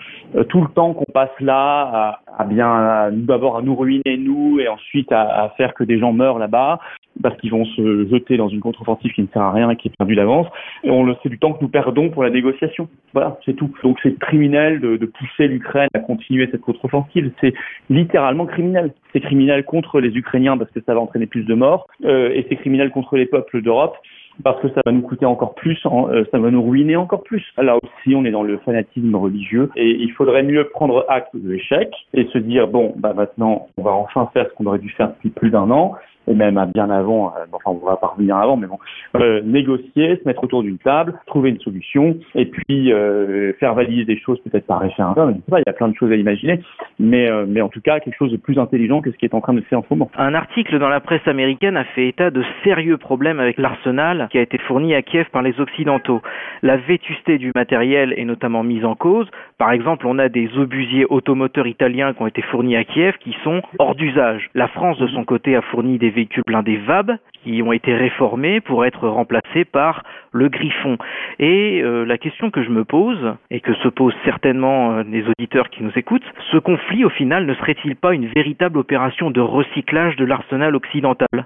tout 0.49 0.61
le 0.61 0.67
temps 0.69 0.93
qu'on 0.93 1.11
passe 1.13 1.39
là 1.39 2.19
à, 2.37 2.45
bien, 2.45 3.11
d'abord 3.11 3.57
à 3.57 3.61
nous 3.61 3.75
ruiner 3.75 4.17
nous 4.17 4.59
et 4.59 4.67
ensuite 4.67 5.11
à, 5.11 5.53
faire 5.55 5.75
que 5.75 5.83
des 5.83 5.99
gens 5.99 6.13
meurent 6.13 6.39
là-bas 6.39 6.79
parce 7.21 7.37
qu'ils 7.37 7.51
vont 7.51 7.65
se 7.65 8.07
jeter 8.07 8.37
dans 8.37 8.49
une 8.49 8.59
contre-offensive 8.59 9.13
qui 9.13 9.21
ne 9.21 9.27
sert 9.27 9.43
à 9.43 9.51
rien 9.51 9.69
et 9.69 9.75
qui 9.75 9.87
est 9.87 9.95
perdue 9.95 10.15
d'avance. 10.15 10.47
Et 10.83 10.89
du 11.25 11.37
temps 11.37 11.53
que 11.53 11.61
nous 11.61 11.69
perdons 11.69 12.09
pour 12.09 12.23
la 12.23 12.31
négociation. 12.31 12.87
Voilà, 13.13 13.37
c'est 13.45 13.53
tout. 13.53 13.69
Donc 13.83 13.99
c'est 14.01 14.17
criminel 14.17 14.79
de, 14.79 14.97
de 14.97 15.05
pousser 15.05 15.47
l'Ukraine 15.47 15.89
à 15.93 15.99
continuer 15.99 16.47
cette 16.51 16.61
contre-offensive. 16.61 17.31
C'est 17.39 17.53
littéralement 17.89 18.47
criminel. 18.47 18.93
C'est 19.11 19.21
criminel 19.21 19.42
contre 19.65 19.99
les 19.99 20.09
Ukrainiens 20.09 20.57
parce 20.57 20.71
que 20.71 20.79
ça 20.85 20.93
va 20.93 20.99
entraîner 20.99 21.27
plus 21.27 21.43
de 21.43 21.53
morts 21.53 21.87
euh, 22.05 22.29
et 22.33 22.45
c'est 22.49 22.55
criminel 22.55 22.91
contre 22.91 23.17
les 23.17 23.25
peuples 23.25 23.61
d'Europe 23.61 23.95
parce 24.43 24.59
que 24.61 24.69
ça 24.69 24.81
va 24.85 24.91
nous 24.91 25.01
coûter 25.01 25.25
encore 25.25 25.53
plus, 25.53 25.79
euh, 25.85 26.25
ça 26.31 26.39
va 26.39 26.49
nous 26.49 26.63
ruiner 26.63 26.95
encore 26.95 27.21
plus. 27.23 27.43
Là 27.57 27.77
aussi, 27.77 28.15
on 28.15 28.25
est 28.25 28.31
dans 28.31 28.43
le 28.43 28.57
fanatisme 28.59 29.15
religieux 29.15 29.69
et 29.75 29.91
il 29.91 30.11
faudrait 30.13 30.43
mieux 30.43 30.69
prendre 30.69 31.05
acte 31.07 31.35
de 31.35 31.51
l'échec 31.51 31.91
et 32.13 32.25
se 32.33 32.39
dire 32.39 32.67
bon, 32.67 32.93
bah 32.97 33.13
maintenant, 33.13 33.67
on 33.77 33.83
va 33.83 33.91
enfin 33.91 34.29
faire 34.33 34.47
ce 34.49 34.55
qu'on 34.55 34.65
aurait 34.65 34.79
dû 34.79 34.89
faire 34.89 35.09
depuis 35.09 35.29
plus 35.29 35.51
d'un 35.51 35.69
an 35.69 35.93
et 36.27 36.33
même 36.33 36.59
bien 36.73 36.89
avant, 36.89 37.29
euh, 37.29 37.45
enfin 37.51 37.77
on 37.81 37.85
va 37.85 37.97
pas 37.97 38.07
revenir 38.07 38.37
avant, 38.37 38.57
mais 38.57 38.67
bon, 38.67 38.79
euh, 39.17 39.41
négocier, 39.43 40.17
se 40.17 40.27
mettre 40.27 40.43
autour 40.43 40.63
d'une 40.63 40.77
table, 40.77 41.13
trouver 41.25 41.49
une 41.49 41.59
solution, 41.59 42.17
et 42.35 42.45
puis 42.45 42.91
euh, 42.91 43.53
faire 43.59 43.73
valider 43.73 44.05
des 44.05 44.19
choses 44.19 44.39
peut-être 44.41 44.65
par 44.65 44.79
référendum, 44.79 45.31
je 45.31 45.35
sais 45.35 45.51
pas, 45.51 45.59
il 45.59 45.63
y 45.67 45.69
a 45.69 45.73
plein 45.73 45.87
de 45.87 45.95
choses 45.95 46.11
à 46.11 46.15
imaginer, 46.15 46.59
mais, 46.99 47.29
euh, 47.29 47.45
mais 47.47 47.61
en 47.61 47.69
tout 47.69 47.81
cas 47.81 47.99
quelque 47.99 48.17
chose 48.17 48.31
de 48.31 48.37
plus 48.37 48.57
intelligent 48.57 49.01
que 49.01 49.11
ce 49.11 49.17
qui 49.17 49.25
est 49.25 49.33
en 49.33 49.41
train 49.41 49.53
de 49.53 49.61
se 49.61 49.65
faire 49.65 49.79
en 49.79 49.83
ce 49.83 49.93
moment. 49.93 50.09
Un 50.17 50.33
article 50.33 50.79
dans 50.79 50.89
la 50.89 50.99
presse 50.99 51.27
américaine 51.27 51.77
a 51.77 51.83
fait 51.83 52.07
état 52.07 52.31
de 52.31 52.43
sérieux 52.63 52.97
problèmes 52.97 53.39
avec 53.39 53.57
l'arsenal 53.57 54.27
qui 54.31 54.37
a 54.37 54.41
été 54.41 54.57
fourni 54.57 54.95
à 54.95 55.01
Kiev 55.01 55.27
par 55.31 55.41
les 55.41 55.59
Occidentaux. 55.59 56.21
La 56.61 56.77
vétusté 56.77 57.37
du 57.37 57.51
matériel 57.55 58.13
est 58.17 58.25
notamment 58.25 58.63
mise 58.63 58.85
en 58.85 58.95
cause. 58.95 59.27
Par 59.57 59.71
exemple, 59.71 60.07
on 60.07 60.19
a 60.19 60.29
des 60.29 60.49
obusiers 60.57 61.05
automoteurs 61.05 61.67
italiens 61.67 62.13
qui 62.13 62.21
ont 62.21 62.27
été 62.27 62.41
fournis 62.41 62.75
à 62.75 62.83
Kiev 62.83 63.15
qui 63.19 63.35
sont 63.43 63.61
hors 63.79 63.95
d'usage. 63.95 64.49
La 64.55 64.67
France, 64.67 64.97
de 64.99 65.07
son 65.07 65.23
côté, 65.23 65.55
a 65.55 65.61
fourni 65.61 65.97
des 65.97 66.09
véhicules 66.13 66.43
blindés 66.45 66.77
VAB 66.77 67.17
qui 67.43 67.61
ont 67.61 67.73
été 67.73 67.93
réformés 67.93 68.61
pour 68.61 68.85
être 68.85 69.07
remplacés 69.07 69.65
par 69.65 70.03
le 70.31 70.49
Griffon. 70.49 70.97
Et 71.39 71.81
euh, 71.83 72.05
la 72.05 72.17
question 72.17 72.49
que 72.51 72.63
je 72.63 72.69
me 72.69 72.85
pose, 72.85 73.35
et 73.51 73.59
que 73.59 73.73
se 73.75 73.87
posent 73.89 74.15
certainement 74.23 74.93
euh, 74.93 75.03
les 75.03 75.25
auditeurs 75.27 75.69
qui 75.69 75.83
nous 75.83 75.91
écoutent, 75.95 76.23
ce 76.51 76.57
conflit 76.57 77.03
au 77.05 77.09
final 77.09 77.45
ne 77.45 77.53
serait-il 77.55 77.95
pas 77.95 78.13
une 78.13 78.27
véritable 78.27 78.77
opération 78.77 79.29
de 79.29 79.41
recyclage 79.41 80.15
de 80.15 80.25
l'arsenal 80.25 80.75
occidental? 80.75 81.45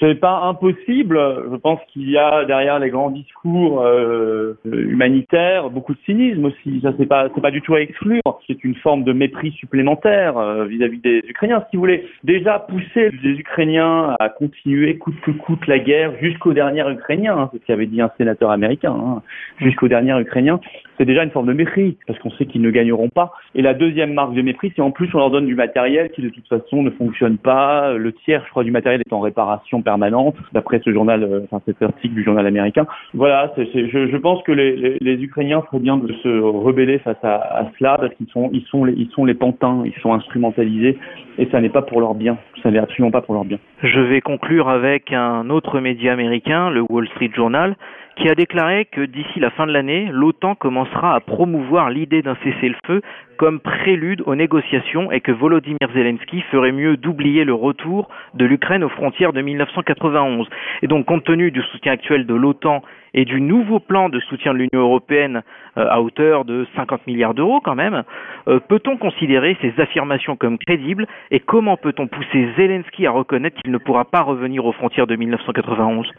C'est 0.00 0.14
pas 0.14 0.40
impossible. 0.42 1.18
Je 1.50 1.56
pense 1.56 1.80
qu'il 1.92 2.10
y 2.10 2.16
a 2.16 2.44
derrière 2.44 2.78
les 2.78 2.90
grands 2.90 3.10
discours 3.10 3.82
euh, 3.82 4.54
humanitaires 4.64 5.70
beaucoup 5.70 5.94
de 5.94 5.98
cynisme 6.04 6.46
aussi. 6.46 6.80
Ça 6.82 6.92
c'est 6.98 7.06
pas 7.06 7.28
c'est 7.34 7.40
pas 7.40 7.50
du 7.50 7.60
tout 7.60 7.74
à 7.74 7.80
exclure. 7.80 8.22
C'est 8.46 8.64
une 8.64 8.74
forme 8.76 9.04
de 9.04 9.12
mépris 9.12 9.52
supplémentaire 9.52 10.38
euh, 10.38 10.64
vis-à-vis 10.64 10.98
des 10.98 11.22
Ukrainiens. 11.28 11.64
Si 11.70 11.76
vous 11.76 11.82
voulez 11.82 12.06
déjà 12.22 12.58
pousser 12.58 13.10
les 13.22 13.32
Ukrainiens 13.38 14.16
à 14.18 14.28
continuer 14.28 14.96
coûte 14.98 15.20
que 15.22 15.30
coûte 15.30 15.66
la 15.66 15.78
guerre 15.78 16.12
jusqu'au 16.20 16.52
dernier 16.52 16.88
Ukrainien, 16.90 17.36
hein, 17.36 17.50
c'est 17.52 17.60
ce 17.60 17.66
qu'avait 17.66 17.86
dit 17.86 18.00
un 18.00 18.10
sénateur 18.16 18.50
américain, 18.50 18.92
hein, 18.92 19.22
jusqu'au 19.58 19.88
dernier 19.88 20.18
Ukrainien, 20.20 20.60
c'est 20.98 21.04
déjà 21.04 21.24
une 21.24 21.30
forme 21.30 21.46
de 21.46 21.52
mépris 21.52 21.96
parce 22.06 22.18
qu'on 22.18 22.30
sait 22.32 22.46
qu'ils 22.46 22.62
ne 22.62 22.70
gagneront 22.70 23.08
pas. 23.08 23.32
Et 23.54 23.62
la 23.62 23.74
deuxième 23.74 24.14
marque 24.14 24.34
de 24.34 24.42
mépris, 24.42 24.72
c'est 24.74 24.82
en 24.82 24.90
plus 24.90 25.08
on 25.14 25.18
leur 25.18 25.30
donne 25.30 25.46
du 25.46 25.54
matériel 25.54 26.10
qui 26.10 26.22
de 26.22 26.28
toute 26.28 26.46
façon 26.48 26.82
ne 26.82 26.90
fonctionne 26.90 27.38
pas. 27.38 27.92
Le 27.92 28.12
tiers, 28.12 28.42
je 28.44 28.50
crois, 28.50 28.64
du 28.64 28.70
matériel 28.70 29.02
est 29.04 29.12
en 29.12 29.20
réparation 29.20 29.73
permanente, 29.82 30.36
d'après 30.52 30.80
ce 30.84 30.92
journal, 30.92 31.22
euh, 31.22 31.40
enfin 31.44 31.62
cet 31.66 31.82
article 31.82 32.14
du 32.14 32.24
journal 32.24 32.46
américain. 32.46 32.86
Voilà, 33.12 33.52
je, 33.56 34.16
pense 34.16 34.42
que 34.42 34.52
les, 34.52 35.22
Ukrainiens 35.22 35.62
feraient 35.62 35.80
bien 35.80 35.96
de 35.96 36.12
se 36.14 36.40
rebeller 36.40 36.98
face 36.98 37.22
à, 37.22 37.34
à 37.34 37.66
cela 37.78 37.96
parce 37.98 38.14
qu'ils 38.14 38.28
sont, 38.28 38.50
ils 38.52 38.64
sont, 38.64 38.84
les, 38.84 38.94
ils 38.94 39.08
sont 39.10 39.24
les 39.24 39.34
pantins, 39.34 39.82
ils 39.84 40.00
sont 40.00 40.12
instrumentalisés 40.12 40.98
et 41.38 41.46
ça 41.50 41.60
n'est 41.60 41.68
pas 41.68 41.82
pour 41.82 42.00
leur 42.00 42.14
bien. 42.14 42.38
Ça 42.62 42.70
n'est 42.70 42.78
absolument 42.78 43.10
pas 43.10 43.20
pour 43.20 43.34
leur 43.34 43.44
bien. 43.44 43.58
Je 43.82 44.00
vais 44.00 44.20
conclure 44.20 44.68
avec 44.68 45.12
un 45.12 45.50
autre 45.50 45.80
média 45.80 46.12
américain, 46.12 46.70
le 46.70 46.82
Wall 46.88 47.06
Street 47.08 47.30
Journal, 47.34 47.76
qui 48.16 48.28
a 48.28 48.34
déclaré 48.34 48.84
que 48.84 49.00
d'ici 49.00 49.40
la 49.40 49.50
fin 49.50 49.66
de 49.66 49.72
l'année, 49.72 50.08
l'OTAN 50.12 50.54
commencera 50.54 51.14
à 51.14 51.20
promouvoir 51.20 51.90
l'idée 51.90 52.22
d'un 52.22 52.36
cessez-le-feu 52.44 53.02
comme 53.36 53.60
prélude 53.60 54.22
aux 54.26 54.34
négociations 54.34 55.10
et 55.10 55.20
que 55.20 55.32
Volodymyr 55.32 55.88
Zelensky 55.92 56.42
ferait 56.42 56.72
mieux 56.72 56.96
d'oublier 56.96 57.44
le 57.44 57.54
retour 57.54 58.08
de 58.34 58.44
l'Ukraine 58.44 58.84
aux 58.84 58.88
frontières 58.88 59.32
de 59.32 59.40
1991. 59.40 60.48
Et 60.82 60.86
donc, 60.86 61.06
compte 61.06 61.24
tenu 61.24 61.50
du 61.50 61.62
soutien 61.62 61.92
actuel 61.92 62.26
de 62.26 62.34
l'OTAN 62.34 62.82
et 63.14 63.24
du 63.24 63.40
nouveau 63.40 63.80
plan 63.80 64.08
de 64.08 64.20
soutien 64.20 64.52
de 64.52 64.58
l'Union 64.58 64.80
européenne 64.80 65.42
à 65.76 66.00
hauteur 66.00 66.44
de 66.44 66.66
50 66.76 67.06
milliards 67.06 67.34
d'euros 67.34 67.60
quand 67.60 67.74
même, 67.74 68.02
euh, 68.48 68.60
peut-on 68.60 68.96
considérer 68.96 69.56
ces 69.60 69.72
affirmations 69.80 70.36
comme 70.36 70.58
crédibles 70.58 71.06
et 71.30 71.40
comment 71.40 71.76
peut-on 71.76 72.06
pousser 72.06 72.48
Zelensky 72.56 73.06
à 73.06 73.10
reconnaître 73.10 73.60
qu'il 73.62 73.72
ne 73.72 73.78
pourra 73.78 74.04
pas 74.04 74.22
revenir 74.22 74.64
aux 74.64 74.72
frontières 74.72 75.06
de 75.06 75.16
1991 75.16 76.10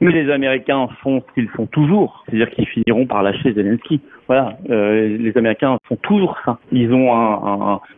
mais 0.00 0.12
les 0.12 0.30
Américains 0.30 0.88
font 1.02 1.22
ce 1.28 1.34
qu'ils 1.34 1.48
font 1.50 1.66
toujours, 1.66 2.24
c'est-à-dire 2.26 2.50
qu'ils 2.50 2.66
finiront 2.66 3.06
par 3.06 3.22
lâcher 3.22 3.52
Zelensky. 3.52 4.00
Voilà, 4.26 4.56
euh, 4.70 5.16
les 5.18 5.36
Américains 5.36 5.78
font 5.84 5.96
toujours 5.96 6.38
ça. 6.44 6.58
Ils 6.70 6.92
ont 6.92 7.12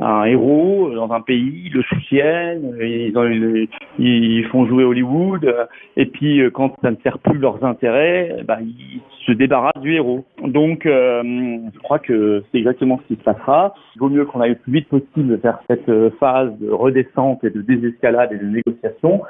un, 0.00 0.24
héros 0.24 0.90
dans 0.94 1.10
un 1.12 1.20
pays, 1.20 1.64
ils 1.66 1.72
le 1.72 1.82
soutiennent, 1.82 2.76
ils, 2.80 3.16
ont, 3.16 3.66
ils, 3.98 4.44
font 4.46 4.66
jouer 4.66 4.84
Hollywood, 4.84 5.54
et 5.96 6.06
puis 6.06 6.40
euh, 6.40 6.50
quand 6.50 6.74
ça 6.82 6.90
ne 6.90 6.96
sert 7.02 7.18
plus 7.18 7.38
leurs 7.38 7.64
intérêts, 7.64 8.42
bah, 8.46 8.58
ils 8.60 9.00
se 9.26 9.32
débarrassent 9.32 9.80
du 9.80 9.94
héros. 9.94 10.24
Donc, 10.42 10.86
euh, 10.94 11.58
je 11.72 11.78
crois 11.80 11.98
que 11.98 12.42
c'est 12.50 12.58
exactement 12.58 13.00
ce 13.02 13.14
qui 13.14 13.20
se 13.20 13.24
passera. 13.24 13.74
Il 13.96 14.00
vaut 14.00 14.08
mieux 14.08 14.24
qu'on 14.24 14.40
aille 14.40 14.50
le 14.50 14.56
plus 14.56 14.72
vite 14.72 14.88
possible 14.88 15.36
vers 15.36 15.60
cette 15.68 15.88
euh, 15.88 16.10
phase 16.20 16.56
de 16.58 16.70
redescente 16.70 17.44
et 17.44 17.50
de 17.50 17.62
désescalade 17.62 18.32
et 18.32 18.38
de 18.38 18.46
négociation 18.46 19.22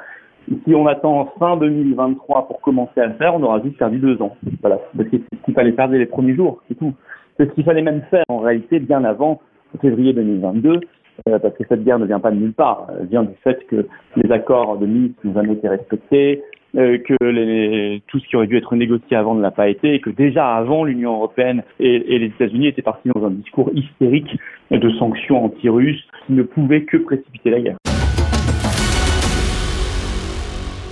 si 0.65 0.75
on 0.75 0.87
attend 0.87 1.33
fin 1.39 1.57
2023 1.57 2.47
pour 2.47 2.61
commencer 2.61 2.99
à 3.01 3.07
le 3.07 3.13
faire, 3.13 3.35
on 3.35 3.43
aura 3.43 3.61
juste 3.61 3.77
perdu 3.77 3.97
deux 3.97 4.21
ans. 4.21 4.35
Voilà, 4.61 4.79
c'est 4.97 5.03
ce 5.11 5.45
qu'il 5.45 5.53
fallait 5.53 5.71
faire 5.71 5.89
dès 5.89 5.97
les 5.97 6.05
premiers 6.05 6.35
jours, 6.35 6.61
c'est 6.67 6.75
tout. 6.75 6.93
C'est 7.37 7.47
ce 7.49 7.51
qu'il 7.53 7.63
fallait 7.63 7.81
même 7.81 8.03
faire 8.11 8.23
en 8.29 8.39
réalité 8.39 8.79
bien 8.79 9.03
avant 9.03 9.41
février 9.81 10.13
2022, 10.13 10.79
euh, 11.27 11.39
parce 11.39 11.53
que 11.55 11.63
cette 11.67 11.83
guerre 11.83 11.99
ne 11.99 12.05
vient 12.05 12.19
pas 12.19 12.31
de 12.31 12.37
nulle 12.37 12.53
part. 12.53 12.87
Elle 12.99 13.07
vient 13.07 13.23
du 13.23 13.35
fait 13.43 13.65
que 13.67 13.87
les 14.15 14.31
accords 14.31 14.77
de 14.77 14.85
Minsk 14.85 15.15
n'ont 15.23 15.33
jamais 15.33 15.53
été 15.53 15.67
respectés, 15.67 16.43
euh, 16.77 16.97
que 16.97 17.97
tout 18.07 18.19
ce 18.19 18.27
qui 18.27 18.35
aurait 18.35 18.47
dû 18.47 18.57
être 18.57 18.75
négocié 18.75 19.15
avant 19.15 19.35
ne 19.35 19.41
l'a 19.41 19.51
pas 19.51 19.69
été 19.69 19.93
et 19.93 19.99
que 19.99 20.09
déjà 20.09 20.55
avant 20.55 20.83
l'Union 20.83 21.13
européenne 21.13 21.63
et, 21.79 22.15
et 22.15 22.19
les 22.19 22.27
États-Unis 22.27 22.67
étaient 22.67 22.81
partis 22.81 23.09
dans 23.15 23.25
un 23.25 23.31
discours 23.31 23.71
hystérique 23.73 24.37
de 24.71 24.89
sanctions 24.97 25.45
anti-russes 25.45 26.03
qui 26.25 26.33
ne 26.33 26.43
pouvaient 26.43 26.83
que 26.83 26.97
précipiter 26.97 27.49
la 27.49 27.61
guerre. 27.61 27.77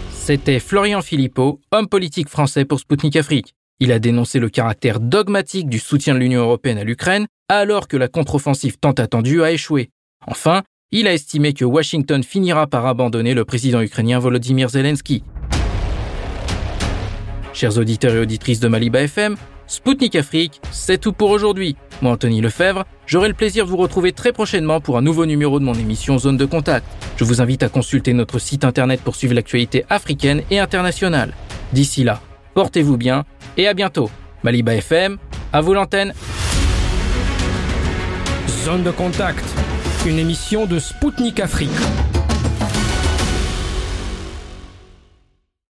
C'était 0.10 0.60
Florian 0.60 1.02
Philippot, 1.02 1.60
homme 1.72 1.90
politique 1.90 2.30
français 2.30 2.64
pour 2.64 2.80
Sputnik 2.80 3.18
Afrique. 3.18 3.54
Il 3.82 3.92
a 3.92 4.00
dénoncé 4.00 4.40
le 4.40 4.48
caractère 4.48 5.02
dogmatique 5.02 5.68
du 5.68 5.80
soutien 5.80 6.14
de 6.14 6.20
l'Union 6.20 6.42
européenne 6.42 6.78
à 6.78 6.86
l'Ukraine 6.86 7.26
alors 7.50 7.90
que 7.90 7.98
la 7.98 8.08
contre-offensive 8.08 8.78
tant 8.80 8.92
attendue 8.92 9.44
a 9.44 9.52
échoué. 9.52 9.90
Enfin, 10.26 10.62
il 10.92 11.08
a 11.08 11.14
estimé 11.14 11.54
que 11.54 11.66
Washington 11.66 12.24
finira 12.24 12.68
par 12.68 12.86
abandonner 12.86 13.34
le 13.34 13.44
président 13.46 13.82
ukrainien 13.82 14.20
Volodymyr 14.20 14.70
Zelensky. 14.70 15.24
Chers 17.54 17.78
auditeurs 17.78 18.16
et 18.16 18.20
auditrices 18.20 18.60
de 18.60 18.68
Maliba 18.68 19.02
FM, 19.02 19.36
Spoutnik 19.68 20.16
Afrique, 20.16 20.60
c'est 20.72 20.98
tout 20.98 21.14
pour 21.14 21.30
aujourd'hui. 21.30 21.76
Moi, 22.02 22.12
Anthony 22.12 22.42
Lefebvre, 22.42 22.84
j'aurai 23.06 23.28
le 23.28 23.36
plaisir 23.36 23.66
de 23.66 23.70
vous 23.70 23.78
retrouver 23.78 24.12
très 24.12 24.34
prochainement 24.34 24.82
pour 24.82 24.98
un 24.98 25.02
nouveau 25.04 25.28
numéro 25.28 25.60
de 25.60 25.64
mon 25.64 25.76
émission 25.76 26.18
Zone 26.18 26.36
de 26.36 26.46
Contact. 26.46 26.86
Je 27.16 27.24
vous 27.24 27.42
invite 27.42 27.62
à 27.62 27.70
consulter 27.70 28.14
notre 28.14 28.40
site 28.40 28.66
internet 28.66 29.02
pour 29.02 29.16
suivre 29.16 29.36
l'actualité 29.36 29.86
africaine 29.92 30.42
et 30.50 30.60
internationale. 30.60 31.34
D'ici 31.74 32.04
là, 32.04 32.22
portez-vous 32.56 32.98
bien 32.98 33.24
et 33.56 33.68
à 33.68 33.76
bientôt. 33.76 34.10
Maliba 34.42 34.74
FM, 34.76 35.18
à 35.54 35.62
vous 35.62 35.76
l'antenne. 35.76 36.14
Zone 38.66 38.84
de 38.84 38.92
Contact, 38.92 39.46
une 40.08 40.18
émission 40.18 40.66
de 40.66 40.80
Spoutnik 40.80 41.40
Afrique. 41.40 41.70